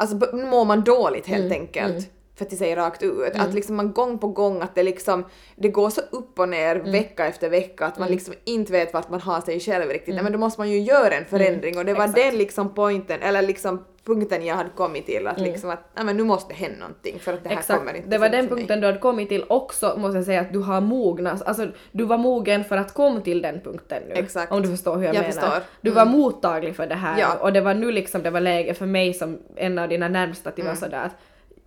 alltså 0.00 0.36
mår 0.36 0.64
man 0.64 0.84
dåligt 0.84 1.26
helt 1.26 1.52
enkelt. 1.52 2.10
För 2.48 2.54
att 2.54 2.58
säga 2.58 2.76
rakt 2.76 3.02
ut. 3.02 3.36
Att 3.36 3.54
liksom 3.54 3.76
man 3.76 3.92
gång 3.92 4.18
på 4.18 4.26
gång 4.28 4.62
att 4.62 4.74
det 4.74 4.82
liksom, 4.82 5.24
det 5.56 5.68
går 5.68 5.90
så 5.90 6.00
upp 6.10 6.38
och 6.38 6.48
ner 6.48 6.76
vecka 6.76 7.26
efter 7.26 7.50
vecka 7.50 7.86
att 7.86 7.98
man 7.98 8.08
liksom 8.08 8.34
inte 8.44 8.72
vet 8.72 8.94
vart 8.94 9.10
man 9.10 9.20
har 9.20 9.40
sig 9.40 9.60
själv 9.60 9.88
riktigt. 9.90 10.14
Nej, 10.14 10.24
men 10.24 10.32
då 10.32 10.38
måste 10.38 10.60
man 10.60 10.70
ju 10.70 10.80
göra 10.80 11.14
en 11.14 11.24
förändring 11.24 11.78
och 11.78 11.84
det 11.84 11.94
var 11.94 12.08
den 12.08 12.38
liksom 12.38 12.74
pointen, 12.74 13.22
eller 13.22 13.42
liksom 13.42 13.84
punkten 14.04 14.46
jag 14.46 14.54
hade 14.54 14.70
kommit 14.70 15.06
till 15.06 15.26
att 15.26 15.40
liksom 15.40 15.70
att 15.70 15.78
nej, 15.96 16.04
men 16.04 16.16
nu 16.16 16.22
måste 16.24 16.52
det 16.52 16.56
hända 16.58 16.78
någonting 16.78 17.18
för 17.18 17.32
att 17.32 17.42
det 17.44 17.48
här 17.48 17.62
kommer 17.62 17.80
Exakt, 17.80 17.96
inte 17.96 18.08
det 18.08 18.18
var 18.18 18.28
den 18.28 18.48
för 18.48 18.54
mig. 18.54 18.60
punkten 18.60 18.80
du 18.80 18.86
hade 18.86 18.98
kommit 18.98 19.28
till 19.28 19.44
också 19.48 19.94
måste 19.98 20.16
jag 20.18 20.24
säga 20.24 20.40
att 20.40 20.52
du 20.52 20.58
har 20.58 20.80
mognat, 20.80 21.42
alltså 21.46 21.66
du 21.92 22.04
var 22.04 22.18
mogen 22.18 22.64
för 22.64 22.76
att 22.76 22.94
komma 22.94 23.20
till 23.20 23.42
den 23.42 23.60
punkten 23.60 24.02
nu. 24.08 24.14
Exakt. 24.14 24.52
Om 24.52 24.62
du 24.62 24.68
förstår 24.68 24.96
hur 24.96 25.04
jag, 25.04 25.14
Jag 25.14 25.20
menar. 25.20 25.32
förstår. 25.32 25.46
Mm. 25.48 25.62
Du 25.80 25.90
var 25.90 26.04
mottaglig 26.04 26.76
för 26.76 26.86
det 26.86 26.94
här 26.94 27.20
Ja. 27.20 27.34
och 27.40 27.52
det 27.52 27.60
var 27.60 27.74
nu 27.74 27.92
liksom 27.92 28.22
det 28.22 28.30
var 28.30 28.40
läge 28.40 28.74
för 28.74 28.86
mig 28.86 29.14
som 29.14 29.38
en 29.56 29.78
av 29.78 29.88
dina 29.88 30.08
närmsta 30.08 30.48
att 30.50 30.58
jag 30.58 30.64
var 30.64 30.74
sådär 30.74 31.04
att 31.04 31.16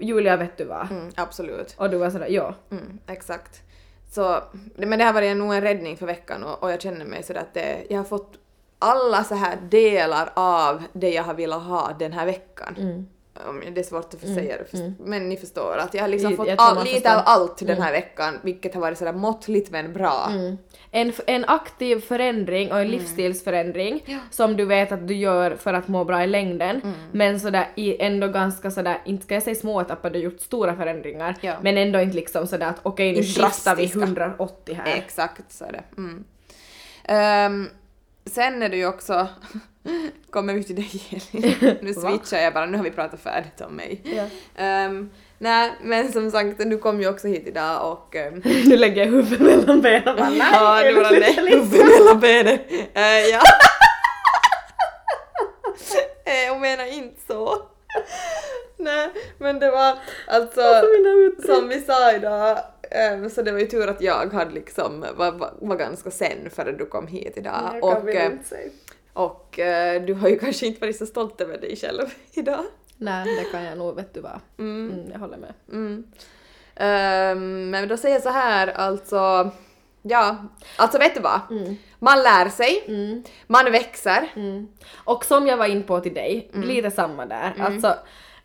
Julia 0.03 0.37
vet 0.37 0.57
du 0.57 0.65
vad? 0.65 0.91
Mm, 0.91 1.09
absolut. 1.15 1.75
Och 1.77 1.89
du 1.89 1.97
var 1.97 2.09
sådär 2.09 2.27
ja. 2.29 2.55
Mm, 2.71 2.99
exakt. 3.07 3.61
Så, 4.11 4.43
men 4.75 4.99
det 4.99 5.05
här 5.05 5.13
var 5.13 5.35
nog 5.35 5.53
en 5.53 5.61
räddning 5.61 5.97
för 5.97 6.05
veckan 6.05 6.43
och, 6.43 6.63
och 6.63 6.71
jag 6.71 6.81
känner 6.81 7.05
mig 7.05 7.23
sådär 7.23 7.41
att 7.41 7.53
det, 7.53 7.85
jag 7.89 7.97
har 7.97 8.03
fått 8.03 8.37
alla 8.79 9.23
så 9.23 9.35
här 9.35 9.57
delar 9.69 10.29
av 10.33 10.83
det 10.93 11.09
jag 11.09 11.23
har 11.23 11.33
velat 11.33 11.63
ha 11.63 11.95
den 11.99 12.13
här 12.13 12.25
veckan. 12.25 12.75
Mm. 12.77 13.05
Det 13.73 13.79
är 13.79 13.83
svårt 13.83 14.13
att 14.13 14.19
få 14.21 14.27
säga 14.27 14.57
det, 14.57 14.65
först- 14.71 14.99
men 14.99 15.29
ni 15.29 15.37
förstår 15.37 15.77
att 15.77 15.93
jag 15.93 16.01
har 16.01 16.07
liksom 16.07 16.35
fått 16.37 16.47
all, 16.57 16.83
lite 16.83 16.95
förstår. 16.95 17.11
av 17.15 17.21
allt 17.25 17.57
den 17.67 17.81
här 17.81 17.91
veckan, 17.91 18.39
vilket 18.41 18.73
har 18.73 18.81
varit 18.81 18.97
sådär 18.97 19.13
måttligt 19.13 19.71
men 19.71 19.93
bra. 19.93 20.29
En, 20.91 21.09
f- 21.09 21.21
en 21.27 21.45
aktiv 21.47 22.01
förändring 22.01 22.71
och 22.71 22.79
en 22.79 22.87
livsstilsförändring 22.87 24.19
som 24.31 24.57
du 24.57 24.65
vet 24.65 24.91
att 24.91 25.07
du 25.07 25.15
gör 25.15 25.55
för 25.55 25.73
att 25.73 25.87
må 25.87 26.03
bra 26.03 26.23
i 26.23 26.27
längden 26.27 26.81
men 27.11 27.39
sådär 27.39 27.67
i 27.75 28.01
ändå 28.01 28.27
ganska 28.27 28.71
sådär, 28.71 28.97
inte 29.05 29.25
ska 29.25 29.33
jag 29.33 29.43
säga 29.43 29.55
små 29.55 29.81
etapper, 29.81 30.09
du 30.09 30.19
har 30.19 30.23
gjort 30.23 30.39
stora 30.41 30.75
förändringar 30.75 31.35
Ja. 31.41 31.53
men 31.61 31.77
ändå 31.77 31.99
inte 32.01 32.15
liksom 32.15 32.47
sådär 32.47 32.67
att 32.67 32.79
okej 32.83 33.11
nu 33.11 33.17
Inte 33.17 33.27
skiftar 33.41 33.75
vi 33.75 33.81
drastiska. 33.85 33.99
180 34.05 34.75
här. 34.85 34.95
Exakt 34.97 35.51
så 35.51 35.65
är 35.65 35.71
det. 35.71 35.83
Mm. 35.97 36.23
Ehm, 37.03 37.69
sen 38.25 38.63
är 38.63 38.69
det 38.69 38.77
ju 38.77 38.87
också, 38.87 39.27
kommer 40.29 40.53
vi 40.53 40.63
till 40.63 40.75
dig 40.75 40.91
Elin? 41.09 41.77
Nu 41.81 41.93
switchar 41.93 42.37
jag 42.37 42.53
bara, 42.53 42.65
nu 42.65 42.77
har 42.77 42.83
vi 42.83 42.91
pratat 42.91 43.19
färdigt 43.19 43.61
om 43.61 43.75
mig. 43.75 44.01
Ja. 44.03 44.25
Ehm, 44.63 45.09
nej, 45.37 45.71
men 45.81 46.11
som 46.11 46.31
sagt, 46.31 46.57
du 46.57 46.77
kom 46.77 47.01
ju 47.01 47.09
också 47.09 47.27
hit 47.27 47.47
idag 47.47 47.91
och 47.91 48.15
ehm, 48.15 48.41
nu 48.43 48.77
lägger 48.77 49.05
jag 49.05 49.11
huvudet 49.11 49.39
mellan 49.39 49.81
benen. 49.81 50.15
bara, 50.15 50.29
nej, 50.29 50.37
ja, 50.51 50.83
det 50.83 50.93
var 50.93 51.11
det 51.11 51.51
huvudet 51.51 51.99
mellan 51.99 52.19
benen. 52.19 52.59
Eh, 52.93 53.27
ja. 53.31 53.41
Eh, 56.25 56.45
jag 56.45 56.61
menar 56.61 56.93
inte 56.93 57.21
så. 57.27 57.57
nej, 58.77 59.09
men 59.37 59.59
det 59.59 59.71
var 59.71 59.97
alltså 60.27 60.61
som 61.45 61.67
vi 61.69 61.81
sa 61.81 62.13
idag, 62.13 62.57
ehm, 62.91 63.29
så 63.29 63.41
det 63.41 63.51
var 63.51 63.59
ju 63.59 63.65
tur 63.65 63.87
att 63.87 64.01
jag 64.01 64.33
hade 64.33 64.51
liksom 64.51 65.05
var, 65.17 65.31
var, 65.31 65.53
var 65.61 65.75
ganska 65.75 66.11
sen 66.11 66.49
före 66.49 66.71
du 66.71 66.85
kom 66.85 67.07
hit 67.07 67.33
idag. 67.37 67.71
Jag 67.81 67.83
och 67.83 68.09
eh, 68.09 68.25
inte 68.25 68.47
säga. 68.47 68.69
Och 69.13 69.59
eh, 69.59 70.01
du 70.05 70.13
har 70.13 70.29
ju 70.29 70.39
kanske 70.39 70.65
inte 70.65 70.81
varit 70.81 70.97
så 70.97 71.05
stolt 71.05 71.41
över 71.41 71.57
dig 71.57 71.75
själv 71.75 72.05
idag. 72.33 72.65
Nej, 72.97 73.35
det 73.35 73.51
kan 73.51 73.63
jag 73.63 73.77
nog, 73.77 73.95
vet 73.95 74.13
du 74.13 74.21
vad. 74.21 74.39
Mm, 74.59 75.11
jag 75.11 75.19
håller 75.19 75.37
med. 75.37 75.53
Mm. 75.71 76.03
Ehm, 76.75 77.69
men 77.69 77.87
då 77.87 77.97
säger 77.97 78.15
jag 78.15 78.23
så 78.23 78.29
här, 78.29 78.67
alltså, 78.67 79.51
ja, 80.01 80.37
alltså 80.75 80.97
vet 80.97 81.15
du 81.15 81.21
vad? 81.21 81.39
Man 81.99 82.23
lär 82.23 82.49
sig, 82.49 82.83
man 83.47 83.71
växer. 83.71 84.31
Mm. 84.35 84.67
Och 84.93 85.25
som 85.25 85.47
jag 85.47 85.57
var 85.57 85.65
in 85.65 85.83
på 85.83 85.99
till 85.99 86.13
dig, 86.13 86.49
lite 86.53 86.91
samma 86.91 87.25
där. 87.25 87.53
Alltså, 87.59 87.95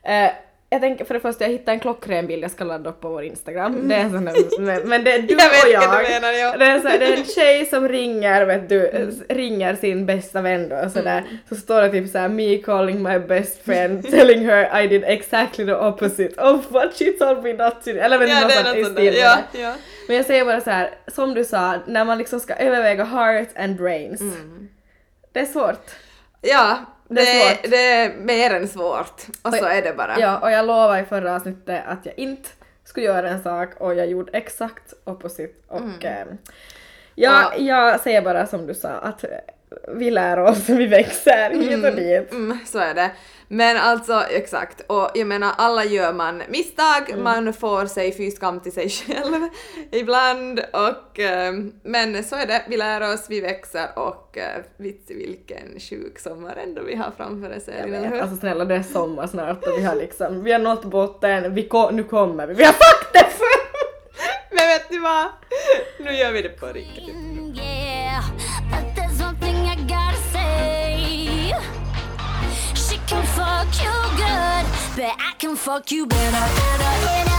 eh, 0.02 0.30
jag 0.70 0.80
tänker 0.80 1.04
för 1.04 1.14
det 1.14 1.20
första, 1.20 1.44
jag 1.44 1.50
hittade 1.50 1.72
en 1.72 1.80
klockren 1.80 2.26
bild 2.26 2.44
jag 2.44 2.50
ska 2.50 2.64
ladda 2.64 2.90
upp 2.90 3.00
på 3.00 3.08
vår 3.08 3.22
Instagram. 3.24 3.88
Det 3.88 3.94
är 3.94 4.08
sån 4.08 4.24
där, 4.24 4.84
men, 4.84 5.04
det 5.04 5.12
är 5.12 5.18
du 5.18 5.34
Jag 5.38 5.82
och 5.84 5.92
jag. 5.92 6.10
menar, 6.10 6.32
ja. 6.32 6.56
Det, 6.56 6.64
är 6.64 6.80
så, 6.80 6.88
här, 6.88 6.98
det 6.98 7.04
är 7.06 7.16
en 7.16 7.24
tjej 7.24 7.66
som 7.66 7.88
ringer, 7.88 8.44
vet 8.46 8.68
du, 8.68 8.86
s- 8.88 9.22
ringer 9.28 9.74
sin 9.74 10.06
bästa 10.06 10.40
vän 10.40 10.68
då 10.68 10.76
och 10.76 10.90
sådär. 10.92 11.24
Så 11.48 11.54
står 11.56 11.82
det 11.82 11.90
typ 11.90 12.10
såhär 12.10 12.28
me 12.28 12.56
calling 12.58 13.02
my 13.02 13.18
best 13.18 13.62
friend 13.64 14.10
telling 14.10 14.46
her 14.46 14.82
I 14.82 14.86
did 14.86 15.04
exactly 15.06 15.64
the 15.66 15.74
opposite 15.74 16.42
of 16.42 16.70
what 16.70 16.94
she 16.98 17.04
told 17.12 17.42
me 17.44 17.52
not 17.52 17.84
to 17.84 17.92
do. 17.92 17.98
Eller 17.98 18.18
vet 18.18 18.28
Ja, 18.28 18.40
något 18.40 18.52
sånt 18.64 18.76
i 18.78 18.84
stil 18.84 19.14
Ja, 19.16 19.38
ja. 19.52 19.74
Men 20.08 20.16
jag 20.16 20.26
säger 20.26 20.44
bara 20.44 20.60
så 20.60 20.70
här, 20.70 20.90
som 21.06 21.34
du 21.34 21.44
sa, 21.44 21.74
när 21.86 22.04
man 22.04 22.18
liksom 22.18 22.40
ska 22.40 22.54
överväga 22.54 23.04
heart 23.04 23.48
and 23.56 23.76
brains. 23.76 24.20
Det 25.32 25.40
är 25.40 25.44
svårt. 25.46 25.90
Ja, 26.40 26.78
Det 27.08 27.20
är 27.20 27.54
svårt. 27.54 27.70
det 27.70 27.76
är 27.92 28.14
mer 28.16 28.54
än 28.54 28.68
svårt. 28.68 29.22
Och 29.42 29.54
så 29.54 29.64
Oj. 29.66 29.76
är 29.78 29.82
det 29.82 29.92
bara. 29.96 30.20
Ja, 30.20 30.38
och 30.38 30.50
jag 30.50 30.66
lovade 30.66 31.00
i 31.00 31.04
förra 31.04 31.34
avsnittet 31.36 31.82
att 31.86 32.06
jag 32.06 32.18
inte 32.18 32.48
skulle 32.84 33.06
göra 33.06 33.28
en 33.30 33.42
sak 33.42 33.68
och 33.78 33.94
jag 33.94 34.06
gjorde 34.06 34.32
exakt 34.32 34.94
opposite. 35.04 35.54
Och 35.68 36.04
eh, 36.04 36.26
ja, 37.14 37.52
Ja. 37.56 37.56
jag 37.56 38.00
säger 38.00 38.22
bara 38.22 38.46
som 38.46 38.66
du 38.66 38.74
sa 38.74 38.88
att 38.88 39.24
vi 39.88 40.10
lär 40.10 40.38
oss, 40.38 40.68
vi 40.68 40.86
växer 40.86 41.50
hit 41.50 41.84
och 41.84 41.94
dit. 41.96 42.32
Mm, 42.32 42.58
så 42.66 42.78
är 42.78 42.94
det. 42.94 43.10
Men 43.50 43.76
alltså 43.76 44.22
exakt, 44.30 44.80
och 44.86 45.10
jag 45.14 45.26
menar 45.26 45.52
alla 45.58 45.84
gör 45.84 46.12
man 46.12 46.42
misstag, 46.48 47.10
Mm. 47.10 47.24
man 47.24 47.52
får 47.52 47.86
sig 47.86 48.16
fy 48.16 48.30
skam 48.30 48.60
till 48.60 48.72
sig 48.72 48.88
själv 49.06 49.48
ibland 49.92 50.60
och 50.72 51.18
eh, 51.18 51.52
men 51.82 52.24
så 52.24 52.36
är 52.36 52.46
det, 52.46 52.62
vi 52.68 52.76
lär 52.76 53.12
oss, 53.14 53.26
vi 53.28 53.40
växer 53.40 53.88
och 53.98 54.38
eh, 54.38 54.62
vits 54.76 55.10
vilken 55.10 55.80
sjuk 55.80 56.18
sommar 56.18 56.56
ändå 56.56 56.82
vi 56.82 56.94
har 56.94 57.10
framför 57.16 57.56
oss 57.56 57.62
Jag 57.66 57.76
Elin, 57.76 57.94
eller 57.94 58.02
vet, 58.08 58.12
hur? 58.16 58.20
alltså 58.22 58.36
snälla 58.36 58.64
det 58.64 58.74
är 58.74 58.82
sommar 58.82 59.26
snart 59.26 59.66
och 59.66 59.78
vi 59.78 59.82
har 59.84 59.94
liksom, 59.94 60.44
vi 60.44 60.52
har 60.52 60.58
nått 60.60 60.84
botten, 60.84 61.54
vi 61.54 61.68
ko- 61.68 61.90
nu 61.90 62.04
kommer 62.04 62.46
vi, 62.46 62.54
vi 62.54 62.64
har 62.64 62.72
sagt 62.72 63.12
det 63.12 63.18
förr! 63.30 63.68
Men 64.50 64.66
vet 64.68 64.90
ni 64.90 64.98
vad? 64.98 65.26
Nu 66.00 66.12
gör 66.12 66.32
vi 66.32 66.42
det 66.42 66.48
på 66.60 66.66
riktigt. 66.66 67.14
Can 73.08 73.24
fuck 73.24 73.66
you 73.82 73.90
good, 74.18 74.66
but 74.94 75.16
I 75.18 75.32
can 75.38 75.56
fuck 75.56 75.90
you 75.90 76.06
better. 76.06 76.30
Better, 76.30 77.04
better, 77.06 77.37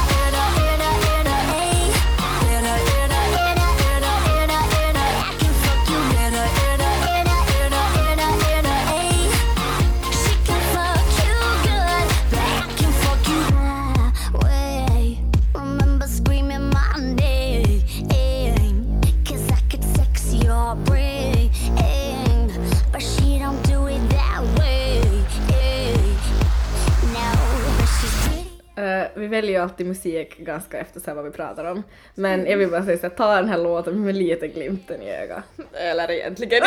alltid 29.70 29.86
musik 29.86 30.38
ganska 30.38 30.78
efter 30.78 31.00
så 31.00 31.14
vad 31.14 31.26
vi 31.26 31.32
pratar 31.32 31.66
om. 31.66 31.84
Men 32.16 32.46
jag 32.46 32.58
vill 32.58 32.70
bara 32.70 32.84
säga 32.84 32.98
så 32.98 33.08
här, 33.08 33.16
ta 33.16 33.36
den 33.36 33.50
här 33.50 33.58
låten 33.58 34.04
med 34.06 34.16
lite 34.16 34.48
glimten 34.48 35.02
i 35.02 35.16
ögat. 35.16 35.44
Eller 35.74 36.12
egentligen 36.12 36.64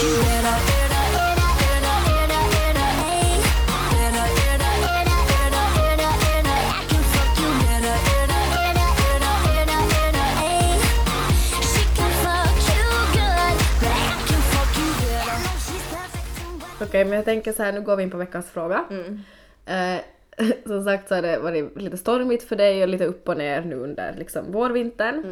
She 0.00 0.97
Okej, 16.80 17.04
men 17.04 17.14
jag 17.14 17.24
tänker 17.24 17.52
så 17.52 17.62
här, 17.62 17.72
nu 17.72 17.80
går 17.80 17.96
vi 17.96 18.02
in 18.02 18.10
på 18.10 18.16
veckans 18.16 18.50
fråga. 18.50 18.84
Eh, 19.66 20.00
som 20.66 20.84
sagt 20.84 21.08
så 21.08 21.14
har 21.14 21.22
det 21.22 21.38
varit 21.38 21.82
lite 21.82 21.96
stormigt 21.96 22.42
för 22.48 22.56
dig 22.56 22.82
och 22.82 22.88
lite 22.88 23.04
upp 23.04 23.28
och 23.28 23.36
ner 23.36 23.60
nu 23.60 23.76
under 23.76 24.14
liksom 24.18 24.52
vårvintern. 24.52 25.24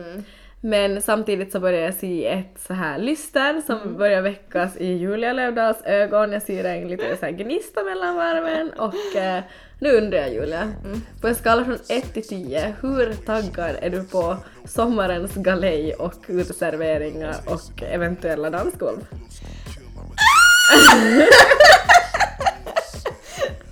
Men 0.61 1.03
samtidigt 1.03 1.53
så 1.53 1.61
börjar 1.61 1.81
jag 1.81 1.95
se 1.95 2.27
ett 2.27 2.61
så 2.67 2.75
här 2.75 2.99
lyster 2.99 3.61
som 3.61 3.97
börjar 3.97 4.23
väckas 4.23 4.77
i 4.77 4.87
Julia 4.87 5.33
Lövdahls 5.33 5.83
ögon. 5.85 6.33
Jag 6.33 6.43
ser 6.43 6.65
en 6.65 6.89
lite 6.89 7.17
så 7.17 7.27
här 7.27 7.33
gnista 7.33 7.83
mellan 7.83 8.17
varven 8.17 8.71
och 8.71 9.17
eh, 9.17 9.43
nu 9.81 9.91
undrar 9.91 10.19
jag 10.19 10.33
Julia, 10.33 10.73
på 11.21 11.29
en 11.29 11.35
skala 11.35 11.65
från 11.65 11.79
1 11.89 12.15
till 12.15 12.29
10, 12.29 12.75
hur 12.81 13.13
taggad 13.13 13.77
är 13.81 13.91
du 13.91 14.05
på 14.05 14.37
sommarens 14.65 15.35
galej 15.35 15.95
och 15.95 16.15
uteserveringar 16.29 17.35
och 17.47 17.83
eventuella 17.83 18.51
dansgolv? 18.51 19.07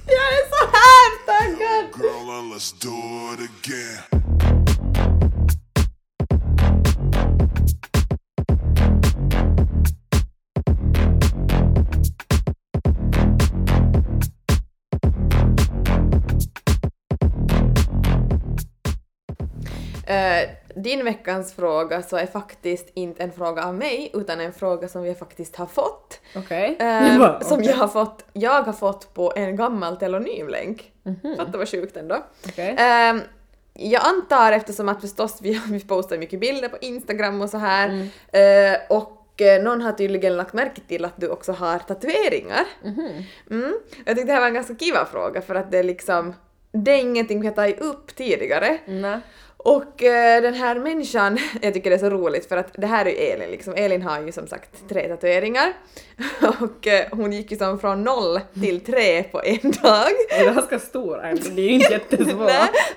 Jag 0.07 0.27
är 0.37 0.45
så 0.51 0.63
här 0.73 1.11
taggad! 1.27 1.85
Girl, 1.99 2.31
and 2.31 2.53
let's 2.53 2.73
do 2.81 3.04
veckans 21.05 21.55
fråga 21.55 22.03
så 22.03 22.17
är 22.17 22.27
faktiskt 22.27 22.89
inte 22.95 23.23
en 23.23 23.33
fråga 23.33 23.65
av 23.65 23.75
mig 23.75 24.11
utan 24.15 24.41
en 24.41 24.53
fråga 24.53 24.89
som 24.89 25.03
vi 25.03 25.15
faktiskt 25.15 25.57
har 25.57 25.67
fått. 25.67 26.21
Okej. 26.37 26.77
Eh, 26.81 26.87
Jag 27.09 27.19
bara, 27.19 27.41
Som 27.41 27.63
jag 27.63 27.77
har 27.77 27.89
fått, 27.89 28.25
jag 28.33 28.63
har 28.63 28.73
fått 28.73 29.15
på 29.15 29.33
en 29.37 29.57
gammal 29.57 29.97
telonym-länk. 29.97 30.93
Fatta 31.37 31.59
vad 31.59 31.69
sjukt 31.69 31.97
ändå. 31.97 32.25
Okej. 32.49 32.75
Ehm, 32.79 33.21
jag 33.75 34.03
antar 34.07 34.53
eftersom 34.53 34.89
att 34.89 35.01
förstås 35.01 35.39
vi, 35.43 35.61
vi 35.71 35.81
postar 35.81 36.19
mycket 36.19 36.41
bilder 36.41 36.69
på 36.69 36.77
Instagram 36.81 37.43
och 37.43 37.51
så 37.51 37.59
här 37.59 37.89
Mm. 37.89 38.75
eh, 38.75 38.81
och 38.89 39.41
eh, 39.41 39.63
någon 39.63 39.81
har 39.83 39.93
tydligen 39.93 40.37
lagt 40.37 40.53
märke 40.53 40.81
till 40.89 41.05
att 41.05 41.17
du 41.21 41.29
också 41.29 41.53
har 41.53 41.79
tatueringar. 41.79 42.65
Mhm. 42.85 43.25
Mm. 43.51 43.75
Jag 44.05 44.17
tyckte 44.17 44.25
det 44.27 44.33
här 44.33 44.41
var 44.41 44.47
en 44.49 44.55
ganska 44.55 44.75
kiva 44.75 45.05
fråga 45.05 45.41
för 45.43 45.55
att 45.55 45.71
det 45.71 45.79
är 45.79 45.83
liksom 45.85 46.35
det 46.73 46.91
är 46.91 47.01
ingenting 47.01 47.41
vi 47.41 47.47
har 47.47 47.55
tagit 47.55 47.81
upp 47.81 48.15
tidigare. 48.17 48.79
Nej. 48.87 49.19
Och 49.65 50.03
eh, 50.03 50.43
den 50.43 50.55
här 50.55 50.75
människan, 50.75 51.39
jag 51.63 51.75
tycker 51.75 51.91
det 51.91 51.97
är 51.97 52.01
så 52.01 52.11
roligt 52.11 52.49
för 52.49 52.57
att 52.57 52.69
det 52.73 52.87
här 52.87 53.07
är 53.07 53.11
ju 53.11 53.17
Elin 53.17 53.51
liksom. 53.51 53.75
Elin 53.77 54.03
har 54.03 54.21
ju 54.21 54.33
som 54.33 54.47
sagt 54.47 54.89
tre 54.89 55.09
tatueringar 55.09 55.73
och 56.61 56.87
eh, 56.87 57.07
hon 57.11 57.33
gick 57.33 57.51
ju 57.51 57.57
som 57.57 57.79
från 57.79 58.05
noll 58.05 58.41
till 58.63 58.81
tre 58.81 59.23
på 59.23 59.43
en 59.45 59.71
dag. 59.83 60.13
Det 60.29 60.35
är 60.35 60.55
ganska 60.55 60.79
stor 60.79 61.25
ändå, 61.25 61.43
det 61.55 61.63
är 61.63 61.67
ju 61.67 61.71
inte 61.71 61.93
jättesvårt. 62.11 62.51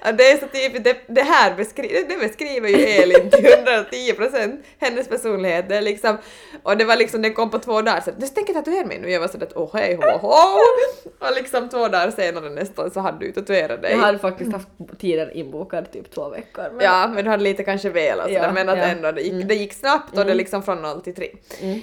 Nej, 0.03 0.13
det 0.13 0.31
är 0.31 0.37
så 0.37 0.47
typiskt, 0.47 0.83
det, 0.83 0.97
det 1.07 1.21
här 1.21 1.55
beskriver, 1.55 2.09
det 2.09 2.27
beskriver 2.27 2.69
ju 2.69 2.75
Elin 2.75 3.29
till 3.29 3.45
110 3.45 4.13
procent, 4.13 4.65
hennes 4.79 5.07
personlighet. 5.07 5.69
Det 5.69 5.77
är 5.77 5.81
liksom, 5.81 6.17
och 6.63 6.77
det 6.77 6.85
var 6.85 6.95
liksom, 6.95 7.21
den 7.21 7.33
kom 7.33 7.49
på 7.49 7.59
två 7.59 7.81
dagar 7.81 8.01
så 8.01 8.11
du 8.17 8.27
tänker 8.27 8.53
tatuera 8.53 8.85
mig 8.85 8.99
nu? 8.99 9.11
Jag 9.11 9.19
var 9.19 9.27
sådär 9.27 9.49
åh 9.55 9.69
hej 9.73 9.95
hå 10.01 10.17
hå! 10.17 10.35
Och 11.19 11.35
liksom 11.35 11.69
två 11.69 11.87
dagar 11.87 12.11
senare 12.11 12.49
nästan 12.49 12.91
så 12.91 12.99
hade 12.99 13.25
du 13.25 13.31
tatuerat 13.31 13.81
dig. 13.81 13.91
Jag 13.91 13.99
hade 13.99 14.19
faktiskt 14.19 14.51
haft 14.51 14.67
tiden 14.99 15.31
inbokad 15.31 15.91
typ 15.91 16.11
två 16.11 16.29
veckor. 16.29 16.56
Men... 16.57 16.85
Ja, 16.85 17.07
men 17.07 17.25
du 17.25 17.31
hade 17.31 17.43
lite 17.43 17.63
kanske 17.63 17.89
velat 17.89 18.31
Ja, 18.31 18.51
men 18.51 18.69
att 18.69 18.77
ja. 18.77 18.83
ändå 18.83 19.11
det 19.11 19.21
gick, 19.21 19.47
det 19.47 19.55
gick 19.55 19.73
snabbt 19.73 20.17
och 20.17 20.25
det 20.25 20.31
är 20.31 20.35
liksom 20.35 20.63
från 20.63 20.81
0 20.81 21.01
till 21.01 21.15
3. 21.15 21.29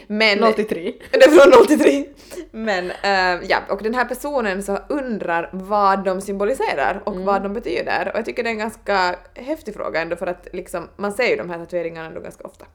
Men, 0.07 0.39
0 0.39 0.53
till 0.53 0.69
3. 0.69 0.93
det 1.11 1.25
är 1.25 1.31
från 1.31 1.51
0 1.51 1.67
till 1.67 1.81
3. 1.81 2.05
Men 2.51 2.91
eh, 2.91 3.47
ja, 3.49 3.59
och 3.69 3.83
den 3.83 3.95
här 3.95 4.05
personen 4.05 4.63
så 4.63 4.79
undrar 4.89 5.51
vad 5.53 6.05
de 6.05 6.21
symboliserar 6.21 7.03
och 7.05 7.17
vad 7.17 7.43
de 7.43 7.55
betyder. 7.55 8.11
Och 8.13 8.19
jag 8.19 8.25
tycker 8.25 8.43
det 8.43 8.49
är 8.49 8.53
en 8.53 8.59
ganska 8.59 9.17
häftig 9.35 9.75
fråga 9.75 10.03
ändå 10.03 10.17
för 10.17 10.27
att 10.27 10.49
liksom, 10.53 10.89
man 10.97 11.13
ser 11.13 11.31
ju 11.31 11.37
de 11.37 11.51
här 11.51 11.59
tatueringarna 11.59 12.07
ändå 12.07 12.21
ganska 12.21 12.45
ofta. 12.45 12.67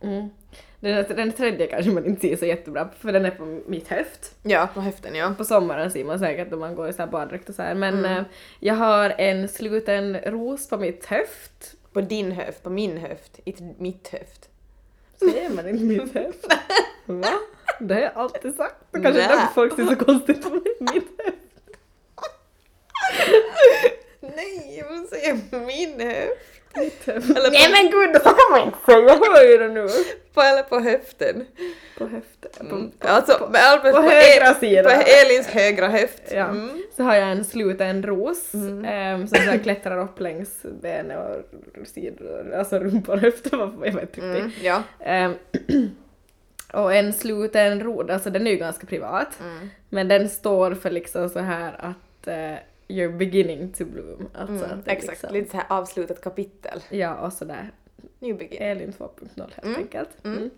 Mm. 0.82 1.06
Den, 1.08 1.16
den 1.16 1.32
tredje 1.32 1.68
kanske 1.68 1.92
man 1.92 2.06
inte 2.06 2.22
ser 2.22 2.36
så 2.36 2.46
jättebra 2.46 2.90
för 3.00 3.12
den 3.12 3.26
är 3.26 3.32
på 3.32 3.62
mitt 3.66 3.88
höft. 3.88 4.36
Ja, 4.44 4.70
på 4.74 4.82
höften 4.82 5.16
ja. 5.16 5.34
På 5.38 5.46
sommaren 5.46 5.92
ser 5.92 6.04
man 6.04 6.20
säkert 6.20 6.54
om 6.54 6.60
man 6.60 6.76
går 6.76 6.90
i 6.90 6.94
så 6.94 7.02
här 7.02 7.10
baddräkt 7.10 7.50
och 7.50 7.56
så 7.56 7.62
här 7.62 7.76
men 7.76 8.06
eh, 8.06 8.24
jag 8.60 8.76
har 8.76 9.10
en 9.18 9.48
sluten 9.48 10.18
ros 10.18 10.70
på 10.70 10.78
mitt 10.78 11.06
höft. 11.06 11.76
På 11.94 12.02
din 12.02 12.32
höft, 12.32 12.64
på 12.64 12.70
min 12.70 12.98
höft, 12.98 13.40
inte 13.44 13.64
mitt 13.78 14.08
höft. 14.08 14.50
Ser 15.20 15.50
man 15.50 15.70
inte 15.70 15.84
mitt 15.84 16.14
höft? 16.14 16.48
Va? 17.06 17.32
Det 17.80 17.94
har 17.94 18.02
jag 18.02 18.12
alltid 18.16 18.56
sagt. 18.56 18.76
Det 18.92 19.00
kanske 19.00 19.22
är 19.22 19.28
därför 19.28 19.54
folk 19.54 19.76
ser 19.76 19.86
så 19.86 19.96
konstigt 19.96 20.44
på 20.44 20.50
mitt 20.54 21.22
höft. 21.24 21.38
Nej, 24.20 24.78
jag 24.78 24.92
vill 24.92 25.08
säga 25.08 25.38
min 25.52 26.02
höft. 26.02 26.59
Eller 26.76 27.20
på, 27.44 27.50
Nej 27.52 27.72
men 27.72 27.92
gud, 27.92 28.16
så 28.22 28.30
kan 28.30 28.52
man 28.52 28.62
inte 28.62 28.78
säga! 28.86 29.00
Hör 29.34 29.44
ju 29.52 29.58
det 29.58 29.68
nu! 29.70 29.88
på, 30.34 30.42
eller 30.42 30.64
på 30.64 30.80
höften. 30.80 31.46
På 31.98 32.04
höften. 32.08 32.68
På, 32.70 32.76
Mm. 32.76 32.92
Alltså, 33.00 33.50
med 33.52 33.62
all- 33.64 33.80
på 33.80 33.88
El- 33.88 33.96
högra 33.96 34.54
sidan. 34.54 34.84
På 34.84 34.90
Elins 35.26 35.48
högra 35.48 35.88
höft. 35.88 36.22
Ja. 36.32 36.46
Mm. 36.46 36.84
Så 36.98 37.04
har 37.04 37.16
jag 37.16 37.32
en 37.32 37.44
sluten 37.46 38.04
ros 38.04 38.54
ehm, 38.86 39.28
som 39.28 39.38
så 39.38 39.60
klättrar 39.64 39.98
upp 40.04 40.20
längs 40.20 40.50
benen 40.82 41.18
och 41.82 41.88
sidor, 41.88 42.54
alltså 42.56 42.80
rumpor 42.80 43.14
och 43.14 43.20
höfter, 43.22 43.58
jag 43.84 43.92
vet 43.94 44.18
inte 44.18 44.22
Mm. 44.40 44.52
Ja. 44.62 44.84
Ehm, 45.00 45.34
och 46.74 46.94
en 46.96 47.14
sluten 47.14 47.84
rod, 47.84 48.12
alltså 48.12 48.30
den 48.30 48.48
är 48.48 48.52
ju 48.52 48.58
ganska 48.58 48.88
privat, 48.88 49.28
Mm. 49.42 49.70
men 49.90 50.08
den 50.08 50.30
står 50.30 50.72
för 50.76 50.90
liksom 50.92 51.30
så 51.30 51.40
här 51.40 51.74
att 51.80 52.28
eh, 52.28 52.54
you're 52.90 53.18
beginning 53.18 53.72
to 53.74 53.86
bloom. 53.86 54.30
Alltså 54.34 54.66
Mm, 54.66 54.80
att 54.80 54.86
det 54.86 54.92
exakt, 54.92 55.10
liksom, 55.12 55.34
lite 55.34 55.52
så 55.52 55.58
här 55.58 55.66
avslutat 55.70 56.22
kapitel. 56.22 56.84
Ja, 56.90 57.16
och 57.16 57.34
sådär. 57.34 57.72
New 58.20 58.38
begin. 58.38 58.62
Elin 58.62 58.92
2.0 58.94 59.52
helt 59.64 59.78
enkelt. 59.78 60.10
Mm. 60.26 60.50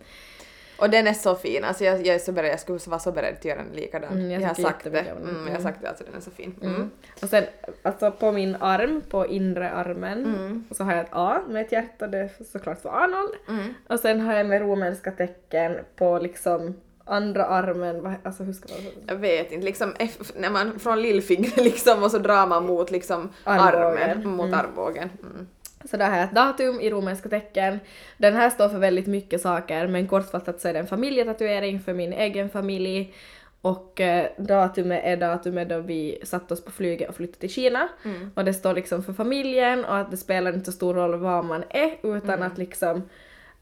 Och 0.78 0.90
den 0.90 1.06
är 1.06 1.12
så 1.12 1.34
fin, 1.34 1.64
alltså 1.64 1.84
jag, 1.84 2.06
jag, 2.06 2.14
är 2.14 2.18
så 2.18 2.32
beredd, 2.32 2.52
jag 2.52 2.60
skulle 2.60 2.78
vara 2.86 3.00
så 3.00 3.12
beredd 3.12 3.34
att 3.38 3.44
göra 3.44 3.58
den 3.62 3.72
likadan. 3.76 4.12
Mm, 4.12 4.30
jag 4.30 4.42
jag 4.42 4.48
har 4.48 4.54
sagt 4.54 4.84
det. 4.84 4.98
Mm, 5.00 5.26
jag 5.28 5.34
har 5.36 5.48
Mm. 5.48 5.62
sagt 5.62 5.82
det, 5.82 5.88
alltså 5.88 6.04
den 6.04 6.14
är 6.14 6.20
så 6.20 6.30
fin. 6.30 6.54
Mm. 6.62 6.74
Mm. 6.74 6.90
Och 7.22 7.28
sen 7.28 7.44
alltså 7.82 8.10
på 8.10 8.32
min 8.32 8.56
arm, 8.60 9.02
på 9.08 9.26
inre 9.26 9.70
armen, 9.70 10.24
Mm. 10.24 10.64
så 10.70 10.84
har 10.84 10.92
jag 10.92 11.00
ett 11.00 11.10
A 11.12 11.40
med 11.48 11.62
ett 11.66 11.72
hjärta, 11.72 12.06
det 12.06 12.18
är 12.18 12.30
såklart 12.52 12.80
för 12.80 12.88
Arnold. 12.88 13.34
Mm. 13.48 13.74
Och 13.88 14.00
sen 14.00 14.20
har 14.20 14.34
jag 14.34 14.46
med 14.46 14.60
romerska 14.62 15.10
tecken 15.12 15.78
på 15.96 16.18
liksom 16.18 16.74
andra 17.12 17.46
armen, 17.46 18.16
alltså 18.22 18.42
hur 18.42 18.52
ska 18.52 18.68
man? 18.68 18.92
Jag 19.06 19.16
vet 19.16 19.52
inte, 19.52 19.64
liksom 19.64 19.94
när 20.36 20.50
man 20.50 20.78
från 20.78 21.02
lillfingret 21.02 21.56
liksom 21.64 22.02
och 22.02 22.10
så 22.10 22.18
drar 22.18 22.46
man 22.46 22.66
mot 22.66 22.90
liksom 22.90 23.28
Armbågen. 23.44 24.02
armen, 24.12 24.28
mot 24.28 24.46
Mm. 24.46 24.58
armbågen. 24.60 25.10
Mm. 25.22 25.46
Så 25.90 25.96
där 25.96 26.10
har 26.10 26.16
jag 26.16 26.24
ett 26.24 26.34
datum 26.34 26.80
i 26.80 26.90
romerska 26.90 27.28
tecken. 27.28 27.78
Den 28.18 28.34
här 28.34 28.50
står 28.50 28.68
för 28.68 28.78
väldigt 28.78 29.06
mycket 29.06 29.40
saker 29.40 29.86
men 29.86 30.08
kortfattat 30.08 30.60
så 30.60 30.68
är 30.68 30.72
det 30.72 30.78
en 30.78 30.86
familjetatuering 30.86 31.80
för 31.80 31.92
min 31.92 32.12
egen 32.12 32.50
familj. 32.50 33.14
Och 33.60 34.00
eh, 34.00 34.26
datumet 34.38 35.00
är 35.04 35.16
datumet 35.16 35.68
då 35.68 35.78
vi 35.78 36.18
satte 36.24 36.54
oss 36.54 36.64
på 36.64 36.70
flyget 36.70 37.08
och 37.08 37.14
flyttade 37.14 37.38
till 37.38 37.50
Kina. 37.50 37.88
Och 38.34 38.44
det 38.44 38.54
står 38.54 38.74
liksom 38.74 39.02
för 39.02 39.12
familjen 39.12 39.84
och 39.84 39.96
att 39.98 40.10
det 40.10 40.16
spelar 40.16 40.52
inte 40.52 40.64
så 40.64 40.72
stor 40.72 40.94
roll 40.94 41.14
var 41.18 41.42
man 41.42 41.64
är 41.70 41.94
utan 42.16 42.42
att 42.42 42.58
liksom 42.58 43.02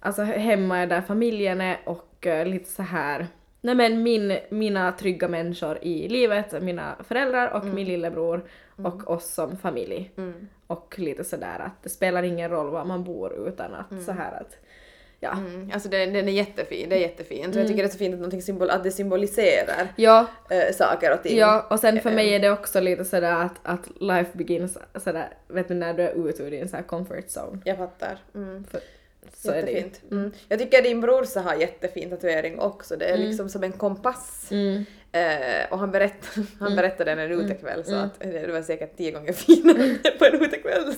alltså 0.00 0.22
hemma 0.22 0.78
är 0.78 0.86
där 0.86 1.00
familjen 1.00 1.60
är 1.60 1.78
och 1.84 2.26
eh, 2.26 2.46
lite 2.46 2.70
så 2.70 2.82
här 2.82 3.26
Nej 3.60 3.74
men 3.74 4.02
min, 4.02 4.38
mina 4.48 4.92
trygga 4.92 5.28
människor 5.28 5.78
i 5.82 6.08
livet, 6.08 6.62
mina 6.62 6.96
föräldrar 7.08 7.50
och 7.50 7.64
min 7.64 7.86
lillebror 7.86 8.44
och 8.76 9.10
oss 9.10 9.34
som 9.34 9.56
familj. 9.56 10.10
Och 10.66 10.94
lite 10.98 11.24
sådär 11.24 11.58
att 11.58 11.82
det 11.82 11.88
spelar 11.88 12.22
ingen 12.22 12.50
roll 12.50 12.70
var 12.70 12.84
man 12.84 13.04
bor 13.04 13.48
utan 13.48 13.74
att 13.74 14.04
så 14.04 14.12
här 14.12 14.40
att 14.40 14.56
ja. 15.20 15.32
Mm. 15.32 15.70
Alltså 15.74 15.88
den, 15.88 16.12
den 16.12 16.28
är 16.28 16.32
jättefin, 16.32 16.88
det 16.88 16.96
är 16.96 17.00
jättefint. 17.00 17.54
Och 17.54 17.60
jag 17.60 17.68
tycker 17.68 17.82
det 17.82 17.88
är 17.88 17.92
så 17.92 17.98
fint 17.98 18.34
att, 18.34 18.44
symbol, 18.44 18.70
att 18.70 18.84
det 18.84 18.90
symboliserar 18.90 19.88
Ja, 19.96 20.26
äh, 20.50 20.74
saker 20.74 21.14
och 21.14 21.22
ting. 21.22 21.38
ja, 21.38 21.66
och 21.70 21.80
sen 21.80 22.00
för 22.00 22.10
mig 22.10 22.34
är 22.34 22.40
det 22.40 22.50
också 22.50 22.80
lite 22.80 23.04
sådär 23.04 23.44
att, 23.44 23.54
att 23.62 24.00
life 24.00 24.30
begins 24.38 24.78
sådär, 24.94 25.28
vet 25.48 25.68
du 25.68 25.74
när 25.74 25.94
du 25.94 26.02
är 26.02 26.28
ute 26.28 26.42
ur 26.42 26.50
din 26.50 26.68
så 26.68 26.76
här 26.76 26.82
comfort 26.82 27.26
zone. 27.26 27.58
Jag 27.64 27.76
fattar. 27.76 28.18
Mm. 28.34 28.64
För, 28.64 28.80
så 29.42 29.52
är 29.52 29.62
det. 29.62 30.02
Mm. 30.10 30.32
Jag 30.48 30.58
tycker 30.58 30.82
din 30.82 31.00
brorsa 31.00 31.40
har 31.40 31.54
jättefin 31.54 32.10
tatuering 32.10 32.58
också. 32.60 32.96
Det 32.96 33.04
är 33.06 33.16
liksom 33.18 33.48
som 33.48 33.62
en 33.64 33.72
kompass. 33.72 34.46
Mm. 34.50 34.84
Eh, 35.12 35.72
och 35.72 35.78
han, 35.78 35.90
berätt, 35.90 36.26
han 36.60 36.76
berättade 36.76 37.10
en 37.12 37.18
utekväll 37.18 37.84
så 37.84 37.94
att 37.94 38.24
eh, 38.24 38.30
det 38.30 38.52
var 38.52 38.62
säkert 38.62 38.96
tio 38.96 39.10
gånger 39.10 39.32
finare 39.46 39.96
på 40.18 40.24
en 40.24 40.42
utekväll. 40.42 40.84
Wow! 40.84 40.96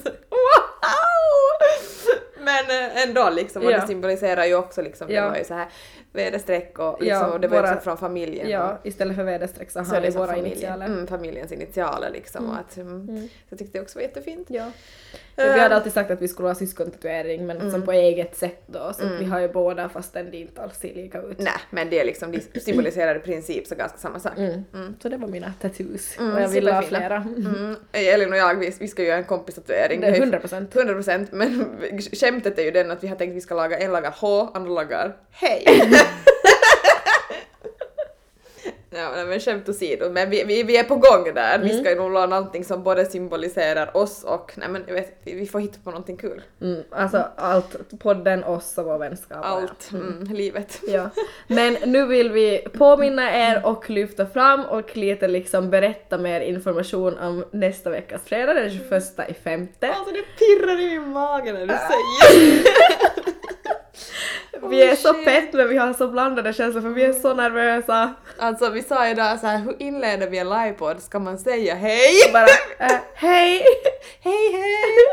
Men 2.44 2.64
eh, 2.70 3.02
ändå 3.02 3.30
liksom, 3.30 3.64
och 3.64 3.72
Ja. 3.72 3.80
det 3.80 3.86
symboliserar 3.86 4.44
ju 4.44 4.54
också 4.54 4.82
liksom, 4.82 5.08
det 5.08 5.14
Ja. 5.14 5.28
var 5.28 5.36
ju 5.36 5.44
så 5.44 5.54
här 5.54 5.68
väderstreck 6.12 6.78
och 6.78 7.02
liksom, 7.02 7.18
Ja, 7.20 7.26
och 7.32 7.40
det 7.40 7.48
var 7.48 7.56
våra- 7.62 7.70
också 7.74 7.80
från 7.84 7.96
familjen. 7.98 8.48
Ja, 8.50 8.78
istället 8.84 9.16
för 9.16 9.24
väderstreck 9.24 9.70
så 9.70 9.84
så 9.84 9.90
har 9.90 9.96
är 9.96 10.00
vi 10.00 10.06
det 10.06 10.12
som 10.12 10.20
våra 10.20 10.28
familjen. 10.30 10.52
initialer. 10.52 10.86
Mm, 10.86 11.06
familjens 11.06 11.52
initialer 11.52 12.10
liksom. 12.10 12.50
Och 12.50 12.56
att, 12.58 12.76
mm, 12.76 13.06
Så 13.28 13.28
jag 13.48 13.58
tyckte 13.58 13.78
det 13.78 13.82
också 13.82 13.98
var 13.98 14.02
jättefint. 14.02 14.46
Ja. 14.50 14.70
Vi 15.36 15.60
hade 15.60 15.76
alltid 15.76 15.92
sagt 15.92 16.10
att 16.10 16.22
vi 16.22 16.28
skulle 16.28 16.48
ha 16.48 16.54
syskontatuering 16.54 17.46
men 17.46 17.70
som 17.70 17.82
på 17.82 17.92
eget 17.92 18.36
sätt 18.36 18.62
då 18.66 18.92
så 18.98 19.08
vi 19.18 19.24
har 19.24 19.40
ju 19.40 19.48
båda 19.48 19.88
fastän 19.88 20.30
det 20.30 20.36
inte 20.36 20.62
alls 20.62 20.78
ser 20.78 20.94
lika 20.94 21.22
ut. 21.22 21.38
Nej, 21.38 21.52
men 21.70 21.90
det 21.90 22.00
är 22.00 22.04
liksom, 22.04 22.32
de 22.32 22.40
symboliserar 22.60 23.16
i 23.16 23.18
princip 23.18 23.66
så 23.66 23.74
ganska 23.74 23.98
samma 23.98 24.20
sak. 24.20 24.32
Mm. 24.38 24.62
Så 25.02 25.08
det 25.08 25.16
var 25.16 25.28
mina 25.28 25.52
tattoos 25.60 26.18
Mm, 26.18 26.34
och 26.34 26.40
jag 26.40 26.48
ville 26.48 26.72
ha 26.72 26.82
flera. 26.82 27.16
Mm. 27.16 27.76
Elin 27.92 28.32
och 28.32 28.38
jag, 28.38 28.54
vi, 28.54 28.72
vi 28.80 28.88
ska 28.88 29.02
göra 29.02 29.16
en 29.18 29.24
kompistatuering. 29.24 30.00
Det 30.00 30.06
är 30.06 30.10
Vi 30.12 30.12
har 30.12 30.16
ju- 30.16 30.22
100 30.22 30.38
procent. 30.40 30.74
100 30.76 30.94
procent, 30.94 31.32
men 31.32 31.78
skämtet 32.12 32.58
är 32.58 32.62
ju 32.62 32.70
den 32.70 32.90
att 32.90 33.04
vi 33.04 33.08
har 33.08 33.16
tänkt 33.16 33.30
att 33.30 33.36
vi 33.36 33.40
ska 33.40 33.54
laga 33.54 33.78
en 33.78 33.92
lagar 33.92 34.14
H, 34.20 34.48
andra 34.54 34.70
lagar 34.70 35.16
hej. 35.30 35.64
Ja, 38.94 39.24
men 39.24 39.40
skämt 39.40 39.68
åsido, 39.68 40.10
men 40.10 40.30
vi, 40.30 40.44
vi, 40.44 40.62
vi 40.62 40.76
är 40.76 40.84
på 40.84 40.96
gång 40.96 41.34
där. 41.34 41.58
Vi 41.58 41.78
ska 41.78 41.90
ju 41.90 41.96
nog 41.96 42.12
la 42.12 42.26
någonting 42.26 42.64
som 42.64 42.82
både 42.82 43.06
symboliserar 43.06 43.96
oss 43.96 44.24
och, 44.24 44.52
nej 44.56 44.68
men 44.68 44.84
jag 44.86 44.94
vet, 44.94 45.20
vi, 45.24 45.34
vi 45.34 45.46
får 45.46 45.60
hitta 45.60 45.78
på 45.84 45.90
någonting 45.90 46.16
kul. 46.16 46.42
Mm, 46.60 46.82
alltså 46.90 47.24
allt, 47.36 47.98
podden, 47.98 48.44
oss 48.44 48.78
och 48.78 48.84
vår 48.84 48.98
vänskap. 48.98 49.38
och 49.38 49.44
ja. 49.44 49.50
Allt, 49.50 49.92
mm, 49.92 50.24
livet. 50.24 50.80
Ja. 50.86 51.10
Men 51.46 51.76
nu 51.86 52.06
vill 52.06 52.32
vi 52.32 52.58
påminna 52.58 53.50
er 53.50 53.66
och 53.66 53.90
lyfta 53.90 54.26
fram 54.26 54.64
och 54.64 54.96
lite 54.96 55.28
liksom 55.28 55.70
berätta 55.70 56.18
mer 56.18 56.40
information 56.40 57.18
om 57.18 57.44
nästa 57.50 57.90
veckas 57.90 58.22
fredag 58.24 58.54
den 58.54 58.70
21 58.70 59.02
i 59.28 59.34
femte. 59.34 59.88
Alltså 59.88 60.14
det 60.14 60.22
pirrar 60.38 60.80
i 60.80 60.98
min 60.98 61.08
mage 61.08 61.52
när 61.52 61.60
du 61.60 61.74
säger 61.74 62.62
Vi 64.60 64.82
är 64.82 64.96
så 64.96 65.14
pett 65.14 65.52
men 65.52 65.68
vi 65.68 65.76
har 65.76 65.92
så 65.92 66.08
blandade 66.08 66.52
känslor 66.52 66.82
för 66.82 66.88
vi 66.88 67.04
är 67.04 67.12
så 67.12 67.34
nervösa. 67.34 68.14
Alltså 68.38 68.70
vi 68.70 68.82
sa 68.82 69.08
idag 69.08 69.40
så 69.40 69.46
här, 69.46 69.58
hur 69.58 69.82
inleder 69.82 70.30
vi 70.30 70.38
en 70.38 70.48
livepodd? 70.48 71.02
Ska 71.02 71.18
man 71.18 71.38
säga 71.38 71.74
hej? 71.74 72.32
Bara 72.32 72.46
äh, 72.78 73.00
hej! 73.14 73.64
Hej 74.20 74.52
hej! 74.52 75.06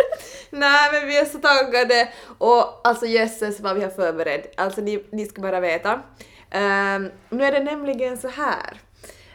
Nej 0.50 0.90
men 0.92 1.08
vi 1.08 1.18
är 1.18 1.26
så 1.26 1.38
taggade 1.38 2.10
och 2.38 2.88
alltså 2.88 3.06
jösses 3.06 3.60
vad 3.60 3.76
vi 3.76 3.84
har 3.84 3.90
förberett. 3.90 4.60
Alltså 4.60 4.82
ni, 4.82 5.06
ni 5.12 5.26
ska 5.26 5.42
bara 5.42 5.60
veta. 5.60 6.02
Ehm, 6.52 7.12
nu 7.30 7.44
är 7.44 7.52
det 7.52 7.64
nämligen 7.64 8.18
så 8.18 8.28
här. 8.28 8.82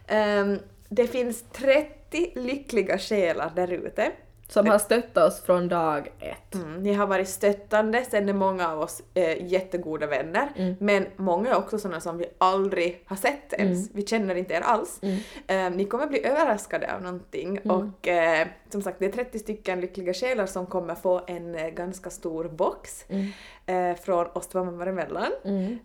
Ehm, 0.09 0.59
det 0.89 1.07
finns 1.07 1.45
30 1.53 2.33
lyckliga 2.35 2.99
själar 2.99 3.53
där 3.57 3.73
ute. 3.73 4.13
Som 4.49 4.67
har 4.67 4.79
stöttat 4.79 5.25
oss 5.33 5.43
från 5.43 5.69
dag 5.69 6.09
ett. 6.21 6.55
Mm, 6.55 6.83
ni 6.83 6.93
har 6.95 7.07
varit 7.07 7.29
stöttande, 7.29 8.05
sen 8.11 8.29
är 8.29 8.33
många 8.33 8.69
av 8.73 8.81
oss 8.81 9.03
eh, 9.15 9.47
jättegoda 9.53 10.07
vänner, 10.07 10.49
Mm. 10.57 10.75
men 10.81 11.07
många 11.17 11.51
är 11.51 11.57
också 11.57 11.79
sådana 11.79 12.01
som 12.01 12.19
vi 12.19 12.27
aldrig 12.39 13.03
har 13.07 13.17
sett 13.17 13.53
ens. 13.53 13.79
Mm. 13.79 13.91
Vi 13.95 14.07
känner 14.07 14.35
inte 14.35 14.55
er 14.55 14.61
alls. 14.61 15.01
Eh, 15.47 15.71
ni 15.71 15.85
kommer 15.85 16.07
bli 16.07 16.27
överraskade 16.27 16.95
av 16.95 17.03
någonting 17.03 17.59
Mm. 17.65 17.71
och 17.77 18.09
eh, 18.09 18.47
som 18.69 18.83
sagt 18.83 18.99
det 18.99 19.07
är 19.07 19.13
30 19.13 19.39
stycken 19.39 19.81
lyckliga 19.81 20.15
själar 20.15 20.47
som 20.47 20.67
kommer 20.67 20.95
få 20.95 21.21
en 21.27 21.55
eh, 21.55 21.69
ganska 21.69 22.11
stor 22.11 22.45
box 22.45 23.05
Mm. 23.09 23.27
eh, 23.91 23.97
från 23.97 24.27
oss 24.33 24.47
två 24.49 24.65
mammor 24.65 24.89
emellan. 24.89 25.23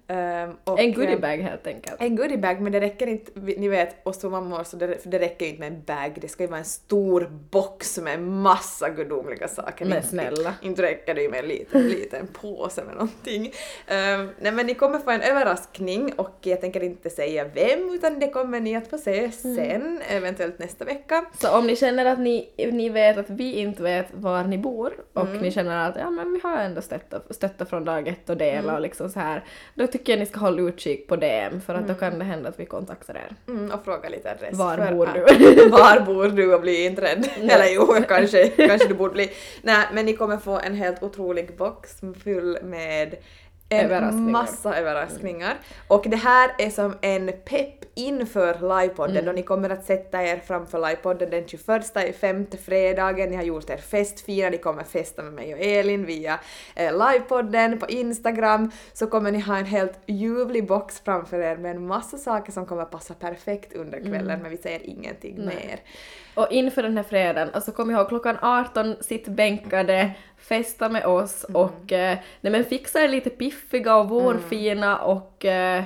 Eh, 0.08 0.50
och, 0.64 0.80
En 0.80 0.90
eh, 0.90 0.96
goodiebag 0.96 1.38
helt 1.38 1.68
enkelt. 1.68 1.96
en 2.02 2.16
goodiebag, 2.16 2.62
men 2.62 2.72
det 2.72 2.80
räcker 2.80 3.08
inte, 3.08 3.32
ni 3.40 3.68
vet 3.68 4.08
oss 4.08 4.18
två 4.20 4.30
mammor, 4.30 4.64
så 4.64 4.78
det, 4.78 4.98
det 5.04 5.20
räcker 5.20 5.46
inte 5.46 5.60
med 5.60 5.74
en 5.74 5.84
bag, 5.84 6.18
det 6.22 6.28
ska 6.28 6.44
ju 6.44 6.48
vara 6.50 6.60
en 6.60 6.66
stor 6.66 7.30
box 7.52 8.00
med 8.00 8.22
massa 8.50 8.90
gudomliga 8.90 9.48
saker. 9.48 9.86
Men 9.86 10.04
snälla. 10.04 10.54
Inte 10.62 10.82
räcker 10.82 11.16
det 11.16 11.22
ju 11.22 11.30
med 11.30 11.40
en 11.40 11.48
liten, 11.48 11.88
liten 11.88 12.28
påse 12.28 12.84
med 12.84 12.94
någonting. 12.94 13.54
Ehm, 13.88 14.30
nej 14.40 14.52
men 14.52 14.66
ni 14.66 14.74
kommer 14.74 15.00
få 15.00 15.12
en 15.12 15.22
överraskning 15.22 16.14
och 16.14 16.38
jag 16.42 16.62
tänker 16.62 16.84
inte 16.84 17.10
säga 17.10 17.46
vem 17.46 17.90
utan 17.94 18.20
det 18.20 18.28
kommer 18.28 18.60
ni 18.60 18.76
att 18.76 18.88
få 18.88 18.98
se 18.98 19.32
sen, 19.32 20.02
eventuellt 20.10 20.60
nästa 20.60 20.86
vecka. 20.86 21.26
Så 21.42 21.58
om 21.58 21.68
ni 21.68 21.76
känner 21.76 22.06
att 22.06 22.20
ni, 22.20 22.50
ni 22.58 22.90
vet 22.90 23.18
att 23.18 23.30
vi 23.30 23.54
inte 23.54 23.84
vet 23.84 24.08
var 24.14 24.44
ni 24.44 24.58
bor 24.58 24.94
och 25.14 25.28
ni 25.42 25.52
känner 25.52 25.90
att 25.90 25.96
ja 25.96 26.10
men 26.10 26.34
vi 26.34 26.40
har 26.44 26.58
ändå 26.58 26.82
stöttat, 26.82 27.36
stöttat 27.36 27.70
från 27.70 27.86
dag 27.86 28.08
ett 28.08 28.30
och 28.30 28.38
dela 28.38 28.76
och 28.76 28.82
liksom 28.82 29.10
så 29.10 29.20
här. 29.20 29.44
Då 29.74 29.88
tycker 29.88 30.14
jag 30.14 30.20
ni 30.20 30.26
ska 30.26 30.40
hålla 30.40 30.62
utkik 30.62 31.08
på 31.08 31.16
DM 31.16 31.62
för 31.62 31.76
att 31.76 31.88
då 31.88 31.94
kan 31.94 32.20
det 32.20 32.26
hända 32.26 32.50
att 32.50 32.60
vi 32.60 32.66
kontaktar 32.66 33.16
er. 33.16 33.36
Mm, 33.48 33.72
och 33.72 33.86
fråga 33.86 34.10
lite 34.10 34.32
adress. 34.32 34.58
Var 34.58 34.92
bor 34.92 35.10
du? 35.14 35.70
var 35.70 36.00
bor 36.00 36.28
du 36.28 36.54
och 36.54 36.62
bli 36.62 36.86
inte 36.86 37.02
rädd. 37.02 37.30
Eller 37.38 37.74
jo, 37.76 37.96
kanske, 38.08 38.39
kanske 38.58 38.88
du 38.88 38.94
borde 38.94 39.14
bli. 39.14 39.32
Nej, 39.62 39.88
men 39.94 40.06
ni 40.06 40.14
kommer 40.14 40.38
få 40.38 40.60
en 40.60 40.76
helt 40.76 41.04
otrolig 41.04 41.58
box 41.58 42.00
full 42.24 42.58
med 42.64 43.16
en 43.72 43.86
Överraskningar. 43.86 44.32
massa 44.32 44.76
överraskningar. 44.78 45.58
Och 45.88 46.06
det 46.10 46.16
här 46.18 46.52
är 46.58 46.70
som 46.70 46.96
en 47.02 47.32
pepp 47.46 47.76
inför 47.96 48.54
livepodden 48.54 49.18
Mm. 49.18 49.30
och 49.30 49.36
ni 49.36 49.42
kommer 49.44 49.70
att 49.70 49.86
sätta 49.86 50.24
er 50.24 50.38
framför 50.48 50.80
livepodden 50.90 51.30
den 51.30 51.48
21 51.48 51.98
i 52.10 52.14
femte 52.14 52.58
fredagen. 52.58 53.30
Ni 53.30 53.36
har 53.36 53.44
gjort 53.44 53.70
er 53.70 53.78
festfina, 53.78 54.50
ni 54.50 54.58
kommer 54.58 54.84
festa 54.84 55.22
med 55.24 55.34
mig 55.34 55.54
och 55.54 55.60
Elin 55.60 56.06
via 56.06 56.40
eh, 56.76 56.92
livepodden 57.12 57.80
på 57.80 57.88
Instagram. 57.88 58.72
Så 58.94 59.08
kommer 59.08 59.32
ni 59.32 59.40
ha 59.40 59.58
en 59.58 59.66
helt 59.66 60.00
ljuvlig 60.06 60.68
box 60.68 61.02
framför 61.06 61.40
er 61.40 61.58
med 61.58 61.72
en 61.76 61.88
massa 61.88 62.18
saker 62.18 62.52
som 62.52 62.66
kommer 62.66 62.86
passa 62.86 63.14
perfekt 63.14 63.74
under 63.74 64.00
kvällen 64.00 64.40
men 64.42 64.52
vi 64.52 64.58
säger 64.58 64.80
ingenting 64.90 65.46
mer. 65.46 65.80
Och 66.40 66.52
inför 66.52 66.84
den 66.84 66.98
här 66.98 67.04
fredagen, 67.04 67.50
alltså 67.54 67.72
kom 67.72 67.92
ihåg 67.92 68.10
klockan 68.10 68.38
18, 68.42 68.96
sitt 69.00 69.28
bänkade, 69.28 70.12
festa 70.38 70.90
med 70.90 71.06
oss 71.06 71.44
och 71.44 71.92
eh, 71.92 72.18
nej 72.42 72.52
men 72.52 72.66
fixa 72.66 73.04
er 73.04 73.08
lite 73.08 73.30
piffiga 73.30 73.96
och 73.96 74.10
vårfina 74.10 74.98
och 74.98 75.46
eh, 75.46 75.84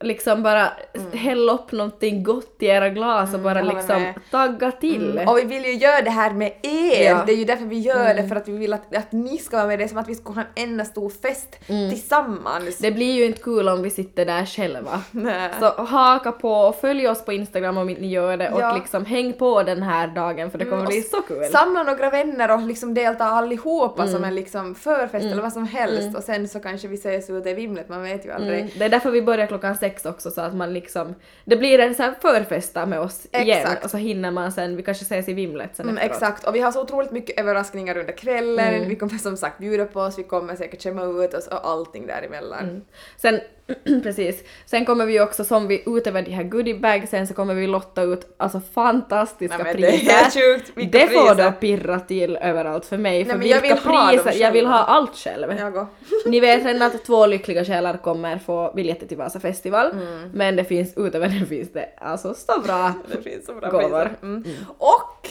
liksom 0.00 0.42
bara 0.42 0.72
hälla 1.12 1.52
upp 1.52 1.72
någonting 1.72 2.22
gott 2.22 2.56
i 2.58 2.66
era 2.66 2.88
glas 2.88 3.34
och 3.34 3.40
bara 3.40 3.58
jag 3.58 3.64
håller 3.64 3.76
liksom 3.76 4.12
tagga 4.30 4.72
till. 4.72 5.20
Och 5.26 5.38
vi 5.38 5.42
vill 5.44 5.64
ju 5.64 5.72
göra 5.74 6.02
det 6.02 6.10
här 6.10 6.30
med 6.30 6.52
er! 6.62 7.04
Ja. 7.10 7.22
Det 7.26 7.32
är 7.32 7.36
ju 7.36 7.44
därför 7.44 7.64
vi 7.64 7.78
gör 7.78 8.14
det, 8.14 8.28
för 8.28 8.36
att 8.36 8.48
vi 8.48 8.56
vill 8.56 8.72
att, 8.72 8.96
att 8.96 9.12
ni 9.12 9.38
ska 9.38 9.56
vara 9.56 9.66
med. 9.66 9.78
Det 9.78 9.84
är 9.84 9.88
som 9.88 9.98
att 9.98 10.08
vi 10.08 10.14
ska 10.14 10.32
ha 10.32 10.40
en 10.54 10.68
enda 10.70 10.84
stor 10.84 11.10
fest 11.10 11.56
tillsammans. 12.00 12.78
Det 12.78 12.90
blir 12.92 13.12
ju 13.12 13.24
inte 13.24 13.42
kul 13.42 13.68
om 13.68 13.82
vi 13.82 13.90
sitter 13.90 14.24
där 14.26 14.46
själva. 14.46 15.00
Nej. 15.10 15.50
Så 15.60 15.66
haka 15.82 16.32
på 16.32 16.50
och 16.52 16.74
följ 16.80 17.08
oss 17.08 17.24
på 17.24 17.32
Instagram 17.32 17.76
om 17.78 17.86
ni 17.86 18.08
gör 18.08 18.36
det 18.36 18.50
och 18.50 18.60
Ja. 18.60 18.74
liksom 18.76 19.04
häng 19.04 19.32
på 19.32 19.62
den 19.62 19.82
här 19.82 20.06
dagen 20.06 20.50
för 20.50 20.58
det 20.58 20.64
kommer 20.64 20.76
Mm, 20.76 20.86
bli 20.88 21.02
så 21.02 21.22
kul. 21.22 21.44
Samla 21.44 21.82
några 21.82 22.10
vänner 22.10 22.50
och 22.54 22.60
liksom 22.60 22.94
delta 22.94 23.24
allihopa 23.24 24.06
som 24.08 24.24
en 24.24 24.34
liksom 24.34 24.74
förfest 24.74 25.24
eller 25.24 25.42
vad 25.42 25.52
som 25.52 25.66
helst 25.66 26.16
och 26.16 26.22
sen 26.22 26.48
så 26.48 26.60
kanske 26.60 26.88
vi 26.88 26.94
ses 26.94 27.30
ute 27.30 27.50
i 27.50 27.54
vimlet, 27.54 27.88
man 27.88 28.02
vet 28.02 28.26
ju 28.26 28.30
aldrig. 28.30 28.58
Mm. 28.60 28.70
Det 28.78 28.84
är 28.84 28.88
därför 28.88 29.10
vi 29.10 29.22
börjar 29.22 29.46
klockan 29.46 29.74
sex 29.86 30.06
också 30.06 30.30
så 30.30 30.40
att 30.40 30.54
man 30.54 30.72
liksom, 30.72 31.14
det 31.44 31.56
blir 31.56 31.78
en 31.78 31.94
sån 31.94 32.04
här 32.04 32.14
förfesta 32.20 32.86
med 32.86 33.00
oss 33.00 33.26
igen 33.32 33.58
Exakt. 33.58 33.84
och 33.84 33.90
så 33.90 33.96
hinner 33.96 34.30
man 34.30 34.52
sen, 34.52 34.76
vi 34.76 34.82
kanske 34.82 35.02
ses 35.02 35.28
i 35.28 35.32
vimlet 35.32 35.76
sen 35.76 35.86
Mm, 35.88 35.96
efteråt. 35.98 36.12
exakt, 36.22 36.44
och 36.48 36.54
vi 36.54 36.60
har 36.60 36.72
så 36.72 36.82
otroligt 36.82 37.10
mycket 37.10 37.40
överraskningar 37.40 37.96
under 37.96 38.12
kvällen, 38.12 38.74
Mm. 38.74 38.88
vi 38.88 38.96
kommer 38.96 39.18
som 39.18 39.36
sagt 39.36 39.58
bjuda 39.58 39.84
på 39.84 40.00
oss, 40.00 40.18
vi 40.18 40.22
kommer 40.22 40.56
säkert 40.56 40.82
skämma 40.82 41.24
ut 41.24 41.34
oss 41.34 41.46
och 41.46 41.66
allting 41.66 42.06
däremellan. 42.06 42.64
Mm. 42.64 42.82
Sen, 43.16 43.40
precis, 44.02 44.44
sen 44.66 44.84
kommer 44.84 45.06
vi 45.06 45.20
också 45.20 45.44
som 45.44 45.68
vi 45.68 45.82
utöver 45.86 46.22
de 46.22 46.30
här 46.30 46.42
goodiebagsen 46.42 47.26
så 47.26 47.34
kommer 47.34 47.54
vi 47.54 47.66
lotta 47.66 48.02
ut 48.02 48.34
alltså 48.36 48.60
fantastiska 48.74 49.56
Nej, 49.58 49.72
men 49.72 49.80
det 49.82 49.88
är 49.88 50.24
priser. 50.24 50.40
sjukt, 50.54 50.72
vilka 50.74 50.98
det 50.98 51.06
får 51.06 51.20
priser. 51.20 51.34
du 51.34 51.42
att 51.42 51.60
pirra 51.60 52.00
till 52.00 52.36
överallt 52.36 52.84
för 52.86 52.96
mig, 52.98 53.24
för 53.24 53.36
Nej, 53.38 53.48
jag 53.48 53.60
vilka 53.60 53.74
vill 53.74 53.84
ha 53.94 54.12
dem 54.12 54.22
priser, 54.24 54.42
jag 54.42 54.52
vill 54.52 54.66
ha 54.66 54.78
allt 54.78 55.16
själv. 55.16 55.52
Jag. 55.58 55.86
Ni 56.26 56.40
vet 56.40 56.64
redan 56.66 56.82
att 56.82 57.04
två 57.04 57.26
lyckliga 57.26 57.64
själar 57.64 57.96
kommer 57.96 58.38
få 58.38 58.72
biljetter 58.76 59.06
till 59.06 59.16
Vasa 59.16 59.40
festival, 59.40 59.90
Mm. 59.92 60.30
men 60.34 60.56
det 60.56 60.64
finns 60.64 60.92
utöver 60.96 61.28
det 61.28 61.46
finns 61.48 61.72
det 61.72 61.88
alltså 61.98 62.34
så 62.34 62.60
bra 62.60 62.92
Det 63.12 63.22
finns 63.30 63.46
så 63.46 63.54
bra 63.54 63.70
gåvor. 63.70 64.04
priser. 64.04 64.16
Mm. 64.22 64.44
Och 64.78 65.28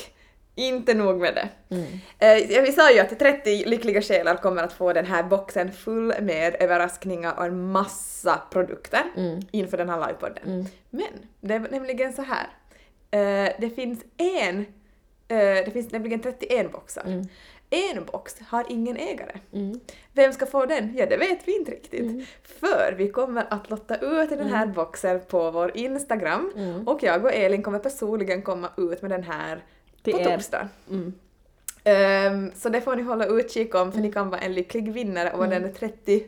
inte 0.56 0.94
nog 0.94 1.20
med 1.20 1.36
det. 1.36 1.50
Eh, 2.20 2.62
vi 2.64 2.72
sa 2.72 2.92
ju 2.92 3.00
att 3.00 3.20
30 3.20 3.66
lyckliga 3.66 4.02
själar 4.02 4.36
kommer 4.36 4.64
att 4.64 4.74
få 4.74 4.94
den 4.94 5.06
här 5.06 5.24
boxen 5.24 5.72
full 5.72 6.14
med 6.22 6.56
överraskningar 6.60 7.34
och 7.38 7.46
en 7.46 7.72
massa 7.72 8.42
produkter 8.52 9.04
inför 9.52 9.78
den 9.78 9.90
här 9.90 10.08
livepodden. 10.08 10.68
Men 10.90 11.08
det 11.42 11.54
är 11.54 11.60
nämligen 11.60 12.14
så 12.14 12.22
här. 12.22 12.48
Eh, 13.12 13.52
det 13.60 13.70
finns 13.70 14.04
en, 14.18 14.60
eh, 15.28 15.38
det 15.66 15.72
finns 15.74 15.92
nämligen 15.92 16.20
31 16.20 16.72
boxar. 16.72 17.04
En 17.70 18.06
box 18.06 18.36
har 18.48 18.66
ingen 18.70 18.98
ägare. 18.98 19.40
Vem 20.14 20.34
ska 20.34 20.46
få 20.46 20.66
den? 20.66 20.94
Ja, 20.98 21.06
det 21.06 21.18
vet 21.18 21.48
vi 21.48 21.56
inte 21.58 21.72
riktigt. 21.72 22.28
För 22.44 22.94
vi 22.98 23.10
kommer 23.10 23.48
att 23.50 23.70
lotta 23.70 23.96
ut 23.96 24.30
den 24.30 24.48
här 24.48 24.66
boxen 24.68 25.20
på 25.28 25.52
vår 25.52 25.78
Instagram 25.78 26.52
och 26.88 27.04
jag 27.04 27.26
och 27.26 27.34
Elin 27.34 27.64
kommer 27.64 27.80
personligen 27.80 28.42
komma 28.42 28.70
ut 28.78 29.02
med 29.02 29.12
den 29.12 29.24
här 29.24 29.64
Till 30.06 30.14
på 30.14 30.20
er. 30.20 30.36
torsdag. 30.36 30.68
Ehm, 31.88 32.52
så 32.56 32.70
det 32.70 32.82
får 32.82 32.96
ni 32.96 33.04
hålla 33.04 33.26
utkik 33.26 33.76
om 33.76 33.92
för 33.92 34.00
ni 34.00 34.12
kan 34.12 34.30
vara 34.30 34.42
en 34.42 34.54
lycklig 34.54 34.94
vinnare 34.94 35.32
och 35.32 35.40
vara 35.40 35.50
den 35.50 35.74
30 35.74 36.24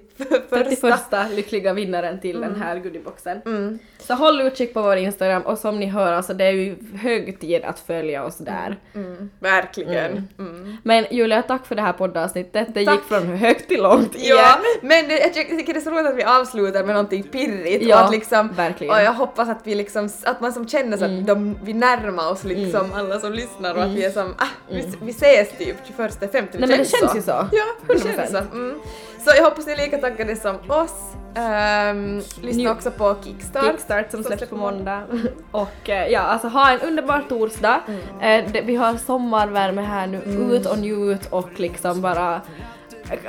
31 0.49 1.35
lyckliga 1.35 1.73
vinnaren 1.73 2.19
till 2.19 2.41
den 2.41 2.61
här 2.61 2.79
goodieboxen. 2.79 3.41
Mm. 3.45 3.79
Så 3.99 4.13
håll 4.13 4.41
utkik 4.41 4.73
på 4.73 4.81
vår 4.81 4.95
Instagram 4.95 5.41
och 5.41 5.57
som 5.57 5.79
ni 5.79 5.85
hör 5.85 6.13
alltså 6.13 6.33
det 6.33 6.45
är 6.45 6.51
ju 6.51 6.75
hög 7.01 7.39
tid 7.39 7.63
att 7.63 7.79
följa 7.79 8.25
oss 8.25 8.37
där. 8.37 8.77
Mm, 8.95 9.29
verkligen. 9.39 10.27
Mm. 10.39 10.77
Men 10.83 11.05
Julia, 11.11 11.41
tack 11.41 11.65
för 11.65 11.75
det 11.75 11.81
här 11.81 11.93
poddavsnittet. 11.93 12.67
Det 12.73 12.85
Tack. 12.85 12.95
gick 12.95 13.03
från 13.03 13.27
högt 13.27 13.67
till 13.67 13.83
lågt 13.83 14.09
Ja, 14.13 14.35
igen. 14.35 14.79
men 14.81 15.07
det, 15.07 15.19
jag 15.19 15.33
tycker 15.33 15.73
det 15.73 15.79
är 15.79 15.81
så 15.81 15.89
roligt 15.91 16.07
att 16.07 16.15
vi 16.17 16.23
avslutar 16.23 16.83
med 16.83 16.95
någonting 16.95 17.23
pirrigt 17.23 17.83
Ja, 17.83 17.95
och 17.99 18.05
att 18.05 18.11
liksom, 18.11 18.49
verkligen. 18.53 18.93
Mm. 18.93 19.01
och 19.01 19.07
jag 19.07 19.13
hoppas 19.13 19.49
att 19.49 19.61
vi 19.63 19.75
liksom, 19.75 20.09
att 20.23 20.41
man 20.41 20.53
som 20.53 20.67
känner 20.67 20.97
så 20.97 21.05
att 21.05 21.27
de, 21.27 21.57
vi 21.63 21.73
närmar 21.73 22.31
oss 22.31 22.43
liksom 22.43 22.93
alla 22.93 23.19
som 23.19 23.33
lyssnar 23.33 23.75
och 23.75 23.83
att 23.83 23.91
vi 23.91 24.05
är 24.05 24.11
som, 24.11 24.35
ah, 24.37 24.47
vi, 24.69 24.93
vi 25.01 25.11
ses 25.11 25.46
typ 25.57 25.75
21, 25.87 26.17
50, 26.19 26.29
Nej 26.31 26.49
men 26.51 26.69
det 26.69 26.85
känns 26.85 27.15
ju 27.15 27.21
så. 27.21 27.47
Ja, 27.51 27.65
det 27.87 27.93
100%. 27.93 28.15
känns 28.15 28.31
så. 28.31 28.37
Mm. 28.37 28.79
Så 29.25 29.31
jag 29.35 29.43
hoppas 29.43 29.65
ni 29.65 29.71
är 29.73 29.77
lika 29.77 29.97
taggade 29.97 30.35
som 30.35 30.55
oss. 30.67 30.91
Um, 31.35 32.15
lyssna 32.41 32.63
New- 32.63 32.71
också 32.71 32.91
på 32.91 33.15
Kickstart. 33.23 33.65
Kickstart 33.65 34.11
som 34.11 34.23
släpps 34.23 34.49
på 34.49 34.55
måndag. 34.55 35.03
Och 35.51 35.89
eh, 35.89 36.07
ja, 36.07 36.19
alltså 36.19 36.47
ha 36.47 36.71
en 36.71 36.79
underbar 36.79 37.23
torsdag. 37.29 37.81
Mm. 37.87 38.45
Eh, 38.45 38.51
det, 38.51 38.61
vi 38.61 38.75
har 38.75 38.97
sommarvärme 38.97 39.81
här 39.81 40.07
nu, 40.07 40.21
ut 40.55 40.65
och 40.65 40.79
njut 40.79 41.25
och 41.29 41.59
liksom 41.59 42.01
bara 42.01 42.41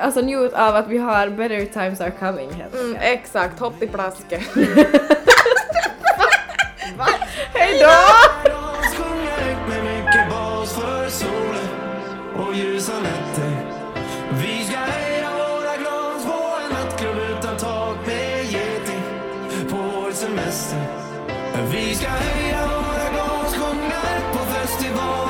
Alltså 0.01 0.21
njut 0.21 0.53
av 0.53 0.77
att 0.77 0.89
vi 0.89 0.99
har 0.99 1.29
better 1.29 1.65
times 1.65 2.01
are 2.01 2.11
coming 2.11 2.53
helt 2.53 2.75
Mm, 2.75 2.97
exakt, 3.01 3.59
hopp 3.61 3.83
i 3.83 3.87
plasket. 3.87 4.41
Hej 7.55 7.83
och 12.39 12.55
ljusa 12.55 12.93
nätter. 13.01 13.53
Vi 14.43 14.65
ska 14.65 14.79
höja 14.79 15.31
våra 15.31 15.77
glas 15.77 16.25
på 16.25 16.65
en 16.65 16.71
nattklubb 16.73 17.17
utan 17.31 17.57
tak 17.57 18.07
med 18.07 18.45
geting 18.45 19.03
på 19.71 19.77
vår 19.77 20.13
semester. 20.13 20.87
Vi 21.73 21.95
ska 21.95 22.09
höja 22.09 22.67
våra 22.67 23.11
glas, 23.13 23.55
sjunga 23.55 24.03
på 24.33 24.39
festival. 24.39 25.28